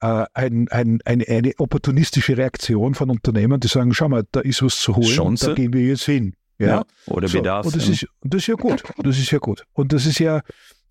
äh, 0.00 0.24
ein, 0.34 0.68
ein, 0.68 1.00
eine, 1.04 1.28
eine 1.28 1.52
opportunistische 1.58 2.36
Reaktion 2.36 2.94
von 2.94 3.10
Unternehmen, 3.10 3.60
die 3.60 3.68
sagen, 3.68 3.92
schau 3.94 4.08
mal, 4.08 4.24
da 4.32 4.40
ist 4.40 4.62
was 4.62 4.78
zu 4.78 4.96
holen, 4.96 5.06
Chance. 5.06 5.46
da 5.46 5.54
gehen 5.54 5.72
wir 5.72 5.82
jetzt 5.82 6.04
hin. 6.04 6.34
Ja, 6.58 6.66
ja 6.66 6.84
oder 7.06 7.28
so, 7.28 7.38
Bedarf. 7.38 7.66
Und 7.66 7.76
das, 7.76 7.88
ist, 7.88 8.06
das 8.22 8.42
ist 8.42 8.46
ja 8.46 8.54
gut. 8.54 8.82
Das 8.98 9.18
ist 9.18 9.30
ja 9.30 9.38
gut. 9.38 9.64
Und 9.72 9.92
das 9.92 10.06
ist 10.06 10.18
ja, 10.18 10.42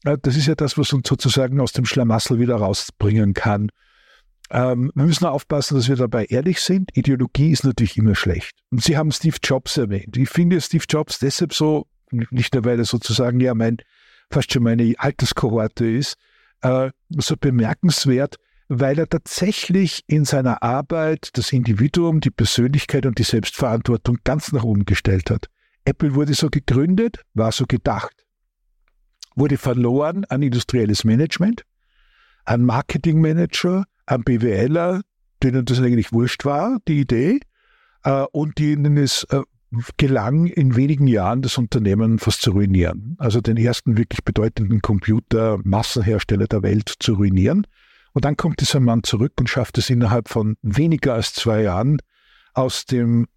äh, 0.03 0.17
das 0.21 0.35
ist 0.35 0.47
ja 0.47 0.55
das, 0.55 0.77
was 0.77 0.93
uns 0.93 1.07
sozusagen 1.07 1.59
aus 1.59 1.73
dem 1.73 1.85
Schlamassel 1.85 2.39
wieder 2.39 2.55
rausbringen 2.55 3.33
kann. 3.33 3.69
Ähm, 4.51 4.91
wir 4.95 5.05
müssen 5.05 5.25
aufpassen, 5.25 5.75
dass 5.75 5.87
wir 5.87 5.95
dabei 5.95 6.25
ehrlich 6.25 6.59
sind. 6.61 6.95
Ideologie 6.97 7.51
ist 7.51 7.63
natürlich 7.63 7.97
immer 7.97 8.15
schlecht. 8.15 8.53
Und 8.71 8.83
Sie 8.83 8.97
haben 8.97 9.11
Steve 9.11 9.37
Jobs 9.43 9.77
erwähnt. 9.77 10.17
Ich 10.17 10.29
finde 10.29 10.59
Steve 10.59 10.85
Jobs 10.89 11.19
deshalb 11.19 11.53
so, 11.53 11.85
nicht 12.11 12.55
nur 12.55 12.65
weil 12.65 12.79
er 12.79 12.85
sozusagen 12.85 13.39
ja 13.39 13.53
mein, 13.53 13.77
fast 14.31 14.51
schon 14.51 14.63
meine 14.63 14.95
Alterskohorte 14.97 15.85
ist, 15.85 16.15
äh, 16.61 16.89
so 17.09 17.35
bemerkenswert, 17.39 18.37
weil 18.69 18.99
er 18.99 19.09
tatsächlich 19.09 20.03
in 20.07 20.25
seiner 20.25 20.61
Arbeit 20.61 21.31
das 21.33 21.51
Individuum, 21.51 22.21
die 22.21 22.29
Persönlichkeit 22.29 23.07
und 23.07 23.17
die 23.17 23.23
Selbstverantwortung 23.23 24.19
ganz 24.23 24.51
nach 24.51 24.63
oben 24.63 24.85
gestellt 24.85 25.31
hat. 25.31 25.47
Apple 25.85 26.13
wurde 26.13 26.35
so 26.35 26.49
gegründet, 26.49 27.23
war 27.33 27.51
so 27.51 27.65
gedacht, 27.65 28.13
wurde 29.35 29.57
verloren 29.57 30.23
an 30.25 30.43
industrielles 30.43 31.03
Management, 31.03 31.63
an 32.45 32.63
Marketingmanager, 32.63 33.85
an 34.05 34.23
BWLer, 34.23 35.01
denen 35.41 35.65
das 35.65 35.79
eigentlich 35.79 36.13
wurscht 36.13 36.45
war, 36.45 36.77
die 36.87 36.99
Idee, 36.99 37.39
äh, 38.03 38.25
und 38.31 38.59
denen 38.59 38.97
es 38.97 39.23
äh, 39.31 39.41
gelang, 39.97 40.45
in 40.45 40.75
wenigen 40.75 41.07
Jahren 41.07 41.41
das 41.41 41.57
Unternehmen 41.57 42.19
fast 42.19 42.41
zu 42.41 42.51
ruinieren. 42.51 43.15
Also 43.17 43.41
den 43.41 43.57
ersten 43.57 43.97
wirklich 43.97 44.23
bedeutenden 44.23 44.81
Computer-Massenhersteller 44.81 46.47
der 46.47 46.61
Welt 46.61 46.93
zu 46.99 47.13
ruinieren. 47.13 47.65
Und 48.13 48.25
dann 48.25 48.37
kommt 48.37 48.61
dieser 48.61 48.79
Mann 48.79 49.03
zurück 49.03 49.33
und 49.39 49.49
schafft 49.49 49.77
es 49.77 49.89
innerhalb 49.89 50.29
von 50.29 50.57
weniger 50.61 51.13
als 51.13 51.33
zwei 51.33 51.61
Jahren 51.63 51.99
aus 52.53 52.85
dem 52.85 53.27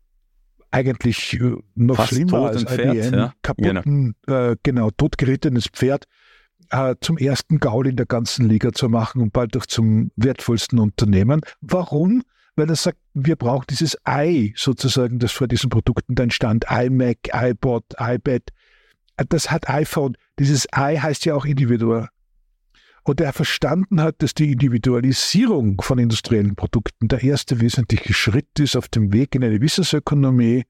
eigentlich 0.71 1.35
äh, 1.35 1.57
noch 1.75 1.97
Fast 1.97 2.09
schlimmer 2.11 2.49
als 2.49 2.65
Pferd, 2.65 2.97
IBM 2.97 3.15
ja. 3.15 3.35
kaputten, 3.43 4.15
genau, 4.25 4.51
äh, 4.51 4.57
genau 4.63 4.91
totgerittenes 4.91 5.67
Pferd 5.67 6.07
äh, 6.71 6.95
zum 7.01 7.19
ersten 7.19 7.59
Gaul 7.59 7.89
in 7.89 7.97
der 7.97 8.07
ganzen 8.07 8.49
Liga 8.49 8.73
zu 8.73 8.89
machen 8.89 9.21
und 9.21 9.33
bald 9.33 9.57
auch 9.57 9.67
zum 9.67 10.11
wertvollsten 10.17 10.79
Unternehmen. 10.79 11.43
Warum? 11.61 12.23
weil 12.57 12.69
er 12.69 12.77
sagt, 12.77 12.99
wir 13.15 13.37
brauchen 13.37 13.67
dieses 13.71 13.97
I 14.09 14.53
sozusagen, 14.57 15.19
das 15.19 15.33
vor 15.33 15.49
diesen 15.49 15.71
Produkten 15.71 16.15
dann 16.15 16.31
stand, 16.31 16.67
iMac, 16.69 17.31
iPod, 17.33 17.85
iPad. 17.99 18.43
Das 19.29 19.51
hat 19.51 19.69
iPhone. 19.69 20.17
Dieses 20.39 20.67
I 20.67 20.99
heißt 21.01 21.25
ja 21.25 21.35
auch 21.35 21.45
individuell. 21.45 22.09
Und 23.05 23.21
er 23.21 23.33
verstanden 23.33 24.01
hat, 24.01 24.23
dass 24.23 24.33
die 24.35 24.53
Individualisierung 24.53 25.81
von 25.81 25.99
industriellen 25.99 26.55
Produkten 26.55 27.09
der 27.09 27.23
erste 27.23 27.61
wesentliche 27.61 28.15
Schritt 28.15 28.61
ist 28.61 28.77
auf 28.77 28.89
dem 28.89 29.13
Weg 29.13 29.35
in 29.35 29.43
eine 29.43 29.61
Wissensökonomie, 29.61 30.65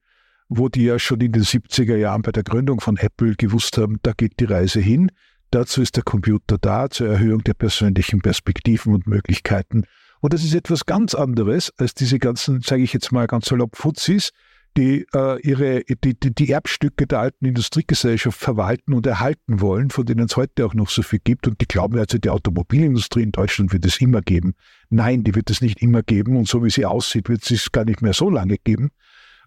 wo 0.49 0.67
die 0.67 0.85
ja 0.85 0.97
schon 0.97 1.21
in 1.21 1.31
den 1.31 1.43
70er 1.43 1.95
Jahren 1.95 2.23
bei 2.23 2.31
der 2.31 2.43
Gründung 2.43 2.81
von 2.81 2.97
Apple 2.97 3.35
gewusst 3.35 3.77
haben, 3.77 3.99
da 4.01 4.13
geht 4.13 4.39
die 4.39 4.45
Reise 4.45 4.79
hin. 4.79 5.11
Dazu 5.51 5.81
ist 5.81 5.95
der 5.95 6.03
Computer 6.03 6.57
da, 6.57 6.89
zur 6.89 7.07
Erhöhung 7.07 7.43
der 7.43 7.53
persönlichen 7.53 8.21
Perspektiven 8.21 8.95
und 8.95 9.05
Möglichkeiten. 9.05 9.85
Und 10.19 10.33
das 10.33 10.43
ist 10.43 10.55
etwas 10.55 10.85
ganz 10.85 11.13
anderes 11.13 11.71
als 11.77 11.93
diese 11.93 12.17
ganzen, 12.17 12.61
sage 12.61 12.81
ich 12.81 12.93
jetzt 12.93 13.11
mal 13.11 13.27
ganz 13.27 13.45
salopp, 13.45 13.75
Fuzis, 13.75 14.31
die 14.77 15.05
äh, 15.13 15.39
ihre, 15.41 15.83
die, 15.83 16.19
die, 16.19 16.33
die, 16.33 16.51
Erbstücke 16.51 17.07
der 17.07 17.19
alten 17.19 17.45
Industriegesellschaft 17.45 18.39
verwalten 18.39 18.93
und 18.93 19.05
erhalten 19.05 19.61
wollen, 19.61 19.89
von 19.89 20.05
denen 20.05 20.25
es 20.25 20.35
heute 20.35 20.65
auch 20.65 20.73
noch 20.73 20.89
so 20.89 21.01
viel 21.01 21.19
gibt. 21.23 21.47
Und 21.47 21.61
die 21.61 21.67
glauben 21.67 21.97
also, 21.97 22.17
die 22.17 22.29
Automobilindustrie 22.29 23.23
in 23.23 23.31
Deutschland 23.31 23.73
wird 23.73 23.85
es 23.85 24.01
immer 24.01 24.21
geben. 24.21 24.55
Nein, 24.89 25.23
die 25.23 25.35
wird 25.35 25.49
es 25.49 25.61
nicht 25.61 25.81
immer 25.81 26.03
geben. 26.03 26.37
Und 26.37 26.47
so 26.47 26.63
wie 26.63 26.69
sie 26.69 26.85
aussieht, 26.85 27.29
wird 27.29 27.43
es 27.43 27.51
es 27.51 27.71
gar 27.71 27.85
nicht 27.85 28.01
mehr 28.01 28.13
so 28.13 28.29
lange 28.29 28.57
geben. 28.57 28.89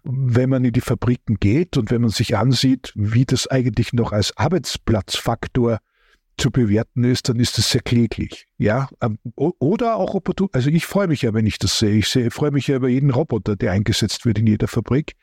Wenn 0.03 0.49
man 0.49 0.63
in 0.63 0.73
die 0.73 0.81
Fabriken 0.81 1.35
geht 1.39 1.77
und 1.77 1.91
wenn 1.91 2.01
man 2.01 2.11
sich 2.11 2.37
ansieht, 2.37 2.93
wie 2.95 3.25
das 3.25 3.47
eigentlich 3.47 3.93
noch 3.93 4.13
als 4.13 4.35
Arbeitsplatzfaktor 4.37 5.79
zu 6.37 6.51
bewerten 6.51 7.03
ist, 7.03 7.29
dann 7.29 7.39
ist 7.39 7.57
das 7.57 7.69
sehr 7.69 7.81
kläglich. 7.81 8.47
Ja, 8.57 8.89
ähm, 9.01 9.17
oder 9.35 9.95
auch 9.95 10.13
opportun. 10.13 10.49
Also 10.51 10.69
ich 10.69 10.85
freue 10.85 11.07
mich 11.07 11.23
ja, 11.23 11.33
wenn 11.33 11.45
ich 11.45 11.57
das 11.57 11.79
sehe. 11.79 11.95
Ich 11.95 12.07
sehe, 12.07 12.31
freue 12.31 12.51
mich 12.51 12.67
ja 12.67 12.75
über 12.75 12.87
jeden 12.87 13.09
Roboter, 13.09 13.55
der 13.55 13.71
eingesetzt 13.71 14.25
wird 14.25 14.39
in 14.39 14.47
jeder 14.47 14.67
Fabrik, 14.67 15.13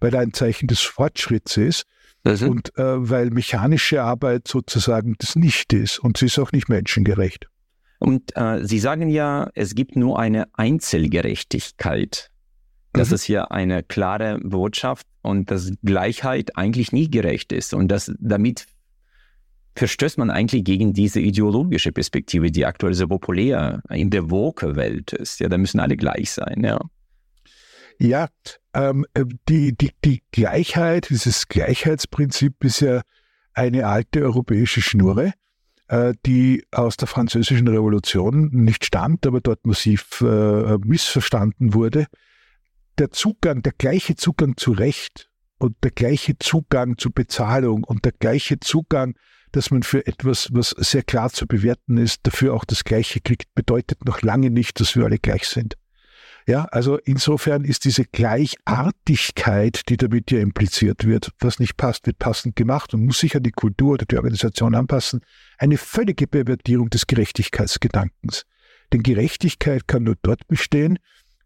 weil 0.00 0.14
er 0.14 0.20
ein 0.20 0.32
Zeichen 0.32 0.66
des 0.66 0.80
Fortschritts 0.80 1.56
ist. 1.56 1.84
Also? 2.24 2.46
Und 2.46 2.76
äh, 2.78 3.10
weil 3.10 3.30
mechanische 3.30 4.02
Arbeit 4.02 4.48
sozusagen 4.48 5.14
das 5.18 5.36
nicht 5.36 5.72
ist 5.72 5.98
und 5.98 6.16
sie 6.16 6.26
ist 6.26 6.38
auch 6.38 6.52
nicht 6.52 6.68
menschengerecht. 6.68 7.48
Und 7.98 8.36
äh, 8.36 8.64
Sie 8.64 8.78
sagen 8.78 9.08
ja, 9.08 9.50
es 9.54 9.74
gibt 9.74 9.96
nur 9.96 10.18
eine 10.18 10.46
Einzelgerechtigkeit. 10.54 12.30
Das 12.92 13.10
mhm. 13.10 13.14
ist 13.14 13.24
hier 13.24 13.50
eine 13.50 13.82
klare 13.82 14.38
Botschaft 14.42 15.06
und 15.22 15.50
dass 15.50 15.72
Gleichheit 15.82 16.56
eigentlich 16.56 16.92
nie 16.92 17.10
gerecht 17.10 17.52
ist 17.52 17.74
und 17.74 17.88
dass 17.88 18.12
damit 18.18 18.66
verstößt 19.76 20.18
man 20.18 20.30
eigentlich 20.30 20.64
gegen 20.64 20.92
diese 20.92 21.20
ideologische 21.20 21.92
Perspektive, 21.92 22.50
die 22.50 22.64
aktuell 22.64 22.94
so 22.94 23.08
populär 23.08 23.82
in 23.90 24.10
der 24.10 24.30
Woke-Welt 24.30 25.12
ist. 25.12 25.40
Ja, 25.40 25.48
da 25.48 25.58
müssen 25.58 25.80
alle 25.80 25.96
gleich 25.96 26.30
sein, 26.30 26.62
ja. 26.62 26.80
Ja, 27.98 28.28
ähm, 28.74 29.06
äh, 29.14 29.24
die, 29.48 29.76
die, 29.76 29.92
die 30.04 30.22
Gleichheit, 30.32 31.10
dieses 31.10 31.48
Gleichheitsprinzip 31.48 32.64
ist 32.64 32.80
ja 32.80 33.02
eine 33.52 33.86
alte 33.86 34.22
europäische 34.22 34.82
Schnurre, 34.82 35.32
äh, 35.88 36.12
die 36.26 36.64
aus 36.72 36.96
der 36.96 37.06
französischen 37.06 37.68
Revolution 37.68 38.50
nicht 38.52 38.84
stammt, 38.84 39.26
aber 39.26 39.40
dort 39.40 39.64
massiv 39.64 40.20
äh, 40.22 40.76
missverstanden 40.78 41.74
wurde. 41.74 42.06
Der 42.98 43.10
Zugang, 43.10 43.62
der 43.62 43.72
gleiche 43.72 44.16
Zugang 44.16 44.56
zu 44.56 44.72
Recht 44.72 45.30
und 45.64 45.76
der 45.82 45.90
gleiche 45.90 46.38
Zugang 46.38 46.98
zu 46.98 47.10
Bezahlung 47.10 47.84
und 47.84 48.04
der 48.04 48.12
gleiche 48.12 48.60
Zugang 48.60 49.14
dass 49.54 49.70
man 49.70 49.84
für 49.84 50.04
etwas, 50.06 50.48
was 50.52 50.70
sehr 50.70 51.02
klar 51.02 51.30
zu 51.30 51.46
bewerten 51.46 51.96
ist, 51.96 52.20
dafür 52.24 52.54
auch 52.54 52.64
das 52.64 52.82
Gleiche 52.82 53.20
kriegt, 53.20 53.54
bedeutet 53.54 54.04
noch 54.04 54.22
lange 54.22 54.50
nicht, 54.50 54.80
dass 54.80 54.96
wir 54.96 55.04
alle 55.04 55.18
gleich 55.18 55.46
sind. 55.46 55.76
Ja, 56.46 56.64
also 56.66 56.98
insofern 56.98 57.64
ist 57.64 57.84
diese 57.84 58.04
Gleichartigkeit, 58.04 59.88
die 59.88 59.96
damit 59.96 60.30
ja 60.30 60.40
impliziert 60.40 61.06
wird, 61.06 61.30
was 61.38 61.58
nicht 61.58 61.76
passt, 61.76 62.06
wird 62.06 62.18
passend 62.18 62.56
gemacht 62.56 62.92
und 62.92 63.06
muss 63.06 63.20
sich 63.20 63.34
an 63.36 63.44
die 63.44 63.52
Kultur 63.52 63.92
oder 63.92 64.04
die 64.04 64.16
Organisation 64.16 64.74
anpassen, 64.74 65.20
eine 65.56 65.78
völlige 65.78 66.26
Pervertierung 66.26 66.90
des 66.90 67.06
Gerechtigkeitsgedankens. 67.06 68.44
Denn 68.92 69.02
Gerechtigkeit 69.02 69.86
kann 69.86 70.02
nur 70.02 70.16
dort 70.20 70.46
bestehen, 70.48 70.98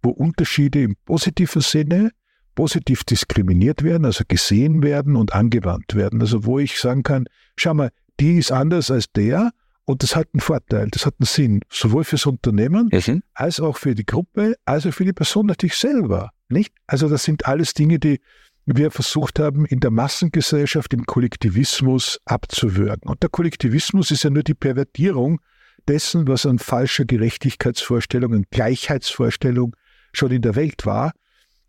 wo 0.02 0.10
Unterschiede 0.10 0.82
im 0.82 0.96
positiven 1.04 1.60
Sinne 1.60 2.10
positiv 2.58 3.04
diskriminiert 3.04 3.84
werden, 3.84 4.04
also 4.04 4.24
gesehen 4.26 4.82
werden 4.82 5.14
und 5.14 5.32
angewandt 5.32 5.94
werden. 5.94 6.20
Also 6.20 6.44
wo 6.44 6.58
ich 6.58 6.80
sagen 6.80 7.04
kann, 7.04 7.26
schau 7.54 7.72
mal, 7.72 7.90
die 8.18 8.36
ist 8.36 8.50
anders 8.50 8.90
als 8.90 9.12
der 9.12 9.52
und 9.84 10.02
das 10.02 10.16
hat 10.16 10.26
einen 10.32 10.40
Vorteil, 10.40 10.88
das 10.90 11.06
hat 11.06 11.14
einen 11.20 11.26
Sinn, 11.26 11.60
sowohl 11.70 12.02
fürs 12.02 12.26
Unternehmen 12.26 12.90
mhm. 12.92 13.22
als 13.32 13.60
auch 13.60 13.76
für 13.76 13.94
die 13.94 14.04
Gruppe, 14.04 14.56
als 14.64 14.86
auch 14.86 14.92
für 14.92 15.04
die 15.04 15.12
Person 15.12 15.46
natürlich 15.46 15.76
selber. 15.76 16.30
Nicht? 16.48 16.74
Also 16.88 17.08
das 17.08 17.22
sind 17.22 17.46
alles 17.46 17.74
Dinge, 17.74 18.00
die 18.00 18.18
wir 18.66 18.90
versucht 18.90 19.38
haben, 19.38 19.64
in 19.64 19.78
der 19.78 19.92
Massengesellschaft, 19.92 20.92
im 20.92 21.06
Kollektivismus 21.06 22.18
abzuwürgen. 22.24 23.08
Und 23.08 23.22
der 23.22 23.30
Kollektivismus 23.30 24.10
ist 24.10 24.24
ja 24.24 24.30
nur 24.30 24.42
die 24.42 24.54
Pervertierung 24.54 25.40
dessen, 25.86 26.26
was 26.26 26.44
an 26.44 26.58
falscher 26.58 27.04
Gerechtigkeitsvorstellung, 27.04 28.34
an 28.34 28.46
Gleichheitsvorstellung 28.50 29.76
schon 30.12 30.32
in 30.32 30.42
der 30.42 30.56
Welt 30.56 30.86
war. 30.86 31.12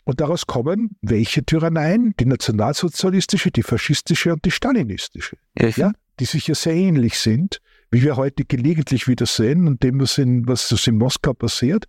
Und 0.09 0.21
daraus 0.21 0.47
kommen 0.47 0.97
welche 1.03 1.45
Tyranneien? 1.45 2.15
Die 2.19 2.25
nationalsozialistische, 2.25 3.51
die 3.51 3.61
faschistische 3.61 4.33
und 4.33 4.43
die 4.43 4.49
stalinistische. 4.49 5.37
Ja, 5.77 5.91
die 6.19 6.25
sich 6.25 6.47
ja 6.47 6.55
sehr 6.55 6.73
ähnlich 6.73 7.19
sind, 7.19 7.61
wie 7.91 8.01
wir 8.01 8.15
heute 8.15 8.43
gelegentlich 8.43 9.07
wieder 9.07 9.27
sehen 9.27 9.67
und 9.67 9.83
dem, 9.83 10.01
was 10.01 10.17
in, 10.17 10.47
was 10.47 10.71
in 10.87 10.97
Moskau 10.97 11.33
passiert. 11.33 11.85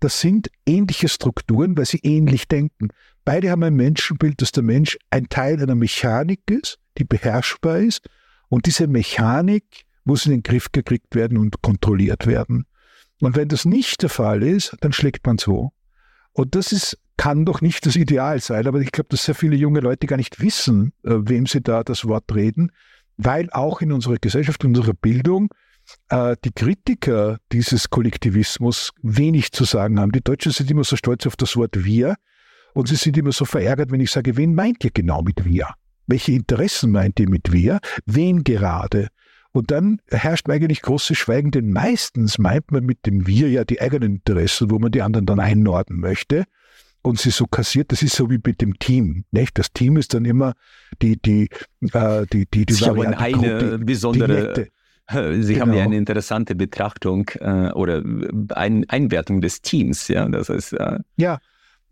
Das 0.00 0.20
sind 0.20 0.50
ähnliche 0.66 1.08
Strukturen, 1.08 1.78
weil 1.78 1.84
sie 1.84 2.00
ähnlich 2.02 2.48
denken. 2.48 2.88
Beide 3.24 3.52
haben 3.52 3.62
ein 3.62 3.76
Menschenbild, 3.76 4.42
dass 4.42 4.50
der 4.50 4.64
Mensch 4.64 4.98
ein 5.10 5.28
Teil 5.28 5.62
einer 5.62 5.76
Mechanik 5.76 6.40
ist, 6.50 6.80
die 6.98 7.04
beherrschbar 7.04 7.78
ist. 7.78 8.04
Und 8.48 8.66
diese 8.66 8.88
Mechanik 8.88 9.84
muss 10.02 10.26
in 10.26 10.32
den 10.32 10.42
Griff 10.42 10.72
gekriegt 10.72 11.14
werden 11.14 11.38
und 11.38 11.62
kontrolliert 11.62 12.26
werden. 12.26 12.66
Und 13.20 13.36
wenn 13.36 13.46
das 13.46 13.64
nicht 13.64 14.02
der 14.02 14.10
Fall 14.10 14.42
ist, 14.42 14.76
dann 14.80 14.92
schlägt 14.92 15.24
man 15.24 15.38
so. 15.38 15.70
Und 16.32 16.54
das 16.54 16.72
ist 16.72 16.98
kann 17.20 17.44
doch 17.44 17.60
nicht 17.60 17.84
das 17.84 17.96
Ideal 17.96 18.40
sein. 18.40 18.66
Aber 18.66 18.80
ich 18.80 18.92
glaube, 18.92 19.08
dass 19.10 19.26
sehr 19.26 19.34
viele 19.34 19.54
junge 19.54 19.80
Leute 19.80 20.06
gar 20.06 20.16
nicht 20.16 20.40
wissen, 20.40 20.94
äh, 21.04 21.16
wem 21.16 21.44
sie 21.44 21.60
da 21.60 21.84
das 21.84 22.06
Wort 22.06 22.34
reden, 22.34 22.72
weil 23.18 23.50
auch 23.50 23.82
in 23.82 23.92
unserer 23.92 24.16
Gesellschaft, 24.16 24.64
in 24.64 24.74
unserer 24.74 24.94
Bildung 24.94 25.50
äh, 26.08 26.34
die 26.42 26.50
Kritiker 26.50 27.36
dieses 27.52 27.90
Kollektivismus 27.90 28.92
wenig 29.02 29.52
zu 29.52 29.64
sagen 29.64 30.00
haben. 30.00 30.12
Die 30.12 30.22
Deutschen 30.24 30.50
sind 30.52 30.70
immer 30.70 30.82
so 30.82 30.96
stolz 30.96 31.26
auf 31.26 31.36
das 31.36 31.56
Wort 31.56 31.84
wir 31.84 32.14
und 32.72 32.88
sie 32.88 32.96
sind 32.96 33.18
immer 33.18 33.32
so 33.32 33.44
verärgert, 33.44 33.90
wenn 33.90 34.00
ich 34.00 34.10
sage, 34.10 34.38
wen 34.38 34.54
meint 34.54 34.82
ihr 34.82 34.90
genau 34.90 35.20
mit 35.20 35.44
wir? 35.44 35.68
Welche 36.06 36.32
Interessen 36.32 36.90
meint 36.90 37.20
ihr 37.20 37.28
mit 37.28 37.52
wir? 37.52 37.80
Wen 38.06 38.44
gerade? 38.44 39.08
Und 39.52 39.70
dann 39.70 40.00
herrscht 40.08 40.48
eigentlich 40.48 40.82
großes 40.82 41.18
Schweigen, 41.18 41.50
denn 41.50 41.72
meistens 41.72 42.38
meint 42.38 42.70
man 42.70 42.84
mit 42.84 43.04
dem 43.06 43.26
Wir 43.26 43.48
ja 43.48 43.64
die 43.64 43.80
eigenen 43.80 44.16
Interessen, 44.16 44.70
wo 44.70 44.78
man 44.78 44.92
die 44.92 45.02
anderen 45.02 45.26
dann 45.26 45.40
einnorden 45.40 45.98
möchte 45.98 46.44
und 47.02 47.18
sie 47.18 47.30
so 47.30 47.46
kassiert, 47.46 47.92
das 47.92 48.02
ist 48.02 48.14
so 48.14 48.30
wie 48.30 48.38
mit 48.44 48.60
dem 48.60 48.78
Team. 48.78 49.24
Nicht? 49.30 49.58
Das 49.58 49.72
Team 49.72 49.96
ist 49.96 50.14
dann 50.14 50.24
immer 50.24 50.54
die, 51.02 51.20
die, 51.20 51.48
äh, 51.92 52.26
die, 52.26 52.46
die, 52.46 52.66
die 52.66 52.72
Sie 52.72 52.84
haben 52.84 53.00
eine 53.00 53.78
die, 53.78 53.84
besondere. 53.84 54.52
Die 54.54 54.66
Sie 55.42 55.54
genau. 55.54 55.62
haben 55.62 55.68
ja 55.70 55.74
genau. 55.74 55.86
eine 55.86 55.96
interessante 55.96 56.54
Betrachtung 56.54 57.28
äh, 57.40 57.72
oder 57.72 58.02
ein, 58.54 58.88
Einwertung 58.88 59.40
des 59.40 59.60
Teams, 59.60 60.06
ja. 60.08 60.28
Das 60.28 60.48
heißt, 60.48 60.74
äh 60.74 61.00
ja, 61.16 61.38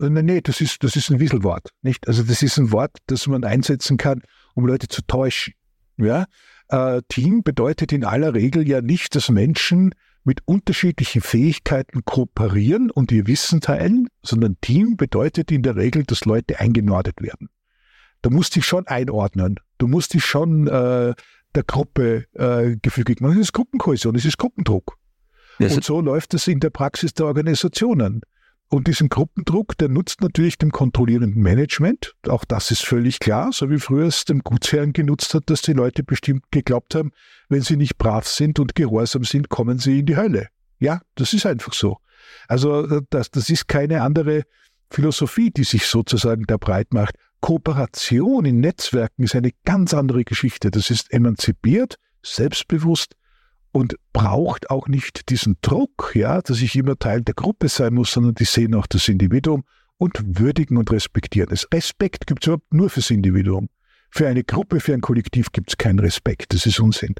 äh, 0.01 0.09
nee, 0.09 0.41
das 0.41 0.61
ist, 0.61 0.85
das 0.85 0.95
ist 0.95 1.11
ein 1.11 1.19
Wieselwort, 1.19 1.71
nicht? 1.83 2.07
Also 2.07 2.23
das 2.23 2.43
ist 2.43 2.59
ein 2.59 2.71
Wort, 2.71 2.99
das 3.07 3.27
man 3.27 3.43
einsetzen 3.45 3.97
kann, 3.97 4.23
um 4.55 4.67
Leute 4.67 4.87
zu 4.87 5.03
täuschen. 5.03 5.55
Ja? 5.97 6.27
Äh, 6.69 7.03
Team 7.09 7.43
bedeutet 7.43 7.93
in 7.93 8.05
aller 8.05 8.35
Regel 8.35 8.69
ja 8.69 8.81
nicht, 8.81 9.15
dass 9.15 9.29
Menschen 9.31 9.95
mit 10.25 10.41
unterschiedlichen 10.45 11.23
Fähigkeiten 11.23 12.05
kooperieren 12.05 12.91
und 12.91 13.11
ihr 13.13 13.27
Wissen 13.27 13.61
teilen, 13.61 14.09
sondern 14.23 14.61
Team 14.61 14.97
bedeutet 14.97 15.51
in 15.51 15.63
der 15.63 15.77
Regel, 15.77 16.05
dass 16.05 16.25
Leute 16.25 16.61
eingenordet 16.61 17.23
werden. 17.23 17.49
Du 18.21 18.31
musst 18.31 18.57
dich 18.57 18.67
schon 18.67 18.87
einordnen. 18.87 19.61
Du 19.79 19.87
musst 19.87 20.13
dich 20.15 20.25
schon 20.25 20.67
äh, 20.67 21.15
der 21.55 21.63
Gruppe 21.63 22.27
äh, 22.35 22.77
gefügig 22.83 23.21
machen. 23.21 23.35
Das 23.35 23.47
ist 23.47 23.53
Gruppenkohäsion, 23.53 24.15
das 24.15 24.25
ist 24.25 24.39
Gruppendruck. 24.39 24.99
und 25.77 25.85
so 25.85 26.01
läuft 26.01 26.35
es 26.35 26.47
in 26.47 26.61
der 26.61 26.71
Praxis 26.71 27.15
der 27.15 27.27
Organisationen. 27.27 28.21
Und 28.71 28.87
diesen 28.87 29.09
Gruppendruck, 29.09 29.79
der 29.79 29.89
nutzt 29.89 30.21
natürlich 30.21 30.59
dem 30.59 30.73
kontrollierenden 30.73 31.43
Management. 31.43 32.15
Auch 32.29 32.45
das 32.45 32.71
ist 32.71 32.85
völlig 32.85 33.19
klar, 33.19 33.51
so 33.53 33.71
wie 33.71 33.79
früher 33.79 34.07
es 34.07 34.27
dem 34.27 34.41
Gutsherrn 34.41 34.93
genutzt 34.93 35.33
hat, 35.33 35.45
dass 35.47 35.63
die 35.63 35.73
Leute 35.73 36.05
bestimmt 36.05 36.45
geglaubt 36.51 36.95
haben, 36.95 37.13
wenn 37.49 37.63
sie 37.63 37.77
nicht 37.77 37.97
brav 37.97 38.29
sind 38.29 38.59
und 38.59 38.75
gehorsam 38.75 39.25
sind, 39.25 39.49
kommen 39.49 39.79
sie 39.79 40.01
in 40.01 40.07
die 40.07 40.17
Hölle. 40.17 40.49
Ja, 40.79 41.01
das 41.15 41.33
ist 41.33 41.47
einfach 41.47 41.73
so. 41.73 41.97
Also 42.47 42.87
äh, 42.87 43.03
das, 43.09 43.31
das 43.31 43.49
ist 43.49 43.69
keine 43.69 44.03
andere 44.03 44.43
Philosophie, 44.91 45.51
die 45.51 45.65
sich 45.65 45.87
sozusagen 45.87 46.45
da 46.47 46.59
breit 46.59 46.93
macht. 46.93 47.15
Kooperation 47.41 48.45
in 48.45 48.61
Netzwerken 48.61 49.23
ist 49.23 49.35
eine 49.35 49.53
ganz 49.65 49.95
andere 49.95 50.25
Geschichte. 50.25 50.71
Das 50.71 50.91
ist 50.91 51.13
emanzipiert, 51.13 51.97
selbstbewusst 52.23 53.15
und 53.79 53.95
braucht 54.13 54.71
auch 54.71 54.89
nicht 54.89 55.31
diesen 55.31 55.57
Druck, 55.63 56.13
ja, 56.15 56.43
dass 56.43 56.61
ich 56.61 56.75
immer 56.75 56.99
Teil 56.99 57.23
der 57.23 57.35
Gruppe 57.35 57.69
sein 57.69 57.95
muss, 57.95 58.13
sondern 58.13 58.35
die 58.35 58.45
sehen 58.45 58.75
auch 58.75 58.89
das 58.89 59.09
Individuum 59.09 59.63
und 59.99 60.21
würdigen 60.41 60.77
und 60.77 60.91
respektieren 60.91 61.51
es. 61.53 61.69
Respekt 61.73 62.27
gibt 62.27 62.43
es 62.43 62.49
überhaupt 62.49 62.75
nur 62.75 62.91
fürs 62.91 63.11
Individuum. 63.11 63.69
Für 64.11 64.27
eine 64.27 64.43
Gruppe, 64.43 64.81
für 64.81 64.95
ein 64.95 65.01
Kollektiv 65.01 65.53
gibt 65.53 65.71
es 65.71 65.79
keinen 65.79 66.01
Respekt. 66.01 66.53
Das 66.53 66.67
ist 66.67 66.81
Unsinn. 66.81 67.15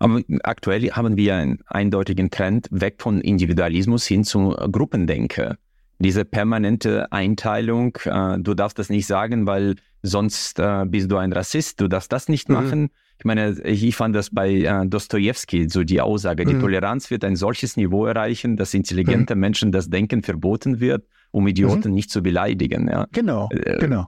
Aber 0.00 0.20
aktuell 0.42 0.90
haben 0.90 1.16
wir 1.16 1.36
einen 1.36 1.60
eindeutigen 1.66 2.30
Trend 2.30 2.66
weg 2.72 2.96
von 2.98 3.20
Individualismus 3.20 4.04
hin 4.04 4.24
zu 4.24 4.56
Gruppendenke. 4.72 5.56
Diese 6.00 6.24
permanente 6.24 7.12
Einteilung, 7.12 7.96
äh, 8.06 8.40
du 8.40 8.54
darfst 8.54 8.80
das 8.80 8.88
nicht 8.88 9.06
sagen, 9.06 9.46
weil 9.46 9.76
sonst 10.02 10.58
äh, 10.58 10.84
bist 10.84 11.12
du 11.12 11.16
ein 11.16 11.32
Rassist, 11.32 11.80
du 11.80 11.86
darfst 11.86 12.10
das 12.10 12.28
nicht 12.28 12.48
mhm. 12.48 12.90
Ich 13.22 13.24
meine, 13.24 13.52
ich 13.62 13.94
fand 13.94 14.16
das 14.16 14.30
bei 14.30 14.50
äh, 14.50 14.84
Dostoevsky, 14.84 15.68
so 15.68 15.84
die 15.84 16.00
Aussage, 16.00 16.44
die 16.44 16.54
mhm. 16.54 16.60
Toleranz 16.60 17.08
wird 17.08 17.22
ein 17.22 17.36
solches 17.36 17.76
Niveau 17.76 18.04
erreichen, 18.04 18.56
dass 18.56 18.74
intelligente 18.74 19.36
mhm. 19.36 19.40
Menschen 19.40 19.70
das 19.70 19.88
Denken 19.88 20.24
verboten 20.24 20.80
wird, 20.80 21.06
um 21.30 21.46
Idioten 21.46 21.90
mhm. 21.90 21.94
nicht 21.94 22.10
zu 22.10 22.20
beleidigen. 22.20 22.88
Ja. 22.88 23.06
Genau, 23.12 23.48
äh, 23.52 23.78
genau. 23.78 24.06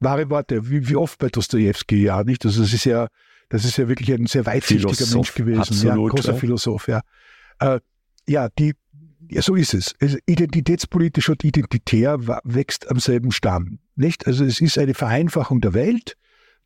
Wahre 0.00 0.30
Worte, 0.30 0.70
wie, 0.70 0.88
wie 0.88 0.96
oft 0.96 1.18
bei 1.18 1.28
Dostoevsky, 1.28 2.02
ja, 2.02 2.24
nicht? 2.24 2.46
Also 2.46 2.62
es 2.62 2.72
ist 2.72 2.86
ja, 2.86 3.08
das 3.50 3.66
ist 3.66 3.76
ja 3.76 3.88
wirklich 3.88 4.10
ein 4.10 4.24
sehr 4.24 4.46
weitsichtiger 4.46 4.94
Philosoph, 4.94 5.14
Mensch 5.16 5.34
gewesen, 5.34 5.60
absolut, 5.60 5.84
ja, 5.84 6.16
großer 6.16 6.32
ja. 6.32 6.38
Philosoph, 6.38 6.88
ja. 6.88 7.00
Äh, 7.58 7.80
ja, 8.26 8.48
die, 8.58 8.72
ja, 9.30 9.42
so 9.42 9.54
ist 9.54 9.74
es. 9.74 9.94
Identitätspolitisch 10.24 11.28
und 11.28 11.44
identitär 11.44 12.18
wächst 12.44 12.90
am 12.90 13.00
selben 13.00 13.32
Stamm. 13.32 13.80
Nicht? 13.96 14.26
Also 14.26 14.46
es 14.46 14.62
ist 14.62 14.78
eine 14.78 14.94
Vereinfachung 14.94 15.60
der 15.60 15.74
Welt, 15.74 16.16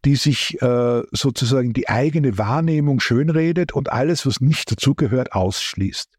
die 0.04 0.16
sich 0.16 0.60
äh, 0.62 1.02
sozusagen 1.12 1.72
die 1.72 1.88
eigene 1.88 2.38
Wahrnehmung 2.38 3.00
schönredet 3.00 3.72
und 3.72 3.92
alles, 3.92 4.26
was 4.26 4.40
nicht 4.40 4.70
dazugehört, 4.70 5.32
ausschließt. 5.32 6.10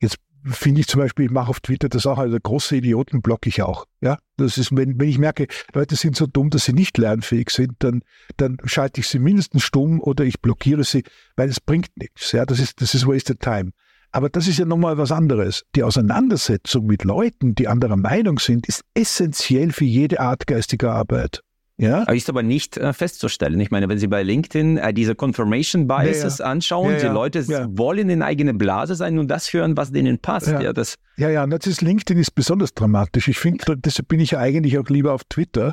Jetzt 0.00 0.18
finde 0.44 0.80
ich 0.80 0.88
zum 0.88 1.00
Beispiel, 1.00 1.26
ich 1.26 1.30
mache 1.30 1.50
auf 1.50 1.60
Twitter 1.60 1.88
das 1.88 2.06
auch, 2.06 2.18
also 2.18 2.38
große 2.40 2.76
Idioten 2.76 3.20
blocke 3.20 3.48
ich 3.48 3.62
auch. 3.62 3.86
Ja, 4.00 4.18
das 4.36 4.58
ist, 4.58 4.74
wenn, 4.74 4.98
wenn 4.98 5.08
ich 5.08 5.18
merke, 5.18 5.46
Leute 5.74 5.96
sind 5.96 6.16
so 6.16 6.26
dumm, 6.26 6.50
dass 6.50 6.64
sie 6.64 6.72
nicht 6.72 6.98
lernfähig 6.98 7.50
sind, 7.50 7.74
dann, 7.80 8.02
dann 8.36 8.58
schalte 8.64 9.00
ich 9.00 9.08
sie 9.08 9.18
mindestens 9.18 9.62
stumm 9.62 10.00
oder 10.00 10.24
ich 10.24 10.40
blockiere 10.40 10.84
sie, 10.84 11.04
weil 11.36 11.48
es 11.48 11.60
bringt 11.60 11.96
nichts. 11.96 12.32
Ja, 12.32 12.46
das 12.46 12.58
ist, 12.58 12.80
das 12.80 12.94
ist 12.94 13.06
wasted 13.06 13.40
time. 13.40 13.72
Aber 14.12 14.28
das 14.28 14.48
ist 14.48 14.58
ja 14.58 14.64
nochmal 14.64 14.98
was 14.98 15.12
anderes. 15.12 15.64
Die 15.76 15.84
Auseinandersetzung 15.84 16.86
mit 16.86 17.04
Leuten, 17.04 17.54
die 17.54 17.68
anderer 17.68 17.96
Meinung 17.96 18.40
sind, 18.40 18.66
ist 18.66 18.82
essentiell 18.94 19.72
für 19.72 19.84
jede 19.84 20.18
Art 20.18 20.46
geistiger 20.48 20.92
Arbeit. 20.92 21.42
Ja? 21.80 22.02
Ist 22.04 22.28
aber 22.28 22.42
nicht 22.42 22.76
äh, 22.76 22.92
festzustellen. 22.92 23.58
Ich 23.58 23.70
meine, 23.70 23.88
wenn 23.88 23.98
Sie 23.98 24.06
bei 24.06 24.22
LinkedIn 24.22 24.76
äh, 24.76 24.92
diese 24.92 25.14
Confirmation 25.14 25.86
Biases 25.86 26.38
ja, 26.38 26.44
ja. 26.44 26.50
anschauen, 26.50 26.96
die 27.00 27.06
Leute 27.06 27.46
wollen 27.48 28.10
in 28.10 28.22
eigene 28.22 28.52
Blase 28.52 28.94
sein 28.94 29.18
und 29.18 29.28
das 29.28 29.52
hören, 29.52 29.76
was 29.78 29.90
denen 29.90 30.18
passt. 30.18 30.48
Ja, 30.48 30.72
das 30.74 30.96
ja, 31.16 31.30
ja, 31.30 31.46
das 31.46 31.66
ist 31.66 31.80
LinkedIn 31.80 32.18
ist 32.18 32.34
besonders 32.34 32.74
dramatisch. 32.74 33.28
Ich 33.28 33.38
finde, 33.38 33.76
deshalb 33.78 34.08
bin 34.08 34.20
ich 34.20 34.32
ja 34.32 34.40
eigentlich 34.40 34.78
auch 34.78 34.88
lieber 34.88 35.14
auf 35.14 35.24
Twitter, 35.24 35.72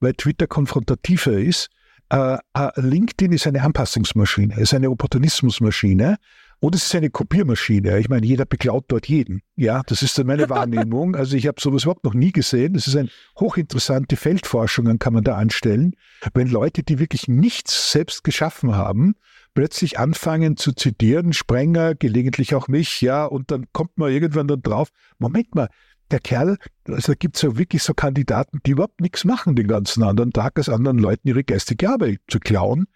weil 0.00 0.14
Twitter 0.14 0.48
konfrontativer 0.48 1.38
ist. 1.38 1.68
Äh, 2.10 2.38
äh 2.54 2.70
LinkedIn 2.74 3.32
ist 3.32 3.46
eine 3.46 3.62
Anpassungsmaschine, 3.62 4.58
ist 4.58 4.74
eine 4.74 4.90
Opportunismusmaschine 4.90 6.16
und 6.60 6.74
es 6.74 6.86
ist 6.86 6.94
eine 6.94 7.10
Kopiermaschine. 7.10 7.98
Ich 7.98 8.08
meine, 8.08 8.26
jeder 8.26 8.46
beklaut 8.46 8.84
dort 8.88 9.06
jeden. 9.06 9.42
Ja, 9.56 9.82
das 9.86 10.02
ist 10.02 10.18
dann 10.18 10.26
meine 10.26 10.48
Wahrnehmung. 10.50 11.14
Also 11.16 11.36
ich 11.36 11.46
habe 11.46 11.60
sowas 11.60 11.84
überhaupt 11.84 12.04
noch 12.04 12.14
nie 12.14 12.32
gesehen. 12.32 12.74
Das 12.74 12.86
ist 12.86 12.96
eine 12.96 13.08
hochinteressante 13.38 14.16
Feldforschung, 14.16 14.98
kann 14.98 15.14
man 15.14 15.24
da 15.24 15.36
anstellen. 15.36 15.94
Wenn 16.32 16.48
Leute, 16.48 16.82
die 16.82 16.98
wirklich 16.98 17.28
nichts 17.28 17.92
selbst 17.92 18.24
geschaffen 18.24 18.74
haben, 18.74 19.14
plötzlich 19.54 19.98
anfangen 19.98 20.56
zu 20.56 20.72
zitieren, 20.72 21.32
Sprenger, 21.32 21.94
gelegentlich 21.94 22.54
auch 22.54 22.68
mich, 22.68 23.00
ja, 23.00 23.24
und 23.24 23.50
dann 23.50 23.66
kommt 23.72 23.96
man 23.96 24.10
irgendwann 24.10 24.48
dann 24.48 24.62
drauf, 24.62 24.88
Moment 25.18 25.54
mal, 25.54 25.68
der 26.10 26.20
Kerl, 26.20 26.58
also 26.86 27.12
da 27.12 27.16
gibt 27.16 27.36
es 27.36 27.42
ja 27.42 27.56
wirklich 27.56 27.82
so 27.82 27.94
Kandidaten, 27.94 28.60
die 28.66 28.72
überhaupt 28.72 29.00
nichts 29.00 29.24
machen 29.24 29.56
den 29.56 29.68
ganzen 29.68 30.02
anderen 30.02 30.32
Tag, 30.32 30.58
als 30.58 30.68
anderen 30.68 30.98
Leuten 30.98 31.28
ihre 31.28 31.44
geistige 31.44 31.88
Arbeit 31.88 32.20
zu 32.28 32.40
klauen. 32.40 32.86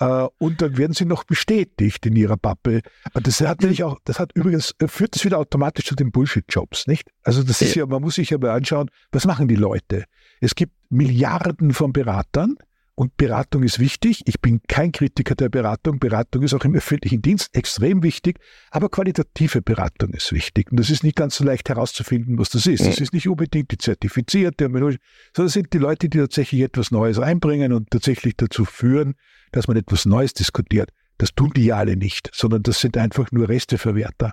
Äh, 0.00 0.26
und 0.38 0.62
dann 0.62 0.76
werden 0.76 0.92
sie 0.92 1.04
noch 1.04 1.24
bestätigt 1.24 2.06
in 2.06 2.16
ihrer 2.16 2.36
Pappe. 2.36 2.80
Das 3.14 3.40
hat 3.40 3.60
nämlich 3.60 3.82
auch, 3.84 3.98
das 4.04 4.18
hat 4.18 4.32
übrigens, 4.34 4.74
äh, 4.78 4.88
führt 4.88 5.14
das 5.14 5.24
wieder 5.24 5.38
automatisch 5.38 5.86
zu 5.86 5.94
den 5.94 6.10
Bullshit-Jobs, 6.10 6.86
nicht? 6.86 7.10
Also 7.22 7.42
das 7.42 7.60
ist 7.62 7.74
ja, 7.74 7.86
man 7.86 8.02
muss 8.02 8.16
sich 8.16 8.30
ja 8.30 8.38
mal 8.38 8.50
anschauen, 8.50 8.90
was 9.12 9.26
machen 9.26 9.48
die 9.48 9.56
Leute? 9.56 10.04
Es 10.40 10.54
gibt 10.54 10.72
Milliarden 10.90 11.74
von 11.74 11.92
Beratern, 11.92 12.56
und 12.98 13.16
Beratung 13.16 13.62
ist 13.62 13.78
wichtig. 13.78 14.22
Ich 14.26 14.40
bin 14.40 14.60
kein 14.66 14.90
Kritiker 14.90 15.36
der 15.36 15.48
Beratung. 15.48 16.00
Beratung 16.00 16.42
ist 16.42 16.52
auch 16.52 16.64
im 16.64 16.74
öffentlichen 16.74 17.22
Dienst 17.22 17.54
extrem 17.54 18.02
wichtig. 18.02 18.40
Aber 18.72 18.88
qualitative 18.88 19.62
Beratung 19.62 20.10
ist 20.14 20.32
wichtig. 20.32 20.72
Und 20.72 20.80
das 20.80 20.90
ist 20.90 21.04
nicht 21.04 21.14
ganz 21.14 21.36
so 21.36 21.44
leicht 21.44 21.68
herauszufinden, 21.68 22.38
was 22.38 22.50
das 22.50 22.66
ist. 22.66 22.84
Das 22.84 22.98
ist 22.98 23.12
nicht 23.12 23.28
unbedingt 23.28 23.70
die 23.70 23.78
zertifizierte, 23.78 24.64
sondern 24.64 24.96
das 25.32 25.52
sind 25.52 25.72
die 25.72 25.78
Leute, 25.78 26.08
die 26.08 26.18
tatsächlich 26.18 26.62
etwas 26.62 26.90
Neues 26.90 27.20
einbringen 27.20 27.72
und 27.72 27.88
tatsächlich 27.90 28.36
dazu 28.36 28.64
führen, 28.64 29.14
dass 29.52 29.68
man 29.68 29.76
etwas 29.76 30.04
Neues 30.04 30.34
diskutiert. 30.34 30.90
Das 31.18 31.32
tun 31.32 31.52
die 31.54 31.66
ja 31.66 31.76
alle 31.76 31.96
nicht, 31.96 32.30
sondern 32.34 32.64
das 32.64 32.80
sind 32.80 32.96
einfach 32.96 33.30
nur 33.30 33.48
Resteverwerter. 33.48 34.32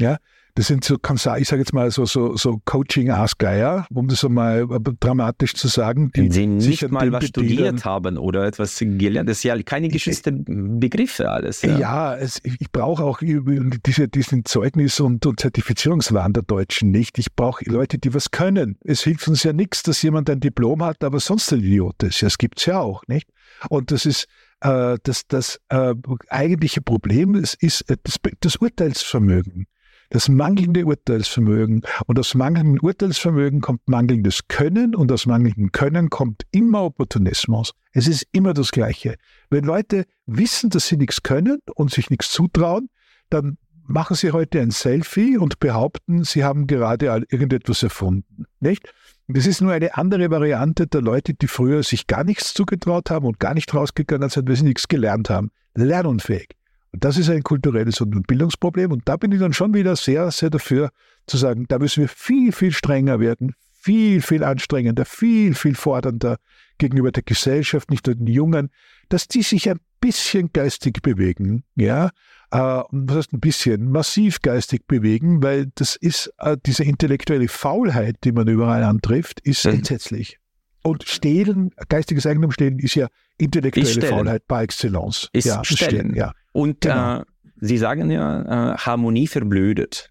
Ja, 0.00 0.16
das 0.54 0.66
sind 0.66 0.84
so, 0.84 0.96
ich 0.96 1.22
sage 1.48 1.62
jetzt 1.62 1.72
mal 1.72 1.90
so, 1.90 2.04
so, 2.04 2.36
so 2.36 2.60
Coaching-Aasgeier, 2.64 3.86
um 3.92 4.08
das 4.08 4.24
einmal 4.24 4.66
dramatisch 4.98 5.54
zu 5.54 5.68
sagen. 5.68 6.10
Die 6.16 6.30
Sie 6.30 6.46
nicht 6.46 6.90
mal 6.90 7.12
was 7.12 7.26
studiert 7.26 7.84
haben 7.84 8.18
oder 8.18 8.44
etwas 8.46 8.78
gelernt, 8.78 9.28
das 9.28 9.38
ist 9.38 9.44
ja 9.44 9.60
keine 9.62 9.88
geschützten 9.88 10.80
Begriffe 10.80 11.30
alles. 11.30 11.62
Ja, 11.62 11.78
ja 11.78 12.16
es, 12.16 12.40
ich 12.42 12.72
brauche 12.72 13.04
auch 13.04 13.20
diese, 13.22 14.08
diesen 14.08 14.44
Zeugnis- 14.44 15.00
und, 15.00 15.24
und 15.24 15.38
Zertifizierungswahn 15.38 16.32
der 16.32 16.42
Deutschen 16.42 16.90
nicht. 16.90 17.18
Ich 17.18 17.34
brauche 17.34 17.64
Leute, 17.66 17.98
die 17.98 18.12
was 18.12 18.30
können. 18.30 18.76
Es 18.84 19.02
hilft 19.02 19.28
uns 19.28 19.44
ja 19.44 19.52
nichts, 19.52 19.82
dass 19.82 20.02
jemand 20.02 20.28
ein 20.30 20.40
Diplom 20.40 20.82
hat, 20.82 21.04
aber 21.04 21.20
sonst 21.20 21.52
ein 21.52 21.60
Idiot 21.60 22.02
ist. 22.02 22.20
Ja, 22.22 22.26
das 22.26 22.38
gibt's 22.38 22.66
ja 22.66 22.80
auch, 22.80 23.02
nicht? 23.06 23.28
Und 23.68 23.90
das 23.92 24.06
ist, 24.06 24.26
äh, 24.60 24.96
das, 25.02 25.26
das 25.28 25.60
äh, 25.68 25.94
eigentliche 26.28 26.80
Problem 26.80 27.34
ist, 27.34 27.54
ist 27.62 27.82
äh, 27.82 27.96
das, 28.02 28.16
das 28.40 28.56
Urteilsvermögen 28.56 29.66
das 30.10 30.28
mangelnde 30.28 30.84
Urteilsvermögen. 30.84 31.82
Und 32.06 32.18
aus 32.18 32.34
mangelndem 32.34 32.78
Urteilsvermögen 32.82 33.60
kommt 33.60 33.88
mangelndes 33.88 34.46
Können 34.48 34.94
und 34.94 35.10
aus 35.10 35.26
mangelndem 35.26 35.72
Können 35.72 36.10
kommt 36.10 36.42
immer 36.50 36.82
Opportunismus. 36.82 37.72
Es 37.92 38.06
ist 38.06 38.26
immer 38.32 38.52
das 38.52 38.72
Gleiche. 38.72 39.16
Wenn 39.48 39.64
Leute 39.64 40.04
wissen, 40.26 40.70
dass 40.70 40.88
sie 40.88 40.96
nichts 40.96 41.22
können 41.22 41.60
und 41.74 41.90
sich 41.90 42.10
nichts 42.10 42.30
zutrauen, 42.30 42.88
dann 43.30 43.56
machen 43.84 44.16
sie 44.16 44.32
heute 44.32 44.60
ein 44.60 44.70
Selfie 44.70 45.36
und 45.36 45.58
behaupten, 45.58 46.24
sie 46.24 46.44
haben 46.44 46.66
gerade 46.66 47.06
irgendetwas 47.06 47.82
erfunden. 47.82 48.44
Nicht? 48.60 48.92
Das 49.26 49.46
ist 49.46 49.60
nur 49.60 49.72
eine 49.72 49.96
andere 49.96 50.30
Variante 50.30 50.86
der 50.86 51.02
Leute, 51.02 51.34
die 51.34 51.46
früher 51.46 51.82
sich 51.82 52.06
gar 52.06 52.24
nichts 52.24 52.52
zugetraut 52.54 53.10
haben 53.10 53.26
und 53.26 53.38
gar 53.38 53.54
nicht 53.54 53.72
rausgegangen 53.72 54.28
sind, 54.28 54.48
weil 54.48 54.56
sie 54.56 54.64
nichts 54.64 54.88
gelernt 54.88 55.30
haben. 55.30 55.50
Lernunfähig. 55.74 56.56
Und 56.92 57.04
das 57.04 57.16
ist 57.16 57.30
ein 57.30 57.42
kulturelles 57.42 58.00
und 58.00 58.26
Bildungsproblem. 58.26 58.92
Und 58.92 59.08
da 59.08 59.16
bin 59.16 59.32
ich 59.32 59.40
dann 59.40 59.52
schon 59.52 59.74
wieder 59.74 59.96
sehr, 59.96 60.30
sehr 60.30 60.50
dafür 60.50 60.90
zu 61.26 61.36
sagen, 61.36 61.66
da 61.68 61.78
müssen 61.78 62.00
wir 62.00 62.08
viel, 62.08 62.52
viel 62.52 62.72
strenger 62.72 63.20
werden, 63.20 63.54
viel, 63.80 64.20
viel 64.20 64.44
anstrengender, 64.44 65.04
viel, 65.04 65.54
viel 65.54 65.74
fordernder 65.74 66.38
gegenüber 66.78 67.12
der 67.12 67.22
Gesellschaft, 67.22 67.90
nicht 67.90 68.06
nur 68.06 68.16
den 68.16 68.26
Jungen, 68.26 68.70
dass 69.08 69.28
die 69.28 69.42
sich 69.42 69.70
ein 69.70 69.78
bisschen 70.00 70.52
geistig 70.52 71.02
bewegen, 71.02 71.64
ja, 71.76 72.10
äh, 72.50 72.82
was 72.90 73.16
heißt 73.16 73.32
ein 73.32 73.40
bisschen, 73.40 73.90
massiv 73.90 74.42
geistig 74.42 74.86
bewegen, 74.86 75.42
weil 75.42 75.70
das 75.74 75.96
ist 75.96 76.32
äh, 76.38 76.56
diese 76.64 76.84
intellektuelle 76.84 77.48
Faulheit, 77.48 78.16
die 78.24 78.32
man 78.32 78.48
überall 78.48 78.82
antrifft, 78.82 79.40
ist 79.40 79.66
mhm. 79.66 79.74
entsetzlich. 79.74 80.38
Und 80.82 81.04
stehlen, 81.04 81.72
geistiges 81.90 82.26
Eigentum 82.26 82.52
stehlen, 82.52 82.78
ist 82.78 82.94
ja 82.94 83.08
intellektuelle 83.36 84.00
Faulheit 84.00 84.46
par 84.48 84.62
excellence. 84.62 85.28
Ist 85.32 85.44
ja, 85.44 85.62
stellen. 85.62 85.90
stellen 85.90 86.14
ja. 86.14 86.32
Und 86.52 86.82
genau. 86.82 87.20
äh, 87.20 87.24
Sie 87.60 87.76
sagen 87.76 88.10
ja, 88.10 88.72
äh, 88.72 88.76
Harmonie 88.78 89.26
verblödet. 89.26 90.10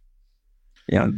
Ja, 0.87 1.09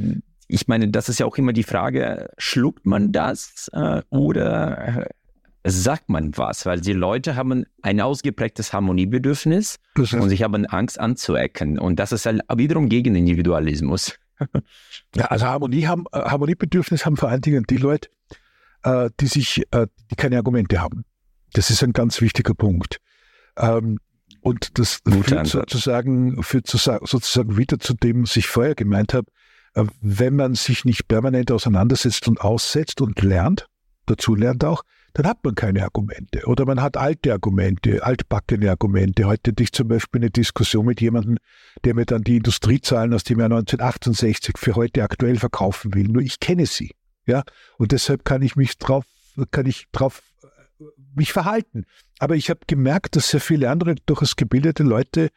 ich 0.47 0.67
meine, 0.67 0.89
das 0.89 1.09
ist 1.09 1.19
ja 1.19 1.26
auch 1.26 1.38
immer 1.38 1.53
die 1.53 1.63
Frage, 1.63 2.30
schluckt 2.38 2.86
man 2.86 3.11
das 3.11 3.69
äh, 3.74 4.01
oder 4.09 5.05
äh, 5.05 5.69
sagt 5.69 6.09
man 6.09 6.38
was? 6.38 6.65
Weil 6.65 6.82
die 6.82 6.93
Leute 6.93 7.36
haben 7.36 7.65
ein 7.82 8.01
ausgeprägtes 8.01 8.74
Harmoniebedürfnis 8.74 9.80
und 9.95 10.30
sie 10.30 10.38
haben 10.38 10.65
Angst 10.65 10.99
anzuecken. 10.99 11.80
Und 11.80 11.99
das 11.99 12.11
ist 12.11 12.26
halt 12.26 12.41
wiederum 12.55 12.89
gegen 12.89 13.15
Individualismus. 13.15 14.17
ja, 15.15 15.26
also 15.26 15.45
Harmonie 15.45 15.86
haben, 15.86 16.05
äh, 16.13 16.19
Harmoniebedürfnis 16.19 17.05
haben 17.05 17.17
vor 17.17 17.30
allen 17.30 17.41
Dingen 17.41 17.65
die 17.69 17.78
Leute, 17.78 18.09
äh, 18.84 19.09
die 19.19 19.28
sich, 19.28 19.63
die 20.09 20.15
keine 20.15 20.38
Argumente 20.38 20.82
haben. 20.82 21.03
Das 21.53 21.69
ist 21.69 21.84
ein 21.84 21.91
ganz 21.91 22.22
wichtiger 22.22 22.53
Punkt. 22.53 22.99
Ähm, 23.57 23.99
und 24.42 24.80
das 24.80 25.02
führt 25.08 25.48
sozusagen, 25.48 26.42
führt 26.44 26.68
sozusagen 26.68 27.58
wieder 27.58 27.80
zu 27.80 27.94
dem, 27.94 28.24
was 28.24 28.36
ich 28.36 28.48
vorher 28.48 28.76
gemeint 28.76 29.14
habe, 29.14 29.28
äh, 29.76 29.86
wenn 30.02 30.36
man 30.36 30.56
sich 30.56 30.86
nicht 30.86 31.08
permanent 31.08 31.52
auseinandersetzt 31.52 32.28
und 32.28 32.42
aussetzt 32.42 33.02
und 33.02 33.22
lernt, 33.22 33.68
dazu 34.06 34.36
lernt 34.36 34.64
auch, 34.64 34.84
dann 35.14 35.28
hat 35.28 35.44
man 35.44 35.56
keine 35.56 35.84
Argumente. 35.84 36.46
Oder 36.46 36.66
man 36.66 36.82
hat 36.82 36.96
alte 36.98 37.34
Argumente, 37.34 38.04
altbackene 38.04 38.70
Argumente. 38.70 39.26
Heute 39.26 39.52
hatte 39.52 39.64
ich 39.64 39.74
zum 39.74 39.89
Beispiel 39.89 40.22
eine 40.22 40.32
Diskussion 40.32 40.86
mit 40.86 41.02
jemandem, 41.02 41.38
der 41.84 41.96
mir 41.96 42.06
dann 42.06 42.24
die 42.24 42.38
Industriezahlen 42.38 43.14
aus 43.14 43.24
dem 43.24 43.39
Jahr 43.39 43.52
1968 43.52 44.56
für 44.58 44.76
heute 44.76 45.04
aktuell 45.04 45.38
verkaufen 45.38 45.94
will. 45.94 46.08
Nur 46.08 46.22
ich 46.22 46.39
kenne 46.39 46.66
sie. 46.66 46.92
Ja, 47.26 47.44
und 47.78 47.92
deshalb 47.92 48.26
kann 48.26 48.42
ich 48.42 48.56
mich 48.56 48.78
drauf, 48.78 49.06
kann 49.52 49.66
ich 49.66 49.86
drauf 49.92 50.22
mich 51.15 51.34
verhalten. 51.34 51.86
Aber 52.19 52.36
ich 52.36 52.49
habe 52.49 52.61
gemerkt, 52.67 53.15
dass 53.15 53.29
sehr 53.29 53.41
viele 53.41 53.69
andere 53.69 53.95
durchaus 54.05 54.36
gebildete 54.36 54.84
Leute 54.84 55.29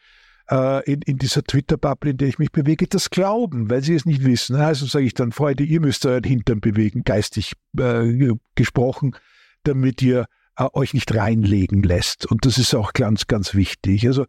äh, 0.51 0.91
in, 0.91 1.03
in 1.03 1.19
dieser 1.19 1.43
Twitter-Bubble, 1.43 2.11
in 2.11 2.17
der 2.17 2.29
ich 2.29 2.39
mich 2.39 2.53
bewege, 2.53 2.87
das 2.87 3.11
glauben, 3.11 3.71
weil 3.71 3.83
sie 3.83 3.95
es 3.95 4.07
nicht 4.07 4.25
wissen. 4.25 4.57
Also 4.57 4.87
sage 4.87 5.07
ich 5.07 5.15
dann, 5.15 5.33
Freunde, 5.33 5.65
ihr 5.65 5.81
müsst 5.81 6.05
euren 6.07 6.25
Hintern 6.25 6.61
bewegen, 6.61 7.05
geistig 7.05 7.55
äh, 7.79 8.33
gesprochen 8.55 9.17
damit 9.65 10.01
ihr 10.03 10.27
äh, 10.57 10.67
euch 10.73 10.95
nicht 10.95 11.13
reinlegen 11.15 11.83
lässt. 11.83 12.27
Und 12.27 12.47
das 12.47 12.59
ist 12.59 12.75
auch 12.75 12.93
ganz, 12.93 13.27
ganz 13.27 13.55
wichtig. 13.55 14.07
Also 14.07 14.27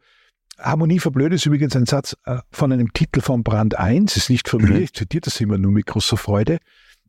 Harmonie 0.57 0.99
verblöd 0.99 1.33
ist 1.33 1.45
übrigens 1.45 1.75
ein 1.75 1.85
Satz 1.85 2.15
äh, 2.25 2.39
von 2.49 2.71
einem 2.71 2.93
Titel 2.93 3.21
von 3.21 3.43
Brand 3.43 3.77
1, 3.77 4.17
ist 4.17 4.29
nicht 4.29 4.49
von 4.49 4.61
mhm. 4.61 4.69
mir, 4.69 4.79
ich 4.79 4.93
zitiere 4.93 5.21
das 5.21 5.39
immer 5.39 5.57
nur 5.57 5.71
mit 5.71 5.85
großer 5.85 6.17
Freude. 6.17 6.59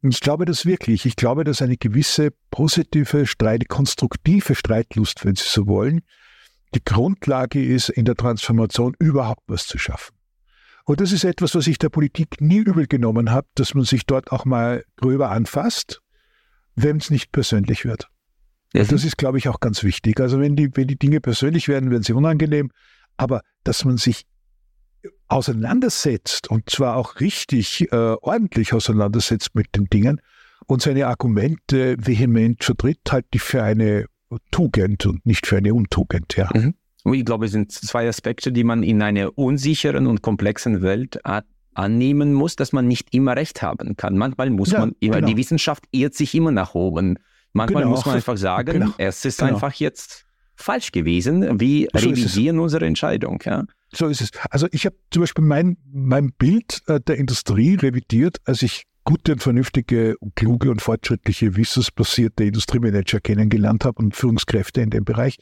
Ich 0.02 0.20
glaube 0.20 0.44
das 0.44 0.66
wirklich. 0.66 1.06
Ich 1.06 1.16
glaube, 1.16 1.44
dass 1.44 1.62
eine 1.62 1.76
gewisse 1.76 2.30
positive, 2.50 3.26
Streit, 3.26 3.68
konstruktive 3.68 4.54
Streitlust, 4.54 5.24
wenn 5.24 5.34
Sie 5.34 5.44
so 5.46 5.66
wollen, 5.66 6.02
die 6.74 6.84
Grundlage 6.84 7.64
ist, 7.64 7.88
in 7.88 8.04
der 8.04 8.16
Transformation 8.16 8.94
überhaupt 8.98 9.42
was 9.46 9.66
zu 9.66 9.78
schaffen. 9.78 10.14
Und 10.84 11.00
das 11.00 11.10
ist 11.12 11.24
etwas, 11.24 11.54
was 11.54 11.66
ich 11.66 11.78
der 11.78 11.88
Politik 11.88 12.40
nie 12.40 12.58
übel 12.58 12.86
genommen 12.86 13.30
habe, 13.30 13.48
dass 13.54 13.74
man 13.74 13.84
sich 13.84 14.06
dort 14.06 14.30
auch 14.30 14.44
mal 14.44 14.84
gröber 14.96 15.30
anfasst, 15.30 16.00
wenn 16.76 16.98
es 16.98 17.10
nicht 17.10 17.32
persönlich 17.32 17.84
wird. 17.84 18.08
Mhm. 18.72 18.86
Das 18.86 19.04
ist, 19.04 19.16
glaube 19.16 19.38
ich, 19.38 19.48
auch 19.48 19.58
ganz 19.58 19.82
wichtig. 19.82 20.20
Also 20.20 20.38
wenn 20.38 20.54
die, 20.54 20.70
wenn 20.76 20.86
die 20.86 20.98
Dinge 20.98 21.20
persönlich 21.20 21.66
werden, 21.66 21.90
werden 21.90 22.04
sie 22.04 22.12
unangenehm. 22.12 22.70
Aber 23.16 23.40
dass 23.64 23.84
man 23.84 23.96
sich 23.96 24.26
auseinandersetzt 25.28 26.50
und 26.50 26.70
zwar 26.70 26.96
auch 26.96 27.20
richtig 27.20 27.90
äh, 27.92 27.96
ordentlich 27.96 28.72
auseinandersetzt 28.72 29.54
mit 29.54 29.74
den 29.74 29.86
Dingen 29.86 30.20
und 30.66 30.82
seine 30.82 31.06
Argumente 31.06 31.96
vehement 31.98 32.62
vertritt, 32.64 33.00
halte 33.10 33.28
ich 33.34 33.42
für 33.42 33.62
eine 33.62 34.06
Tugend 34.50 35.06
und 35.06 35.24
nicht 35.24 35.46
für 35.46 35.58
eine 35.58 35.74
Untugend. 35.74 36.36
Ja. 36.36 36.50
Mhm. 36.52 36.74
Ich 37.12 37.24
glaube, 37.24 37.46
es 37.46 37.52
sind 37.52 37.70
zwei 37.70 38.08
Aspekte, 38.08 38.50
die 38.50 38.64
man 38.64 38.82
in 38.82 39.00
einer 39.00 39.38
unsicheren 39.38 40.08
und 40.08 40.22
komplexen 40.22 40.82
Welt 40.82 41.20
annehmen 41.74 42.32
muss, 42.32 42.56
dass 42.56 42.72
man 42.72 42.88
nicht 42.88 43.14
immer 43.14 43.36
recht 43.36 43.62
haben 43.62 43.96
kann. 43.96 44.18
Manchmal 44.18 44.50
muss 44.50 44.72
ja, 44.72 44.80
man 44.80 44.96
immer, 44.98 45.16
genau. 45.16 45.28
die 45.28 45.36
Wissenschaft 45.36 45.84
irrt 45.92 46.14
sich 46.14 46.34
immer 46.34 46.50
nach 46.50 46.74
oben. 46.74 47.18
Manchmal 47.52 47.84
genau. 47.84 47.94
muss 47.94 48.04
man 48.04 48.16
einfach 48.16 48.36
sagen, 48.36 48.80
genau. 48.80 48.92
es 48.98 49.24
ist 49.24 49.38
genau. 49.38 49.54
einfach 49.54 49.72
jetzt 49.74 50.25
falsch 50.56 50.92
gewesen. 50.92 51.60
Wir 51.60 51.88
so 51.94 52.08
revidieren 52.08 52.58
unsere 52.58 52.86
Entscheidung. 52.86 53.40
Ja. 53.44 53.64
So 53.92 54.08
ist 54.08 54.20
es. 54.20 54.30
Also 54.50 54.66
ich 54.72 54.86
habe 54.86 54.96
zum 55.10 55.22
Beispiel 55.22 55.44
mein, 55.44 55.76
mein 55.92 56.32
Bild 56.32 56.82
äh, 56.86 57.00
der 57.00 57.16
Industrie 57.16 57.76
revidiert, 57.76 58.38
als 58.44 58.62
ich 58.62 58.84
gute 59.04 59.32
und 59.32 59.42
vernünftige, 59.42 60.16
kluge 60.34 60.70
und 60.70 60.82
fortschrittliche, 60.82 61.56
wissensbasierte 61.56 62.44
Industriemanager 62.44 63.20
kennengelernt 63.20 63.84
habe 63.84 64.02
und 64.02 64.16
Führungskräfte 64.16 64.80
in 64.80 64.90
dem 64.90 65.04
Bereich, 65.04 65.38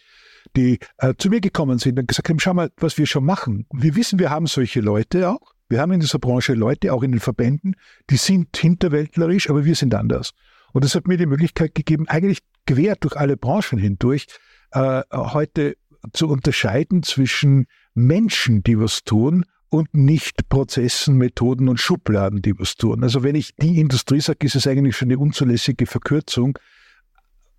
die 0.54 0.78
äh, 0.98 1.14
zu 1.16 1.30
mir 1.30 1.40
gekommen 1.40 1.78
sind 1.78 1.98
und 1.98 2.06
gesagt 2.06 2.28
haben, 2.28 2.38
schau 2.38 2.54
mal, 2.54 2.70
was 2.76 2.98
wir 2.98 3.06
schon 3.06 3.24
machen. 3.24 3.66
Wir 3.72 3.96
wissen, 3.96 4.18
wir 4.18 4.30
haben 4.30 4.46
solche 4.46 4.80
Leute 4.80 5.30
auch. 5.30 5.54
Wir 5.68 5.80
haben 5.80 5.92
in 5.92 6.00
dieser 6.00 6.18
Branche 6.18 6.52
Leute, 6.52 6.92
auch 6.92 7.02
in 7.02 7.12
den 7.12 7.20
Verbänden, 7.20 7.74
die 8.10 8.18
sind 8.18 8.54
hinterwäldlerisch, 8.54 9.48
aber 9.48 9.64
wir 9.64 9.74
sind 9.74 9.94
anders. 9.94 10.32
Und 10.72 10.84
das 10.84 10.94
hat 10.94 11.08
mir 11.08 11.16
die 11.16 11.26
Möglichkeit 11.26 11.74
gegeben, 11.74 12.06
eigentlich 12.08 12.40
quer 12.66 12.96
durch 12.96 13.16
alle 13.16 13.36
Branchen 13.38 13.78
hindurch, 13.78 14.26
äh, 14.74 15.02
heute 15.12 15.76
zu 16.12 16.28
unterscheiden 16.28 17.02
zwischen 17.02 17.66
Menschen, 17.94 18.62
die 18.62 18.78
was 18.78 19.04
tun, 19.04 19.44
und 19.70 19.92
nicht 19.92 20.48
Prozessen, 20.48 21.16
Methoden 21.16 21.68
und 21.68 21.80
Schubladen, 21.80 22.42
die 22.42 22.56
was 22.58 22.76
tun. 22.76 23.02
Also 23.02 23.24
wenn 23.24 23.34
ich 23.34 23.56
die 23.56 23.80
Industrie 23.80 24.20
sage, 24.20 24.46
ist 24.46 24.54
es 24.54 24.68
eigentlich 24.68 24.96
schon 24.96 25.08
eine 25.08 25.18
unzulässige 25.18 25.86
Verkürzung. 25.86 26.56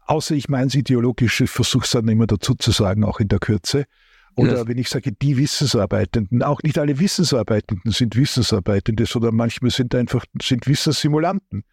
Außer 0.06 0.34
ich 0.34 0.48
meine 0.48 0.68
es 0.68 0.76
ideologisch, 0.76 1.42
ich 1.42 1.50
versuche 1.50 1.84
es 1.84 1.92
dann 1.92 2.08
immer 2.08 2.26
dazu 2.26 2.56
zu 2.56 2.72
sagen, 2.72 3.04
auch 3.04 3.20
in 3.20 3.28
der 3.28 3.40
Kürze. 3.40 3.86
Oder 4.36 4.58
ja. 4.58 4.68
wenn 4.68 4.78
ich 4.78 4.90
sage, 4.90 5.12
die 5.12 5.36
Wissensarbeitenden, 5.38 6.42
auch 6.42 6.62
nicht 6.64 6.78
alle 6.78 7.00
Wissensarbeitenden 7.00 7.92
sind 7.92 8.16
Wissensarbeitende, 8.16 9.06
sondern 9.06 9.36
manchmal 9.36 9.72
sind 9.72 9.94
einfach 9.94 10.26
sind 10.42 10.68
Wissenssimulanten. 10.68 11.64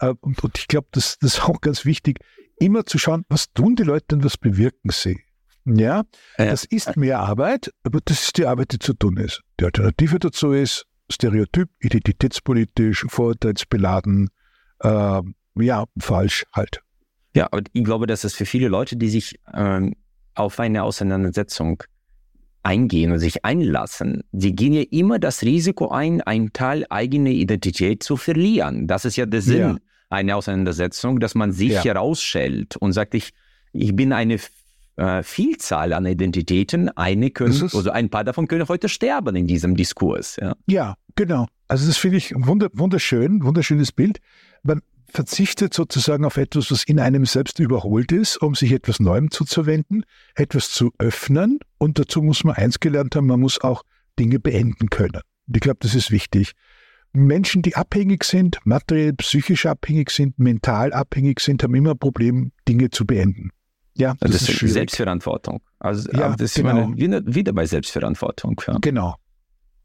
Äh, 0.00 0.14
und, 0.20 0.42
und 0.42 0.58
ich 0.58 0.68
glaube, 0.68 0.88
das, 0.92 1.18
das 1.18 1.34
ist 1.34 1.44
auch 1.44 1.60
ganz 1.60 1.84
wichtig, 1.84 2.18
immer 2.58 2.84
zu 2.84 2.98
schauen, 2.98 3.24
was 3.28 3.52
tun 3.52 3.76
die 3.76 3.82
Leute 3.82 4.16
und 4.16 4.24
was 4.24 4.36
bewirken 4.36 4.90
sie. 4.90 5.18
Ja, 5.64 6.04
ja, 6.38 6.46
das 6.46 6.64
ist 6.64 6.96
mehr 6.96 7.18
Arbeit, 7.18 7.72
aber 7.82 8.00
das 8.04 8.22
ist 8.26 8.36
die 8.38 8.46
Arbeit, 8.46 8.72
die 8.72 8.78
zu 8.78 8.94
tun 8.94 9.16
ist. 9.16 9.42
Die 9.58 9.64
Alternative 9.64 10.20
dazu 10.20 10.52
ist 10.52 10.86
Stereotyp, 11.10 11.68
identitätspolitisch, 11.80 13.04
vorurteilsbeladen, 13.08 14.28
äh, 14.80 15.22
ja, 15.56 15.84
falsch 15.98 16.44
halt. 16.52 16.82
Ja, 17.34 17.48
und 17.48 17.68
ich 17.72 17.84
glaube, 17.84 18.06
dass 18.06 18.24
es 18.24 18.34
für 18.34 18.46
viele 18.46 18.68
Leute, 18.68 18.96
die 18.96 19.08
sich 19.08 19.38
ähm, 19.52 19.94
auf 20.34 20.60
eine 20.60 20.84
Auseinandersetzung 20.84 21.82
eingehen 22.62 23.12
und 23.12 23.18
sich 23.18 23.44
einlassen, 23.44 24.22
sie 24.32 24.54
gehen 24.54 24.72
ja 24.72 24.82
immer 24.90 25.18
das 25.18 25.42
Risiko 25.42 25.88
ein, 25.88 26.20
einen 26.22 26.52
Teil 26.52 26.86
eigener 26.90 27.30
Identität 27.30 28.02
zu 28.02 28.16
verlieren. 28.16 28.86
Das 28.86 29.04
ist 29.04 29.16
ja 29.16 29.26
der 29.26 29.42
Sinn 29.42 29.58
ja. 29.58 29.76
Einer 30.08 30.36
Auseinandersetzung, 30.36 31.20
dass 31.20 31.34
man 31.34 31.52
sich 31.52 31.72
ja. 31.72 31.84
herausschält 31.84 32.76
und 32.76 32.92
sagt, 32.92 33.14
ich, 33.14 33.30
ich 33.72 33.94
bin 33.94 34.12
eine 34.12 34.38
äh, 34.96 35.22
Vielzahl 35.22 35.92
an 35.92 36.06
Identitäten, 36.06 36.88
eine 36.90 37.30
können, 37.30 37.62
also 37.62 37.90
ein 37.90 38.08
paar 38.10 38.24
davon 38.24 38.48
können 38.48 38.68
heute 38.68 38.88
sterben 38.88 39.36
in 39.36 39.46
diesem 39.46 39.76
Diskurs. 39.76 40.36
Ja, 40.40 40.54
ja 40.66 40.96
genau. 41.14 41.46
Also 41.68 41.86
das 41.86 41.96
finde 41.96 42.18
ich 42.18 42.32
wunderschön, 42.36 43.42
wunderschönes 43.42 43.92
Bild. 43.92 44.18
Man, 44.62 44.80
verzichtet 45.08 45.72
sozusagen 45.72 46.24
auf 46.24 46.36
etwas, 46.36 46.70
was 46.70 46.84
in 46.84 47.00
einem 47.00 47.24
selbst 47.24 47.58
überholt 47.58 48.12
ist, 48.12 48.36
um 48.36 48.54
sich 48.54 48.72
etwas 48.72 49.00
Neuem 49.00 49.30
zuzuwenden, 49.30 50.04
etwas 50.34 50.70
zu 50.70 50.92
öffnen. 50.98 51.60
Und 51.78 51.98
dazu 51.98 52.22
muss 52.22 52.44
man 52.44 52.56
eins 52.56 52.80
gelernt 52.80 53.16
haben, 53.16 53.26
man 53.26 53.40
muss 53.40 53.60
auch 53.60 53.82
Dinge 54.18 54.38
beenden 54.38 54.90
können. 54.90 55.22
Und 55.46 55.56
ich 55.56 55.60
glaube, 55.60 55.78
das 55.80 55.94
ist 55.94 56.10
wichtig. 56.10 56.52
Menschen, 57.12 57.62
die 57.62 57.76
abhängig 57.76 58.24
sind, 58.24 58.58
materiell, 58.64 59.14
psychisch 59.14 59.66
abhängig 59.66 60.10
sind, 60.10 60.38
mental 60.38 60.92
abhängig 60.92 61.40
sind, 61.40 61.62
haben 61.62 61.74
immer 61.74 61.92
ein 61.92 61.98
Problem, 61.98 62.52
Dinge 62.68 62.90
zu 62.90 63.06
beenden. 63.06 63.50
Ja, 63.96 64.14
das, 64.20 64.32
das 64.32 64.48
ist, 64.48 64.62
ist 64.62 64.72
Selbstverantwortung. 64.74 65.62
Also 65.78 66.10
ja, 66.12 66.30
das 66.30 66.50
ist 66.50 66.54
genau. 66.56 66.88
meine, 66.88 67.22
wieder 67.26 67.52
bei 67.52 67.64
Selbstverantwortung. 67.64 68.60
Ja. 68.66 68.76
Genau. 68.80 69.16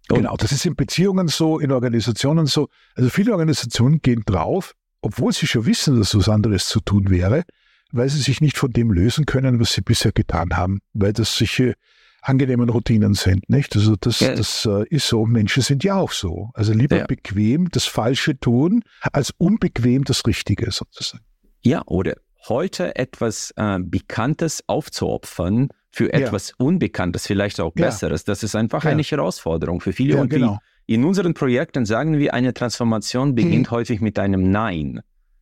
Und 0.09 0.17
genau, 0.17 0.35
das 0.35 0.51
ist 0.51 0.65
in 0.65 0.75
Beziehungen 0.75 1.29
so, 1.29 1.59
in 1.59 1.71
Organisationen 1.71 2.45
so. 2.45 2.67
Also 2.95 3.09
viele 3.09 3.31
Organisationen 3.31 4.01
gehen 4.01 4.23
drauf, 4.25 4.73
obwohl 5.01 5.31
sie 5.31 5.47
schon 5.47 5.65
wissen, 5.65 5.97
dass 5.97 6.15
was 6.15 6.27
anderes 6.27 6.67
zu 6.67 6.81
tun 6.81 7.09
wäre, 7.09 7.43
weil 7.91 8.09
sie 8.09 8.19
sich 8.19 8.41
nicht 8.41 8.57
von 8.57 8.71
dem 8.71 8.91
lösen 8.91 9.25
können, 9.25 9.59
was 9.59 9.73
sie 9.73 9.81
bisher 9.81 10.11
getan 10.11 10.57
haben, 10.57 10.79
weil 10.93 11.13
das 11.13 11.37
solche 11.37 11.75
angenehmen 12.21 12.69
Routinen 12.69 13.13
sind, 13.13 13.49
nicht? 13.49 13.75
Also 13.75 13.95
das, 13.99 14.19
ja. 14.19 14.35
das 14.35 14.65
äh, 14.65 14.85
ist 14.89 15.07
so. 15.07 15.25
Menschen 15.25 15.63
sind 15.63 15.83
ja 15.83 15.95
auch 15.95 16.11
so. 16.11 16.51
Also 16.53 16.73
lieber 16.73 16.97
ja. 16.97 17.05
bequem 17.05 17.69
das 17.69 17.85
Falsche 17.85 18.39
tun, 18.39 18.83
als 19.11 19.33
unbequem 19.37 20.03
das 20.03 20.25
Richtige 20.25 20.71
sozusagen. 20.71 21.23
Ja, 21.61 21.81
oder 21.85 22.15
heute 22.47 22.95
etwas 22.95 23.53
äh, 23.55 23.79
Bekanntes 23.81 24.63
aufzuopfern 24.67 25.69
für 25.91 26.13
etwas 26.13 26.49
ja. 26.49 26.55
Unbekanntes, 26.65 27.27
vielleicht 27.27 27.59
auch 27.59 27.73
Besseres. 27.73 28.23
Das 28.23 28.43
ist 28.43 28.55
einfach 28.55 28.85
eine 28.85 29.01
Herausforderung 29.01 29.81
für 29.81 29.93
viele. 29.93 30.17
und 30.17 30.29
genau. 30.29 30.59
die 30.87 30.93
in 30.93 31.05
unseren 31.05 31.33
Projekten 31.33 31.85
sagen 31.85 32.17
wir, 32.17 32.33
eine 32.33 32.53
Transformation 32.53 33.35
beginnt 33.35 33.67
hm. 33.67 33.71
häufig 33.71 34.01
mit 34.01 34.19
einem 34.19 34.51
Nein. 34.51 35.01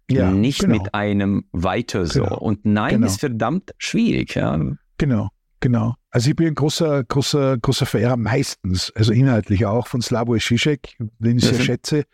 Ja, 0.09 0.31
nicht 0.31 0.61
genau. 0.61 0.73
mit 0.73 0.93
einem 0.93 1.45
weiter 1.51 2.05
so. 2.05 2.23
Genau. 2.23 2.37
Und 2.39 2.65
Nein 2.65 2.95
genau. 2.95 3.07
ist 3.07 3.19
verdammt 3.19 3.71
schwierig. 3.77 4.35
Ja. 4.35 4.59
Genau, 4.97 5.29
genau. 5.59 5.95
Also 6.09 6.29
ich 6.29 6.35
bin 6.35 6.47
ein 6.47 6.55
großer, 6.55 7.03
großer, 7.03 7.57
großer 7.57 7.85
Verehrer 7.85 8.17
meistens, 8.17 8.91
also 8.95 9.13
inhaltlich 9.13 9.65
auch 9.65 9.87
von 9.87 10.01
Slavoj 10.01 10.39
Žižek, 10.39 10.95
den 11.19 11.37
ich 11.37 11.45
sehr 11.45 11.59
schätze. 11.59 12.05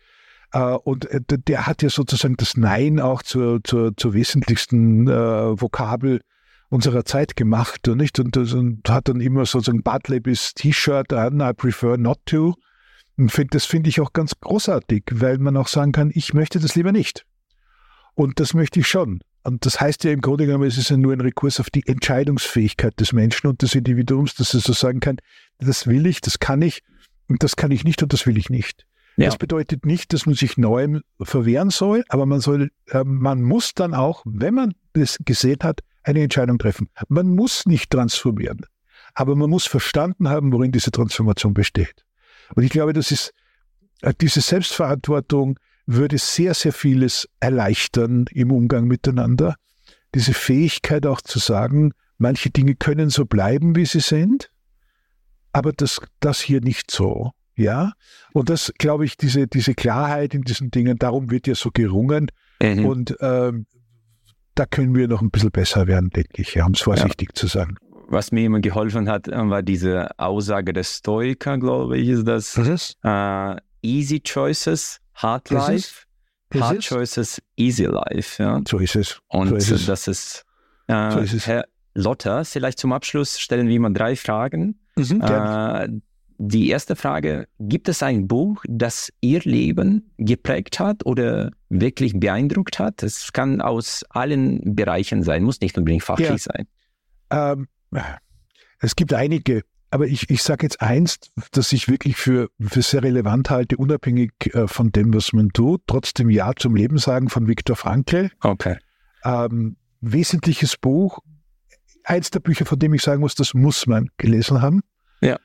Äh, 0.52 0.60
und 0.60 1.06
äh, 1.06 1.20
der 1.22 1.66
hat 1.66 1.82
ja 1.82 1.88
sozusagen 1.88 2.36
das 2.36 2.56
Nein 2.56 3.00
auch 3.00 3.22
zur, 3.22 3.62
zur, 3.64 3.96
zur 3.96 4.14
wesentlichsten 4.14 5.08
äh, 5.08 5.60
Vokabel 5.60 6.20
unserer 6.68 7.04
Zeit 7.04 7.36
gemacht 7.36 7.86
und 7.88 7.98
nicht 7.98 8.18
und, 8.18 8.36
und 8.36 8.88
hat 8.88 9.08
dann 9.08 9.20
immer 9.20 9.46
sozusagen 9.46 9.82
Bartleby's 9.82 10.54
T-Shirt 10.54 11.12
an, 11.12 11.40
I 11.40 11.52
prefer 11.52 11.96
not 11.96 12.18
to. 12.26 12.54
Und 13.16 13.30
find, 13.30 13.54
das 13.54 13.64
finde 13.64 13.88
ich 13.88 14.00
auch 14.00 14.12
ganz 14.12 14.32
großartig, 14.40 15.04
weil 15.12 15.38
man 15.38 15.56
auch 15.56 15.68
sagen 15.68 15.92
kann, 15.92 16.10
ich 16.12 16.34
möchte 16.34 16.58
das 16.58 16.74
lieber 16.74 16.92
nicht. 16.92 17.24
Und 18.14 18.40
das 18.40 18.52
möchte 18.52 18.80
ich 18.80 18.88
schon. 18.88 19.20
Und 19.46 19.64
das 19.64 19.80
heißt 19.80 20.02
ja 20.02 20.10
im 20.10 20.22
Grunde 20.22 20.44
genommen, 20.44 20.66
es 20.66 20.76
ist 20.76 20.90
ja 20.90 20.96
nur 20.96 21.12
ein 21.12 21.20
Rekurs 21.20 21.60
auf 21.60 21.70
die 21.70 21.86
Entscheidungsfähigkeit 21.86 22.98
des 22.98 23.12
Menschen 23.12 23.46
und 23.46 23.62
des 23.62 23.76
Individuums, 23.76 24.34
dass 24.34 24.54
er 24.54 24.60
so 24.60 24.72
sagen 24.72 24.98
kann, 24.98 25.18
das 25.60 25.86
will 25.86 26.04
ich, 26.06 26.20
das 26.20 26.40
kann 26.40 26.62
ich 26.62 26.82
und 27.28 27.44
das 27.44 27.54
kann 27.54 27.70
ich 27.70 27.84
nicht 27.84 28.02
und 28.02 28.12
das 28.12 28.26
will 28.26 28.38
ich 28.38 28.50
nicht. 28.50 28.86
Ja. 29.16 29.26
Das 29.26 29.38
bedeutet 29.38 29.86
nicht, 29.86 30.12
dass 30.12 30.26
man 30.26 30.34
sich 30.34 30.58
neuem 30.58 31.02
verwehren 31.22 31.70
soll, 31.70 32.02
aber 32.08 32.26
man 32.26 32.40
soll, 32.40 32.72
äh, 32.88 33.04
man 33.04 33.40
muss 33.40 33.72
dann 33.72 33.94
auch, 33.94 34.24
wenn 34.26 34.54
man 34.54 34.74
das 34.94 35.16
gesehen 35.24 35.58
hat, 35.62 35.78
eine 36.02 36.22
Entscheidung 36.22 36.58
treffen. 36.58 36.88
Man 37.08 37.28
muss 37.28 37.66
nicht 37.66 37.90
transformieren, 37.90 38.66
aber 39.14 39.36
man 39.36 39.48
muss 39.48 39.66
verstanden 39.66 40.28
haben, 40.28 40.52
worin 40.52 40.72
diese 40.72 40.90
Transformation 40.90 41.54
besteht. 41.54 42.04
Und 42.56 42.64
ich 42.64 42.70
glaube, 42.70 42.92
das 42.92 43.12
ist, 43.12 43.32
äh, 44.02 44.12
diese 44.20 44.40
Selbstverantwortung 44.40 45.56
würde 45.86 46.18
sehr, 46.18 46.54
sehr 46.54 46.72
vieles 46.72 47.28
erleichtern 47.40 48.26
im 48.32 48.50
Umgang 48.50 48.86
miteinander. 48.86 49.54
Diese 50.14 50.34
Fähigkeit 50.34 51.06
auch 51.06 51.20
zu 51.20 51.38
sagen, 51.38 51.92
manche 52.18 52.50
Dinge 52.50 52.74
können 52.74 53.10
so 53.10 53.24
bleiben, 53.24 53.76
wie 53.76 53.86
sie 53.86 54.00
sind, 54.00 54.50
aber 55.52 55.72
das, 55.72 56.00
das 56.20 56.40
hier 56.40 56.60
nicht 56.60 56.90
so. 56.90 57.32
Ja, 57.58 57.92
und 58.34 58.50
das, 58.50 58.70
glaube 58.76 59.06
ich, 59.06 59.16
diese, 59.16 59.46
diese 59.46 59.74
Klarheit 59.74 60.34
in 60.34 60.42
diesen 60.42 60.70
Dingen, 60.70 60.98
darum 60.98 61.30
wird 61.30 61.46
ja 61.46 61.54
so 61.54 61.70
gerungen. 61.72 62.30
Mhm. 62.62 62.84
Und 62.84 63.16
ähm, 63.20 63.66
da 64.54 64.66
können 64.66 64.94
wir 64.94 65.08
noch 65.08 65.22
ein 65.22 65.30
bisschen 65.30 65.50
besser 65.50 65.86
werden, 65.86 66.10
denke 66.10 66.42
ich, 66.42 66.60
um 66.60 66.72
es 66.72 66.80
vorsichtig 66.80 67.30
ja. 67.30 67.34
zu 67.34 67.46
sagen. 67.46 67.76
Was 68.08 68.30
mir 68.30 68.44
immer 68.44 68.60
geholfen 68.60 69.08
hat, 69.08 69.28
äh, 69.28 69.48
war 69.48 69.62
diese 69.62 70.18
Aussage 70.18 70.74
des 70.74 70.98
Stoiker, 70.98 71.58
glaube 71.58 71.96
ich, 71.96 72.08
ist 72.08 72.28
das. 72.28 72.58
Was 72.58 72.68
ist? 72.68 72.98
Uh, 73.02 73.56
easy 73.82 74.20
choices, 74.20 75.00
hard 75.16 75.50
life. 75.50 76.04
Ist? 76.50 76.62
Hard 76.62 76.80
choices, 76.80 77.42
easy 77.56 77.84
life. 77.84 78.42
Ja. 78.42 78.60
So 78.68 78.78
ist 78.78 78.96
es. 78.96 79.20
Und 79.28 79.48
so 79.48 79.56
ist 79.56 79.70
es. 79.70 79.86
das 79.86 80.08
ist, 80.08 80.44
uh, 80.90 81.10
so 81.10 81.18
ist 81.20 81.32
es. 81.32 81.46
Herr 81.46 81.66
Lotter, 81.94 82.44
vielleicht 82.44 82.78
zum 82.78 82.92
Abschluss 82.92 83.38
stellen 83.38 83.68
wir 83.68 83.80
mal 83.80 83.92
drei 83.92 84.16
Fragen. 84.16 84.78
Mhm, 84.96 85.22
uh, 85.22 85.86
die 86.38 86.68
erste 86.68 86.96
Frage, 86.96 87.48
gibt 87.58 87.88
es 87.88 88.02
ein 88.02 88.28
Buch, 88.28 88.62
das 88.68 89.10
Ihr 89.20 89.40
Leben 89.40 90.12
geprägt 90.18 90.78
hat 90.78 91.06
oder 91.06 91.50
wirklich 91.70 92.18
beeindruckt 92.18 92.78
hat? 92.78 93.02
Es 93.02 93.32
kann 93.32 93.60
aus 93.60 94.04
allen 94.10 94.74
Bereichen 94.74 95.22
sein, 95.22 95.42
muss 95.42 95.60
nicht 95.60 95.78
unbedingt 95.78 96.02
fachlich 96.02 96.28
ja. 96.28 96.38
sein. 96.38 96.68
Ähm, 97.30 97.68
es 98.80 98.96
gibt 98.96 99.14
einige, 99.14 99.62
aber 99.90 100.06
ich, 100.06 100.30
ich 100.30 100.42
sage 100.42 100.64
jetzt 100.64 100.80
eins, 100.80 101.18
das 101.52 101.72
ich 101.72 101.88
wirklich 101.88 102.16
für, 102.16 102.50
für 102.60 102.82
sehr 102.82 103.02
relevant 103.02 103.50
halte, 103.50 103.76
unabhängig 103.76 104.32
äh, 104.52 104.66
von 104.66 104.90
dem, 104.90 105.14
was 105.14 105.32
man 105.32 105.50
tut. 105.50 105.82
Trotzdem 105.86 106.28
Ja 106.30 106.52
zum 106.56 106.74
Leben 106.74 106.98
sagen 106.98 107.28
von 107.28 107.46
Viktor 107.46 107.76
Frankl. 107.76 108.30
Okay. 108.40 108.76
Ähm, 109.24 109.76
wesentliches 110.00 110.76
Buch, 110.76 111.20
eins 112.04 112.30
der 112.30 112.40
Bücher, 112.40 112.66
von 112.66 112.78
dem 112.78 112.94
ich 112.94 113.02
sagen 113.02 113.20
muss, 113.20 113.34
das 113.34 113.54
muss 113.54 113.86
man 113.86 114.08
gelesen 114.16 114.60
haben. 114.60 114.82
Ja. 115.20 115.38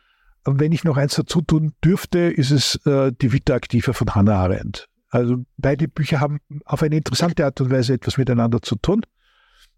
Wenn 0.46 0.72
ich 0.72 0.84
noch 0.84 0.98
eins 0.98 1.16
dazu 1.16 1.42
tun 1.42 1.74
dürfte, 1.84 2.20
ist 2.20 2.52
es 2.52 2.76
äh, 2.86 3.12
die 3.22 3.32
Vita 3.32 3.56
Activa 3.56 3.94
von 3.94 4.14
Hannah 4.16 4.38
Arendt. 4.38 4.88
Also 5.10 5.44
beide 5.58 5.88
Bücher 5.88 6.20
haben 6.20 6.40
auf 6.66 6.82
eine 6.82 6.96
interessante 6.96 7.46
Art 7.46 7.60
und 7.62 7.70
Weise 7.70 7.94
etwas 7.94 8.18
miteinander 8.18 8.62
zu 8.62 8.76
tun. 8.76 9.02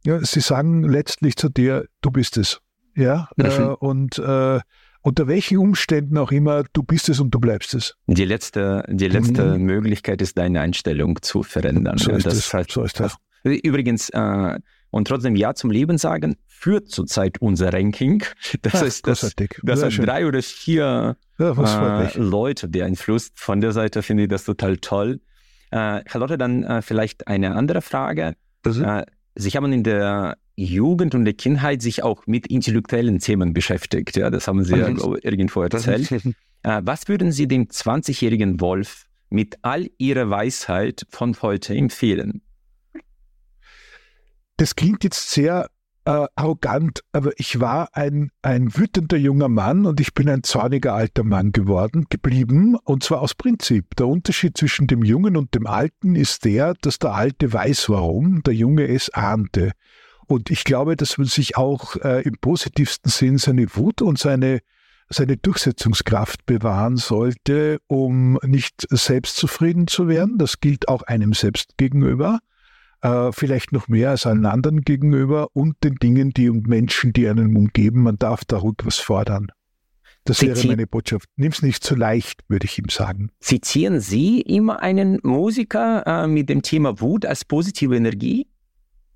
Ja, 0.05 0.23
sie 0.23 0.41
sagen 0.41 0.83
letztlich 0.83 1.35
zu 1.35 1.49
dir, 1.49 1.87
du 2.01 2.11
bist 2.11 2.37
es. 2.37 2.59
Ja, 2.95 3.29
äh, 3.37 3.61
und 3.61 4.19
äh, 4.19 4.59
unter 5.01 5.27
welchen 5.27 5.57
Umständen 5.57 6.17
auch 6.17 6.31
immer, 6.31 6.63
du 6.71 6.83
bist 6.83 7.09
es 7.09 7.19
und 7.19 7.31
du 7.31 7.39
bleibst 7.39 7.73
es. 7.73 7.95
Die 8.07 8.25
letzte, 8.25 8.85
die 8.87 9.07
letzte 9.07 9.57
mhm. 9.57 9.63
Möglichkeit 9.65 10.21
ist, 10.21 10.37
deine 10.37 10.61
Einstellung 10.61 11.21
zu 11.21 11.43
verändern. 11.43 11.97
So 11.97 12.11
ist 12.11 12.25
das. 12.25 12.53
Heißt, 12.53 12.71
so 12.71 12.83
ist 12.83 12.99
das. 12.99 13.17
Übrigens, 13.43 14.09
äh, 14.09 14.59
und 14.91 15.07
trotzdem 15.07 15.35
Ja 15.35 15.55
zum 15.55 15.71
Leben 15.71 15.97
sagen, 15.97 16.37
führt 16.47 16.89
zurzeit 16.89 17.41
unser 17.41 17.73
Ranking. 17.73 18.23
Das 18.61 18.75
Ach, 18.75 18.83
ist 18.83 19.07
das, 19.07 19.33
das 19.63 19.83
hat 19.83 19.97
drei 19.97 20.25
oder 20.25 20.41
vier 20.41 21.17
ja, 21.39 22.03
äh, 22.03 22.17
Leute 22.17 22.67
beeinflusst. 22.69 23.33
Von 23.35 23.59
der 23.59 23.73
Seite 23.73 24.03
finde 24.03 24.23
ich 24.23 24.29
das 24.29 24.45
total 24.45 24.77
toll. 24.77 25.19
Äh, 25.71 26.01
Charlotte, 26.07 26.37
dann 26.37 26.63
äh, 26.63 26.81
vielleicht 26.81 27.27
eine 27.27 27.55
andere 27.55 27.81
Frage. 27.81 28.35
Äh, 28.65 29.03
Sie 29.35 29.49
haben 29.49 29.73
in 29.73 29.83
der 29.83 30.37
Jugend 30.55 31.15
und 31.15 31.25
der 31.25 31.33
Kindheit 31.33 31.81
sich 31.81 32.03
auch 32.03 32.27
mit 32.27 32.47
intellektuellen 32.47 33.19
Themen 33.19 33.53
beschäftigt. 33.53 34.15
Ja, 34.15 34.29
das 34.29 34.47
haben 34.47 34.63
Sie 34.63 34.75
ja 34.75 34.87
irgendwo 34.87 35.61
erzählt. 35.61 36.11
Äh, 36.65 36.81
was 36.85 37.09
würden 37.09 37.33
Sie 37.33 37.45
dem 37.47 37.65
20-jährigen 37.65 38.61
Wolf 38.61 39.07
mit 39.29 39.57
all 39.63 39.89
Ihrer 39.97 40.29
Weisheit 40.29 41.05
von 41.09 41.35
heute 41.41 41.75
empfehlen? 41.75 42.41
Das 44.55 44.75
klingt 44.75 45.03
jetzt 45.03 45.31
sehr 45.31 45.69
äh, 46.05 46.25
arrogant, 46.35 47.01
aber 47.11 47.31
ich 47.37 47.59
war 47.59 47.89
ein, 47.93 48.29
ein 48.41 48.75
wütender 48.75 49.17
junger 49.17 49.49
Mann 49.49 49.85
und 49.85 49.99
ich 49.99 50.13
bin 50.13 50.29
ein 50.29 50.43
zorniger 50.43 50.93
alter 50.93 51.23
Mann 51.23 51.51
geworden, 51.51 52.05
geblieben, 52.09 52.75
und 52.83 53.03
zwar 53.03 53.21
aus 53.21 53.35
Prinzip. 53.35 53.95
Der 53.95 54.07
Unterschied 54.07 54.57
zwischen 54.57 54.87
dem 54.87 55.03
Jungen 55.03 55.37
und 55.37 55.55
dem 55.55 55.65
Alten 55.65 56.15
ist 56.15 56.45
der, 56.45 56.73
dass 56.81 56.99
der 56.99 57.13
Alte 57.13 57.51
weiß 57.51 57.89
warum, 57.89 58.43
der 58.43 58.53
Junge 58.53 58.87
es 58.87 59.09
ahnte. 59.09 59.71
Und 60.27 60.49
ich 60.49 60.63
glaube, 60.63 60.95
dass 60.95 61.17
man 61.17 61.27
sich 61.27 61.57
auch 61.57 61.95
äh, 61.97 62.21
im 62.23 62.37
positivsten 62.39 63.11
Sinn 63.11 63.37
seine 63.37 63.75
Wut 63.75 64.01
und 64.01 64.17
seine, 64.17 64.59
seine 65.09 65.37
Durchsetzungskraft 65.37 66.45
bewahren 66.45 66.97
sollte, 66.97 67.79
um 67.87 68.39
nicht 68.43 68.87
selbstzufrieden 68.89 69.87
zu 69.87 70.07
werden. 70.07 70.37
Das 70.37 70.59
gilt 70.59 70.87
auch 70.87 71.03
einem 71.03 71.33
selbst 71.33 71.77
gegenüber 71.77 72.39
äh, 73.03 73.31
vielleicht 73.31 73.71
noch 73.73 73.87
mehr 73.87 74.11
als 74.11 74.25
allen 74.25 74.45
anderen 74.45 74.81
gegenüber 74.81 75.49
und 75.53 75.75
den 75.83 75.95
Dingen, 75.95 76.31
die 76.31 76.49
und 76.49 76.67
Menschen, 76.67 77.13
die 77.13 77.27
einen 77.27 77.55
umgeben. 77.55 78.01
Man 78.01 78.17
darf 78.17 78.45
da 78.45 78.57
ruhig 78.57 78.77
was 78.83 78.97
fordern. 78.97 79.47
Das 80.25 80.41
wäre 80.41 80.65
meine 80.67 80.87
Botschaft. 80.87 81.27
Nimm's 81.35 81.61
nicht 81.61 81.83
zu 81.83 81.95
leicht, 81.95 82.45
würde 82.47 82.65
ich 82.65 82.79
ihm 82.79 82.87
sagen. 82.87 83.29
Zitieren 83.41 83.99
Sie 83.99 84.39
immer 84.39 84.79
einen 84.79 85.19
Musiker 85.21 86.07
äh, 86.07 86.27
mit 86.27 86.47
dem 86.47 86.61
Thema 86.61 87.01
Wut 87.01 87.25
als 87.25 87.43
positive 87.43 87.93
Energie? 87.93 88.47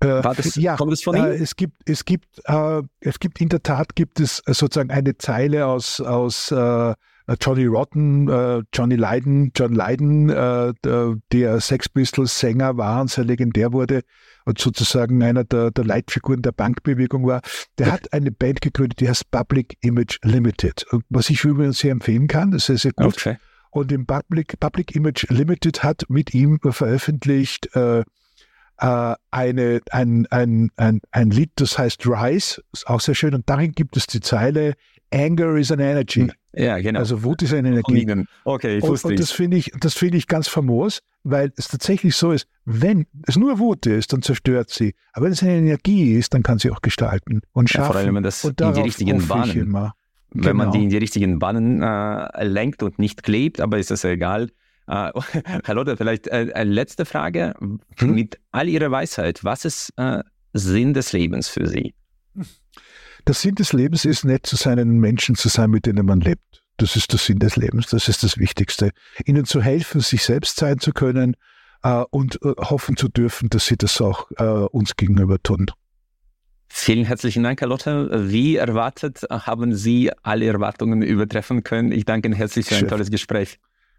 Äh, 0.00 0.22
das, 0.22 0.54
ja, 0.56 0.76
kommt 0.76 0.92
das 0.92 1.02
von 1.02 1.16
ihm? 1.16 1.24
Äh, 1.24 1.34
es 1.34 1.56
gibt, 1.56 1.88
es 1.88 2.04
gibt, 2.04 2.26
äh, 2.44 2.82
es 3.00 3.18
gibt 3.18 3.40
in 3.40 3.48
der 3.48 3.62
Tat 3.62 3.96
gibt 3.96 4.20
es 4.20 4.42
sozusagen 4.46 4.90
eine 4.90 5.16
Zeile 5.18 5.66
aus 5.66 6.00
aus 6.00 6.54
Johnny 7.40 7.66
Rotten, 7.66 8.64
Johnny 8.72 8.96
Lydon, 8.96 9.50
John 9.54 9.74
Lydon, 9.74 10.28
der 11.30 11.60
Sex 11.60 11.88
Pistols 11.90 12.38
Sänger 12.38 12.78
war 12.78 13.02
und 13.02 13.10
sehr 13.10 13.24
legendär 13.24 13.74
wurde 13.74 14.00
und 14.46 14.58
sozusagen 14.58 15.22
einer 15.22 15.44
der, 15.44 15.70
der 15.70 15.84
Leitfiguren 15.84 16.40
der 16.40 16.52
Bankbewegung 16.52 17.26
war, 17.26 17.42
der 17.76 17.92
hat 17.92 18.14
eine 18.14 18.32
Band 18.32 18.62
gegründet, 18.62 19.00
die 19.00 19.08
heißt 19.10 19.30
Public 19.30 19.76
Image 19.82 20.18
Limited. 20.22 20.86
Und 20.90 21.04
was 21.10 21.28
ich 21.28 21.44
übrigens 21.44 21.80
sehr 21.80 21.92
empfehlen 21.92 22.28
kann, 22.28 22.52
das 22.52 22.70
ist 22.70 22.80
sehr 22.80 22.92
gut. 22.92 23.08
Okay. 23.08 23.36
Und 23.70 23.92
im 23.92 24.06
Public, 24.06 24.58
Public 24.58 24.96
Image 24.96 25.26
Limited 25.28 25.82
hat 25.82 26.04
mit 26.08 26.32
ihm 26.32 26.58
veröffentlicht 26.62 27.76
äh, 27.76 28.04
äh, 28.78 29.14
eine, 29.30 29.80
ein, 29.90 30.26
ein, 30.30 30.70
ein, 30.76 31.00
ein 31.10 31.30
Lied, 31.30 31.50
das 31.56 31.78
heißt 31.78 32.06
Rise, 32.06 32.62
ist 32.72 32.86
auch 32.86 33.00
sehr 33.00 33.14
schön. 33.14 33.34
Und 33.34 33.48
darin 33.48 33.72
gibt 33.72 33.96
es 33.96 34.06
die 34.06 34.20
Zeile 34.20 34.74
Anger 35.12 35.56
is 35.56 35.72
an 35.72 35.80
energy. 35.80 36.20
Hm. 36.20 36.32
Ja, 36.54 36.78
genau. 36.78 36.98
Also 36.98 37.22
Wut 37.22 37.42
ist 37.42 37.52
eine 37.52 37.68
Energie. 37.68 38.24
Okay, 38.44 38.78
ich 38.78 38.84
und, 38.84 39.04
und 39.04 39.20
das 39.20 39.30
finde 39.30 39.56
ich, 39.56 39.70
das 39.80 39.94
finde 39.94 40.16
ich 40.16 40.26
ganz 40.26 40.48
famos, 40.48 41.00
weil 41.22 41.52
es 41.56 41.68
tatsächlich 41.68 42.16
so 42.16 42.32
ist, 42.32 42.48
wenn 42.64 43.06
es 43.26 43.36
nur 43.36 43.58
Wut 43.58 43.86
ist, 43.86 44.12
dann 44.12 44.22
zerstört 44.22 44.70
sie. 44.70 44.94
Aber 45.12 45.26
wenn 45.26 45.32
es 45.32 45.42
eine 45.42 45.56
Energie 45.56 46.14
ist, 46.14 46.34
dann 46.34 46.42
kann 46.42 46.58
sie 46.58 46.70
auch 46.70 46.80
gestalten 46.80 47.42
und 47.52 47.70
schaffen. 47.70 47.82
Ja, 47.82 47.86
vor 47.86 47.96
allem, 47.96 48.06
wenn 48.06 48.14
man 48.14 48.22
das 48.22 48.44
in 48.44 48.54
die 48.56 48.80
richtigen 48.80 49.26
Bahnen, 49.26 49.52
genau. 49.52 49.92
wenn 50.32 50.56
man 50.56 50.72
die 50.72 50.82
in 50.82 50.88
die 50.88 50.96
richtigen 50.96 51.38
Bahnen 51.38 51.82
äh, 51.82 52.44
lenkt 52.44 52.82
und 52.82 52.98
nicht 52.98 53.22
klebt, 53.22 53.60
aber 53.60 53.78
ist 53.78 53.90
das 53.90 54.04
egal. 54.04 54.50
Äh, 54.88 55.12
Herr 55.64 55.74
Lotte, 55.74 55.96
vielleicht 55.96 56.26
äh, 56.26 56.50
eine 56.54 56.70
letzte 56.70 57.04
Frage. 57.04 57.54
Hm? 57.58 57.80
Mit 58.14 58.38
all 58.50 58.68
Ihrer 58.68 58.90
Weisheit, 58.90 59.44
was 59.44 59.64
ist 59.64 59.92
äh, 59.96 60.22
Sinn 60.52 60.94
des 60.94 61.12
Lebens 61.12 61.48
für 61.48 61.66
Sie? 61.66 61.94
Der 63.26 63.34
Sinn 63.34 63.54
des 63.54 63.72
Lebens 63.72 64.04
ist 64.04 64.24
nicht 64.24 64.46
zu 64.46 64.56
seinen 64.56 64.98
Menschen 64.98 65.34
zu 65.34 65.48
sein, 65.48 65.70
mit 65.70 65.86
denen 65.86 66.06
man 66.06 66.20
lebt. 66.20 66.62
Das 66.78 66.96
ist 66.96 67.12
der 67.12 67.18
Sinn 67.18 67.38
des 67.40 67.56
Lebens, 67.56 67.88
das 67.88 68.08
ist 68.08 68.22
das 68.22 68.38
Wichtigste. 68.38 68.90
Ihnen 69.26 69.44
zu 69.44 69.60
helfen, 69.60 70.00
sich 70.00 70.22
selbst 70.22 70.58
sein 70.58 70.78
zu 70.78 70.92
können 70.92 71.36
äh, 71.82 72.04
und 72.10 72.40
äh, 72.42 72.54
hoffen 72.58 72.96
zu 72.96 73.08
dürfen, 73.08 73.50
dass 73.50 73.66
sie 73.66 73.76
das 73.76 74.00
auch 74.00 74.30
äh, 74.36 74.44
uns 74.44 74.96
gegenüber 74.96 75.42
tun. 75.42 75.66
Vielen 76.70 77.04
herzlichen 77.04 77.42
Dank, 77.42 77.60
Herr 77.60 77.68
Lotte. 77.68 78.30
Wie 78.30 78.56
erwartet 78.56 79.22
haben 79.30 79.74
Sie 79.74 80.10
alle 80.22 80.46
Erwartungen 80.46 81.02
übertreffen 81.02 81.64
können. 81.64 81.92
Ich 81.92 82.04
danke 82.04 82.28
Ihnen 82.28 82.36
herzlich 82.36 82.66
für 82.66 82.74
ein 82.74 82.80
Schön. 82.80 82.88
tolles 82.88 83.10
Gespräch. 83.10 83.58